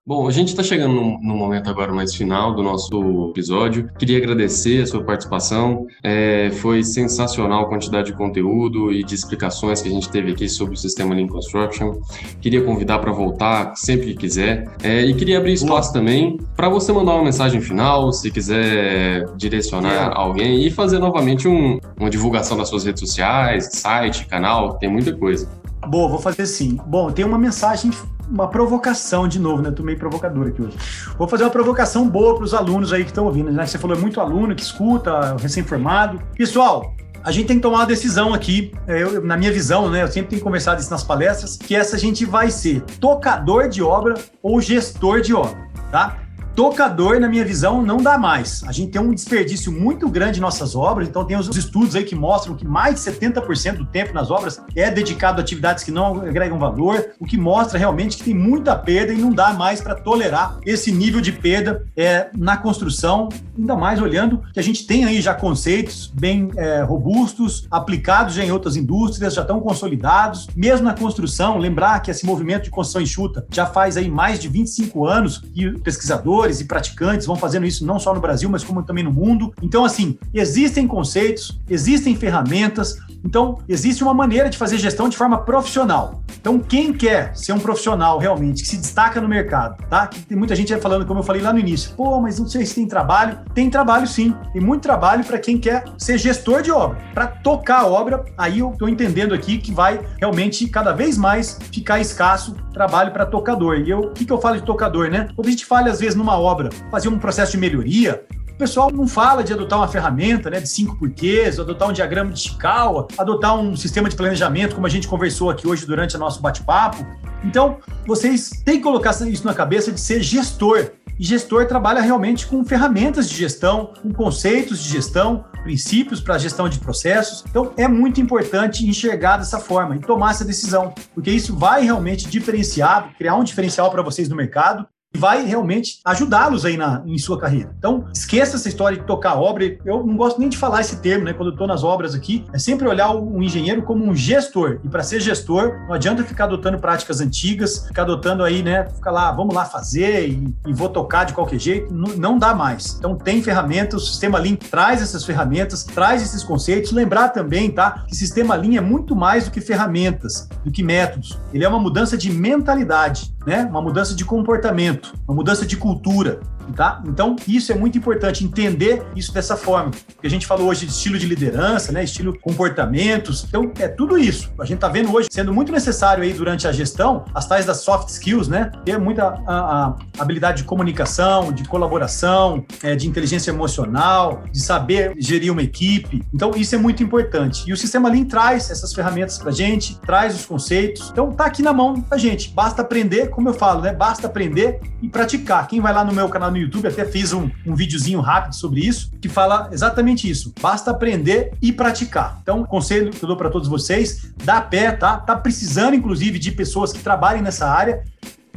Bom, 0.07 0.25
a 0.25 0.31
gente 0.31 0.47
está 0.47 0.63
chegando 0.63 0.93
no, 0.93 1.35
momento 1.35 1.69
agora 1.69 1.91
mais 1.91 2.15
final 2.15 2.55
do 2.55 2.63
nosso 2.63 3.27
episódio. 3.31 3.89
Queria 3.99 4.17
agradecer 4.17 4.81
a 4.81 4.87
sua 4.87 5.03
participação. 5.03 5.85
É, 6.01 6.49
foi 6.61 6.81
sensacional 6.81 7.65
a 7.65 7.67
quantidade 7.67 8.07
de 8.07 8.13
conteúdo 8.13 8.89
e 8.89 9.03
de 9.03 9.13
explicações 9.13 9.81
que 9.81 9.89
a 9.89 9.91
gente 9.91 10.07
teve 10.07 10.31
aqui 10.31 10.47
sobre 10.47 10.75
o 10.75 10.77
sistema 10.77 11.13
Lean 11.13 11.27
Construction. 11.27 11.99
Queria 12.39 12.63
convidar 12.63 12.99
para 12.99 13.11
voltar 13.11 13.75
sempre 13.75 14.13
que 14.13 14.15
quiser. 14.15 14.73
É, 14.81 15.01
e 15.01 15.13
queria 15.13 15.39
abrir 15.39 15.51
espaço 15.51 15.91
Boa. 15.91 15.99
também 15.99 16.39
para 16.55 16.69
você 16.69 16.93
mandar 16.93 17.15
uma 17.15 17.25
mensagem 17.25 17.59
final, 17.59 18.13
se 18.13 18.31
quiser 18.31 19.25
direcionar 19.35 20.13
é. 20.13 20.17
alguém 20.17 20.65
e 20.65 20.71
fazer 20.71 20.99
novamente 20.99 21.49
um, 21.49 21.81
uma 21.99 22.09
divulgação 22.09 22.55
das 22.55 22.69
suas 22.69 22.85
redes 22.85 23.01
sociais, 23.01 23.71
site, 23.73 24.25
canal, 24.25 24.77
tem 24.77 24.89
muita 24.89 25.13
coisa. 25.13 25.49
Boa, 25.85 26.07
vou 26.07 26.19
fazer 26.19 26.45
sim. 26.45 26.79
Bom, 26.87 27.11
tem 27.11 27.25
uma 27.25 27.37
mensagem 27.37 27.91
uma 28.29 28.47
provocação 28.47 29.27
de 29.27 29.39
novo, 29.39 29.61
né? 29.61 29.71
Tô 29.71 29.83
meio 29.83 29.97
provocador 29.97 30.47
aqui 30.47 30.61
hoje. 30.61 30.77
Vou 31.17 31.27
fazer 31.27 31.43
uma 31.43 31.49
provocação 31.49 32.07
boa 32.07 32.35
para 32.35 32.43
os 32.43 32.53
alunos 32.53 32.93
aí 32.93 33.03
que 33.03 33.11
estão 33.11 33.25
ouvindo, 33.25 33.51
né? 33.51 33.65
Você 33.65 33.77
falou 33.77 33.95
é 33.95 33.99
muito 33.99 34.19
aluno 34.19 34.55
que 34.55 34.61
escuta, 34.61 35.35
recém-formado. 35.37 36.21
Pessoal, 36.35 36.93
a 37.23 37.31
gente 37.31 37.47
tem 37.47 37.57
que 37.57 37.61
tomar 37.61 37.79
uma 37.79 37.85
decisão 37.85 38.33
aqui, 38.33 38.71
é, 38.87 39.03
eu, 39.03 39.23
na 39.23 39.35
minha 39.37 39.51
visão, 39.51 39.89
né? 39.89 40.03
Eu 40.03 40.07
sempre 40.07 40.29
tenho 40.29 40.41
conversado 40.41 40.81
isso 40.81 40.91
nas 40.91 41.03
palestras, 41.03 41.57
que 41.57 41.75
essa 41.75 41.95
a 41.95 41.99
gente 41.99 42.25
vai 42.25 42.51
ser 42.51 42.81
tocador 42.99 43.69
de 43.69 43.81
obra 43.81 44.15
ou 44.41 44.61
gestor 44.61 45.21
de 45.21 45.33
obra, 45.33 45.57
tá? 45.91 46.17
Tocador, 46.57 47.19
na 47.19 47.29
minha 47.29 47.45
visão, 47.45 47.83
não 47.83 47.97
dá 47.97 48.17
mais. 48.17 48.63
A 48.65 48.71
gente 48.71 48.89
tem 48.89 48.99
um 48.99 49.13
desperdício 49.13 49.71
muito 49.71 50.09
grande 50.09 50.39
em 50.39 50.41
nossas 50.41 50.75
obras, 50.75 51.07
então 51.07 51.23
tem 51.23 51.37
os 51.37 51.55
estudos 51.55 51.95
aí 51.95 52.03
que 52.03 52.15
mostram 52.15 52.55
que 52.55 52.65
mais 52.65 52.95
de 52.95 53.11
70% 53.11 53.75
do 53.77 53.85
tempo 53.85 54.11
nas 54.11 54.31
obras 54.31 54.59
é 54.75 54.89
dedicado 54.89 55.39
a 55.39 55.43
atividades 55.43 55.83
que 55.83 55.91
não 55.91 56.19
agregam 56.19 56.57
valor, 56.57 57.09
o 57.19 57.27
que 57.27 57.37
mostra 57.37 57.77
realmente 57.77 58.17
que 58.17 58.23
tem 58.23 58.33
muita 58.33 58.75
perda 58.75 59.13
e 59.13 59.17
não 59.17 59.31
dá 59.31 59.53
mais 59.53 59.81
para 59.81 59.93
tolerar 59.93 60.57
esse 60.65 60.91
nível 60.91 61.21
de 61.21 61.31
perda 61.31 61.85
é, 61.95 62.29
na 62.35 62.57
construção, 62.57 63.29
ainda 63.55 63.75
mais 63.75 64.01
olhando 64.01 64.41
que 64.51 64.59
a 64.59 64.63
gente 64.63 64.87
tem 64.87 65.05
aí 65.05 65.21
já 65.21 65.35
conceitos 65.35 66.11
bem 66.11 66.49
é, 66.57 66.81
robustos, 66.81 67.67
aplicados 67.69 68.33
já 68.33 68.43
em 68.43 68.51
outras 68.51 68.75
indústrias, 68.75 69.35
já 69.35 69.41
estão 69.41 69.59
consolidados, 69.59 70.47
mesmo 70.55 70.87
na 70.87 70.95
construção, 70.95 71.59
lembrar 71.59 71.99
que 71.99 72.09
esse 72.09 72.25
movimento 72.25 72.63
de 72.63 72.71
construção 72.71 73.03
enxuta 73.03 73.45
já 73.51 73.67
faz 73.67 73.95
aí 73.95 74.09
mais 74.09 74.39
de 74.39 74.47
25 74.47 75.05
anos 75.05 75.37
que 75.37 75.69
pesquisadores 75.81 76.46
e 76.61 76.65
praticantes 76.65 77.27
vão 77.27 77.35
fazendo 77.35 77.65
isso 77.65 77.85
não 77.85 77.99
só 77.99 78.13
no 78.13 78.21
Brasil, 78.21 78.49
mas 78.49 78.63
como 78.63 78.83
também 78.83 79.03
no 79.03 79.11
mundo. 79.11 79.53
Então, 79.61 79.83
assim, 79.85 80.17
existem 80.33 80.87
conceitos, 80.87 81.59
existem 81.69 82.15
ferramentas, 82.15 82.97
então 83.23 83.59
existe 83.67 84.03
uma 84.03 84.13
maneira 84.13 84.49
de 84.49 84.57
fazer 84.57 84.77
gestão 84.77 85.09
de 85.09 85.17
forma 85.17 85.39
profissional. 85.39 86.21
Então, 86.39 86.59
quem 86.59 86.93
quer 86.93 87.35
ser 87.35 87.51
um 87.51 87.59
profissional 87.59 88.17
realmente 88.19 88.63
que 88.63 88.69
se 88.69 88.77
destaca 88.77 89.19
no 89.19 89.27
mercado, 89.27 89.83
tá? 89.89 90.07
Que 90.07 90.21
tem 90.21 90.37
muita 90.37 90.55
gente 90.55 90.75
falando, 90.77 91.05
como 91.05 91.19
eu 91.19 91.23
falei 91.23 91.41
lá 91.41 91.51
no 91.51 91.59
início, 91.59 91.93
pô, 91.95 92.21
mas 92.21 92.39
não 92.39 92.47
sei 92.47 92.65
se 92.65 92.75
tem 92.75 92.87
trabalho. 92.87 93.39
Tem 93.53 93.69
trabalho 93.69 94.07
sim, 94.07 94.33
tem 94.53 94.61
muito 94.61 94.83
trabalho 94.83 95.23
para 95.23 95.39
quem 95.39 95.57
quer 95.57 95.83
ser 95.97 96.17
gestor 96.17 96.61
de 96.61 96.71
obra. 96.71 96.97
Para 97.13 97.27
tocar 97.27 97.81
a 97.81 97.87
obra, 97.87 98.23
aí 98.37 98.59
eu 98.59 98.71
estou 98.71 98.87
entendendo 98.87 99.33
aqui 99.33 99.57
que 99.57 99.73
vai 99.73 99.99
realmente 100.19 100.67
cada 100.67 100.93
vez 100.93 101.17
mais 101.17 101.59
ficar 101.71 101.99
escasso 101.99 102.55
trabalho 102.73 103.11
para 103.11 103.25
tocador. 103.25 103.79
E 103.79 103.89
eu, 103.89 103.99
o 103.99 104.11
que, 104.11 104.25
que 104.25 104.31
eu 104.31 104.39
falo 104.39 104.55
de 104.55 104.63
tocador, 104.63 105.09
né? 105.09 105.27
Quando 105.35 105.47
a 105.47 105.51
gente 105.51 105.65
fala, 105.65 105.89
às 105.89 105.99
vezes, 105.99 106.15
numa 106.15 106.36
obra, 106.37 106.69
fazer 106.91 107.09
um 107.09 107.19
processo 107.19 107.53
de 107.53 107.57
melhoria, 107.57 108.25
o 108.57 108.57
pessoal 108.57 108.91
não 108.91 109.07
fala 109.07 109.43
de 109.43 109.53
adotar 109.53 109.77
uma 109.77 109.87
ferramenta 109.87 110.49
né, 110.49 110.59
de 110.59 110.67
cinco 110.67 110.97
porquês, 110.97 111.59
adotar 111.59 111.87
um 111.87 111.93
diagrama 111.93 112.31
de 112.31 112.39
Chikawa, 112.39 113.07
adotar 113.15 113.55
um 113.55 113.75
sistema 113.75 114.09
de 114.09 114.15
planejamento, 114.15 114.73
como 114.73 114.87
a 114.87 114.89
gente 114.89 115.07
conversou 115.07 115.51
aqui 115.51 115.67
hoje 115.67 115.85
durante 115.85 116.15
o 116.15 116.19
nosso 116.19 116.41
bate-papo. 116.41 117.05
Então, 117.43 117.77
vocês 118.07 118.49
têm 118.65 118.77
que 118.77 118.83
colocar 118.83 119.11
isso 119.11 119.45
na 119.45 119.53
cabeça 119.53 119.91
de 119.91 120.01
ser 120.01 120.23
gestor. 120.23 120.89
E 121.19 121.23
gestor 121.23 121.67
trabalha 121.67 122.01
realmente 122.01 122.47
com 122.47 122.65
ferramentas 122.65 123.29
de 123.29 123.35
gestão, 123.35 123.93
com 124.01 124.11
conceitos 124.11 124.81
de 124.81 124.89
gestão, 124.89 125.45
princípios 125.61 126.19
para 126.19 126.33
a 126.33 126.39
gestão 126.39 126.67
de 126.67 126.79
processos. 126.79 127.43
Então, 127.47 127.73
é 127.77 127.87
muito 127.87 128.19
importante 128.19 128.87
enxergar 128.87 129.37
dessa 129.37 129.59
forma 129.59 129.97
e 129.97 129.99
tomar 129.99 130.31
essa 130.31 130.43
decisão, 130.43 130.95
porque 131.13 131.29
isso 131.29 131.55
vai 131.55 131.83
realmente 131.83 132.27
diferenciar, 132.27 133.13
criar 133.19 133.35
um 133.35 133.43
diferencial 133.43 133.91
para 133.91 134.01
vocês 134.01 134.27
no 134.27 134.35
mercado 134.35 134.87
vai 135.17 135.45
realmente 135.45 135.99
ajudá-los 136.05 136.65
aí 136.65 136.77
na, 136.77 137.01
em 137.05 137.17
sua 137.17 137.39
carreira. 137.39 137.73
Então, 137.77 138.05
esqueça 138.13 138.55
essa 138.55 138.69
história 138.69 138.97
de 138.97 139.05
tocar 139.05 139.35
obra. 139.35 139.65
Eu 139.83 140.05
não 140.05 140.15
gosto 140.15 140.39
nem 140.39 140.49
de 140.49 140.57
falar 140.57 140.81
esse 140.81 140.97
termo, 141.01 141.25
né? 141.25 141.33
Quando 141.33 141.49
eu 141.49 141.53
estou 141.53 141.67
nas 141.67 141.83
obras 141.83 142.13
aqui, 142.13 142.45
é 142.53 142.59
sempre 142.59 142.87
olhar 142.87 143.11
o, 143.11 143.41
engenheiro 143.41 143.81
como 143.81 144.05
um 144.05 144.15
gestor. 144.15 144.79
E 144.83 144.89
para 144.89 145.03
ser 145.03 145.19
gestor, 145.19 145.79
não 145.87 145.93
adianta 145.93 146.23
ficar 146.23 146.45
adotando 146.45 146.79
práticas 146.79 147.19
antigas, 147.19 147.87
ficar 147.87 148.03
adotando 148.03 148.43
aí, 148.43 148.61
né? 148.61 148.87
Ficar 148.89 149.11
lá, 149.11 149.31
vamos 149.31 149.55
lá 149.55 149.65
fazer 149.65 150.29
e, 150.29 150.53
e 150.67 150.73
vou 150.73 150.89
tocar 150.89 151.23
de 151.23 151.33
qualquer 151.33 151.59
jeito. 151.59 151.93
Não, 151.93 152.15
não, 152.15 152.37
dá 152.37 152.53
mais. 152.53 152.95
Então, 152.97 153.15
tem 153.15 153.41
ferramentas, 153.41 154.03
o 154.03 154.05
sistema 154.05 154.37
Lean 154.37 154.55
traz 154.55 155.01
essas 155.01 155.23
ferramentas, 155.23 155.83
traz 155.83 156.21
esses 156.21 156.43
conceitos. 156.43 156.91
Lembrar 156.91 157.29
também, 157.29 157.71
tá? 157.71 158.03
Que 158.07 158.15
sistema 158.15 158.55
Lean 158.55 158.77
é 158.77 158.81
muito 158.81 159.15
mais 159.15 159.45
do 159.45 159.51
que 159.51 159.61
ferramentas, 159.61 160.47
do 160.63 160.71
que 160.71 160.83
métodos. 160.83 161.39
Ele 161.53 161.63
é 161.63 161.67
uma 161.67 161.79
mudança 161.79 162.17
de 162.17 162.31
mentalidade, 162.31 163.33
né? 163.45 163.67
Uma 163.69 163.81
mudança 163.81 164.13
de 164.13 164.23
comportamento 164.23 164.96
uma 165.27 165.35
mudança 165.35 165.65
de 165.65 165.77
cultura, 165.77 166.39
tá? 166.73 167.01
Então, 167.05 167.35
isso 167.47 167.71
é 167.71 167.75
muito 167.75 167.97
importante, 167.97 168.43
entender 168.43 169.03
isso 169.15 169.33
dessa 169.33 169.55
forma. 169.55 169.91
Porque 169.91 170.27
a 170.27 170.29
gente 170.29 170.45
falou 170.45 170.67
hoje 170.67 170.85
de 170.85 170.91
estilo 170.91 171.17
de 171.17 171.25
liderança, 171.25 171.91
né? 171.91 172.03
Estilo 172.03 172.37
comportamentos. 172.39 173.45
Então, 173.47 173.71
é 173.79 173.87
tudo 173.87 174.17
isso. 174.17 174.51
A 174.59 174.65
gente 174.65 174.75
está 174.75 174.87
vendo 174.87 175.13
hoje 175.13 175.27
sendo 175.31 175.53
muito 175.53 175.71
necessário 175.71 176.23
aí 176.23 176.33
durante 176.33 176.67
a 176.67 176.71
gestão, 176.71 177.25
as 177.33 177.47
tais 177.47 177.65
das 177.65 177.77
soft 177.81 178.09
skills, 178.09 178.47
né? 178.47 178.71
Ter 178.85 178.97
muita 178.97 179.39
a, 179.45 179.85
a 179.87 179.95
habilidade 180.19 180.59
de 180.59 180.63
comunicação, 180.63 181.51
de 181.51 181.63
colaboração, 181.65 182.65
é, 182.83 182.95
de 182.95 183.07
inteligência 183.07 183.51
emocional, 183.51 184.43
de 184.51 184.59
saber 184.59 185.13
gerir 185.17 185.51
uma 185.51 185.61
equipe. 185.61 186.23
Então, 186.33 186.51
isso 186.55 186.75
é 186.75 186.77
muito 186.77 187.03
importante. 187.03 187.63
E 187.67 187.73
o 187.73 187.77
sistema 187.77 188.09
Lean 188.09 188.25
traz 188.25 188.69
essas 188.69 188.93
ferramentas 188.93 189.37
para 189.37 189.51
gente, 189.51 189.99
traz 190.01 190.35
os 190.35 190.45
conceitos. 190.45 191.09
Então, 191.11 191.31
tá 191.31 191.45
aqui 191.45 191.61
na 191.61 191.73
mão 191.73 192.03
da 192.09 192.17
gente. 192.17 192.49
Basta 192.49 192.81
aprender, 192.81 193.29
como 193.29 193.49
eu 193.49 193.53
falo, 193.53 193.81
né? 193.81 193.93
Basta 193.93 194.27
aprender 194.27 194.79
e 195.01 195.07
praticar. 195.07 195.67
Quem 195.67 195.79
vai 195.79 195.93
lá 195.93 196.03
no 196.03 196.13
meu 196.13 196.29
canal 196.29 196.51
no 196.57 196.63
YouTube, 196.63 196.87
até 196.87 197.05
fiz 197.05 197.33
um, 197.33 197.49
um 197.65 197.75
videozinho 197.75 198.19
rápido 198.19 198.55
sobre 198.55 198.81
isso, 198.81 199.11
que 199.21 199.29
fala 199.29 199.69
exatamente 199.71 200.29
isso. 200.29 200.53
Basta 200.61 200.91
aprender 200.91 201.53
e 201.61 201.71
praticar. 201.71 202.39
Então, 202.41 202.63
conselho 202.63 203.11
que 203.11 203.23
eu 203.23 203.27
dou 203.27 203.37
para 203.37 203.49
todos 203.49 203.67
vocês, 203.67 204.33
dá 204.43 204.59
pé, 204.61 204.91
tá? 204.91 205.17
Tá 205.17 205.35
precisando, 205.35 205.95
inclusive, 205.95 206.39
de 206.39 206.51
pessoas 206.51 206.91
que 206.91 206.99
trabalhem 206.99 207.41
nessa 207.41 207.67
área. 207.67 208.03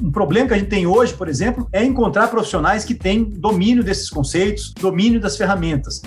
Um 0.00 0.10
problema 0.10 0.48
que 0.48 0.54
a 0.54 0.58
gente 0.58 0.68
tem 0.68 0.86
hoje, 0.86 1.12
por 1.12 1.28
exemplo, 1.28 1.68
é 1.72 1.84
encontrar 1.84 2.28
profissionais 2.28 2.84
que 2.84 2.94
têm 2.94 3.22
domínio 3.24 3.84
desses 3.84 4.08
conceitos, 4.08 4.72
domínio 4.72 5.20
das 5.20 5.36
ferramentas. 5.36 6.00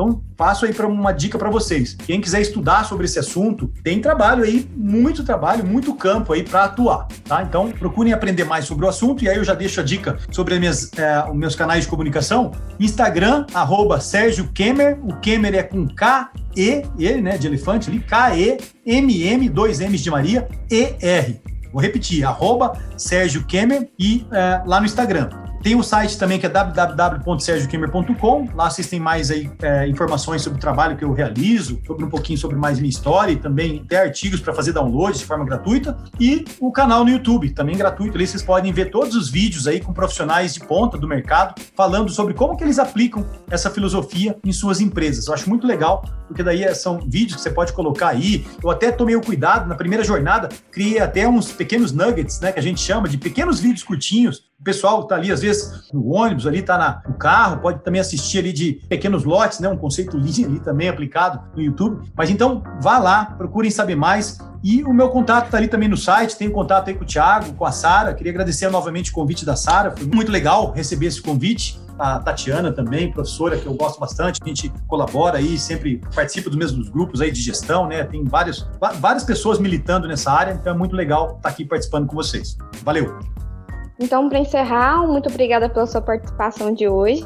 Então, 0.00 0.22
passo 0.34 0.64
aí 0.64 0.72
para 0.72 0.86
uma 0.86 1.12
dica 1.12 1.38
para 1.38 1.50
vocês. 1.50 1.92
Quem 1.92 2.22
quiser 2.22 2.40
estudar 2.40 2.86
sobre 2.86 3.04
esse 3.04 3.18
assunto, 3.18 3.70
tem 3.84 4.00
trabalho 4.00 4.42
aí, 4.44 4.66
muito 4.74 5.22
trabalho, 5.22 5.62
muito 5.62 5.94
campo 5.94 6.32
aí 6.32 6.42
para 6.42 6.64
atuar, 6.64 7.06
tá? 7.28 7.42
Então, 7.42 7.70
procurem 7.70 8.14
aprender 8.14 8.44
mais 8.44 8.64
sobre 8.64 8.86
o 8.86 8.88
assunto 8.88 9.22
e 9.22 9.28
aí 9.28 9.36
eu 9.36 9.44
já 9.44 9.52
deixo 9.52 9.78
a 9.78 9.82
dica 9.82 10.18
sobre 10.30 10.58
minhas, 10.58 10.90
é, 10.96 11.28
os 11.28 11.36
meus 11.36 11.54
canais 11.54 11.84
de 11.84 11.90
comunicação. 11.90 12.50
Instagram, 12.78 13.44
arroba 13.52 14.00
Sérgio 14.00 14.46
o 14.46 15.16
Kemer 15.20 15.54
é 15.54 15.62
com 15.62 15.86
K, 15.86 16.30
E, 16.56 16.82
ele, 16.98 17.20
né, 17.20 17.36
de 17.36 17.46
elefante 17.46 17.90
ali, 17.90 18.00
K-E-M-M, 18.00 19.48
dois 19.50 19.80
M's 19.80 20.00
de 20.00 20.10
Maria, 20.10 20.48
E-R. 20.70 21.42
Vou 21.70 21.82
repetir, 21.82 22.24
arroba 22.24 22.72
Sérgio 22.96 23.44
e 23.98 24.26
é, 24.32 24.62
lá 24.64 24.80
no 24.80 24.86
Instagram. 24.86 25.49
Tem 25.62 25.76
o 25.76 25.82
site 25.82 26.16
também 26.16 26.40
que 26.40 26.46
é 26.46 26.48
www.sergiokemer.com. 26.48 28.48
Lá 28.54 28.70
vocês 28.70 28.86
têm 28.86 28.98
mais 28.98 29.30
aí, 29.30 29.50
é, 29.60 29.86
informações 29.86 30.40
sobre 30.40 30.56
o 30.56 30.60
trabalho 30.60 30.96
que 30.96 31.04
eu 31.04 31.12
realizo, 31.12 31.78
sobre 31.86 32.02
um 32.02 32.08
pouquinho 32.08 32.38
sobre 32.38 32.56
mais 32.56 32.78
minha 32.78 32.88
história 32.88 33.32
e 33.32 33.36
também 33.36 33.84
tem 33.84 33.98
artigos 33.98 34.40
para 34.40 34.54
fazer 34.54 34.72
download 34.72 35.18
de 35.18 35.26
forma 35.26 35.44
gratuita. 35.44 35.98
E 36.18 36.46
o 36.58 36.72
canal 36.72 37.04
no 37.04 37.10
YouTube, 37.10 37.50
também 37.50 37.76
gratuito. 37.76 38.16
Ali 38.16 38.26
vocês 38.26 38.42
podem 38.42 38.72
ver 38.72 38.90
todos 38.90 39.14
os 39.14 39.28
vídeos 39.28 39.66
aí 39.66 39.80
com 39.80 39.92
profissionais 39.92 40.54
de 40.54 40.60
ponta 40.60 40.96
do 40.96 41.06
mercado 41.06 41.60
falando 41.76 42.10
sobre 42.10 42.32
como 42.32 42.56
que 42.56 42.64
eles 42.64 42.78
aplicam 42.78 43.26
essa 43.50 43.68
filosofia 43.68 44.38
em 44.42 44.52
suas 44.52 44.80
empresas. 44.80 45.26
Eu 45.26 45.34
acho 45.34 45.46
muito 45.46 45.66
legal, 45.66 46.02
porque 46.26 46.42
daí 46.42 46.64
é, 46.64 46.72
são 46.72 47.00
vídeos 47.06 47.36
que 47.36 47.42
você 47.42 47.50
pode 47.50 47.74
colocar 47.74 48.08
aí. 48.08 48.46
Eu 48.62 48.70
até 48.70 48.90
tomei 48.90 49.14
o 49.14 49.20
cuidado, 49.20 49.68
na 49.68 49.74
primeira 49.74 50.02
jornada, 50.02 50.48
criei 50.72 51.00
até 51.00 51.28
uns 51.28 51.52
pequenos 51.52 51.92
nuggets, 51.92 52.40
né, 52.40 52.50
que 52.50 52.58
a 52.58 52.62
gente 52.62 52.80
chama 52.80 53.06
de 53.06 53.18
pequenos 53.18 53.60
vídeos 53.60 53.82
curtinhos 53.82 54.48
o 54.60 54.64
pessoal 54.64 55.00
está 55.00 55.14
ali, 55.14 55.32
às 55.32 55.40
vezes, 55.40 55.90
no 55.90 56.12
ônibus, 56.12 56.46
ali 56.46 56.58
está 56.58 57.02
no 57.08 57.14
carro, 57.14 57.60
pode 57.60 57.82
também 57.82 58.00
assistir 58.00 58.40
ali 58.40 58.52
de 58.52 58.74
pequenos 58.88 59.24
lotes, 59.24 59.58
né? 59.58 59.68
Um 59.70 59.76
conceito 59.76 60.18
lean 60.18 60.46
ali 60.46 60.60
também 60.60 60.88
aplicado 60.88 61.40
no 61.56 61.62
YouTube. 61.62 62.06
Mas 62.14 62.28
então, 62.28 62.62
vá 62.82 62.98
lá, 62.98 63.24
procurem 63.24 63.70
saber 63.70 63.96
mais. 63.96 64.38
E 64.62 64.84
o 64.84 64.92
meu 64.92 65.08
contato 65.08 65.46
está 65.46 65.56
ali 65.56 65.66
também 65.66 65.88
no 65.88 65.96
site, 65.96 66.36
tenho 66.36 66.52
contato 66.52 66.88
aí 66.88 66.94
com 66.94 67.04
o 67.04 67.06
Thiago, 67.06 67.54
com 67.54 67.64
a 67.64 67.72
Sara. 67.72 68.12
Queria 68.12 68.30
agradecer 68.30 68.68
novamente 68.68 69.10
o 69.10 69.14
convite 69.14 69.46
da 69.46 69.56
Sara, 69.56 69.92
foi 69.96 70.06
muito 70.06 70.30
legal 70.30 70.72
receber 70.72 71.06
esse 71.06 71.22
convite. 71.22 71.80
A 71.98 72.18
Tatiana 72.18 72.72
também, 72.72 73.12
professora, 73.12 73.58
que 73.58 73.66
eu 73.66 73.74
gosto 73.74 74.00
bastante, 74.00 74.40
a 74.42 74.48
gente 74.48 74.72
colabora 74.86 75.36
aí, 75.36 75.58
sempre 75.58 76.00
participa 76.14 76.48
dos 76.48 76.58
mesmos 76.58 76.88
grupos 76.88 77.20
aí 77.20 77.30
de 77.30 77.40
gestão, 77.40 77.86
né? 77.86 78.04
Tem 78.04 78.24
vários, 78.24 78.66
várias 78.98 79.22
pessoas 79.22 79.58
militando 79.58 80.08
nessa 80.08 80.32
área, 80.32 80.52
então 80.52 80.74
é 80.74 80.76
muito 80.76 80.96
legal 80.96 81.36
estar 81.36 81.50
aqui 81.50 81.62
participando 81.62 82.06
com 82.06 82.16
vocês. 82.16 82.56
Valeu! 82.82 83.18
Então, 84.00 84.30
para 84.30 84.38
encerrar, 84.38 85.06
muito 85.06 85.28
obrigada 85.28 85.68
pela 85.68 85.86
sua 85.86 86.00
participação 86.00 86.72
de 86.72 86.88
hoje. 86.88 87.22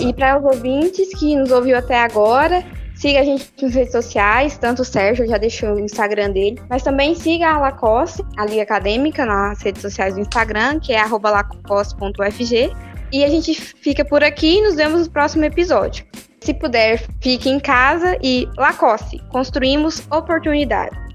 E 0.00 0.12
para 0.12 0.36
os 0.36 0.44
ouvintes 0.44 1.16
que 1.16 1.36
nos 1.36 1.52
ouviu 1.52 1.78
até 1.78 2.00
agora, 2.00 2.64
siga 2.96 3.20
a 3.20 3.24
gente 3.24 3.48
nas 3.62 3.72
redes 3.72 3.92
sociais, 3.92 4.58
tanto 4.58 4.82
o 4.82 4.84
Sérgio 4.84 5.24
já 5.24 5.38
deixou 5.38 5.74
o 5.74 5.78
Instagram 5.78 6.32
dele, 6.32 6.60
mas 6.68 6.82
também 6.82 7.14
siga 7.14 7.48
a 7.48 7.58
Lacoste, 7.60 8.24
a 8.36 8.44
Liga 8.44 8.62
Acadêmica, 8.62 9.24
nas 9.24 9.62
redes 9.62 9.80
sociais 9.80 10.14
do 10.14 10.20
Instagram, 10.20 10.80
que 10.80 10.92
é 10.92 11.04
lacoste.ufg. 11.06 12.72
E 13.12 13.24
a 13.24 13.28
gente 13.28 13.54
fica 13.54 14.04
por 14.04 14.24
aqui 14.24 14.58
e 14.58 14.62
nos 14.62 14.74
vemos 14.74 15.06
no 15.06 15.12
próximo 15.12 15.44
episódio. 15.44 16.04
Se 16.40 16.52
puder, 16.52 17.06
fique 17.20 17.48
em 17.48 17.60
casa 17.60 18.18
e 18.20 18.48
Lacoste, 18.56 19.20
construímos 19.30 20.04
oportunidade. 20.10 21.05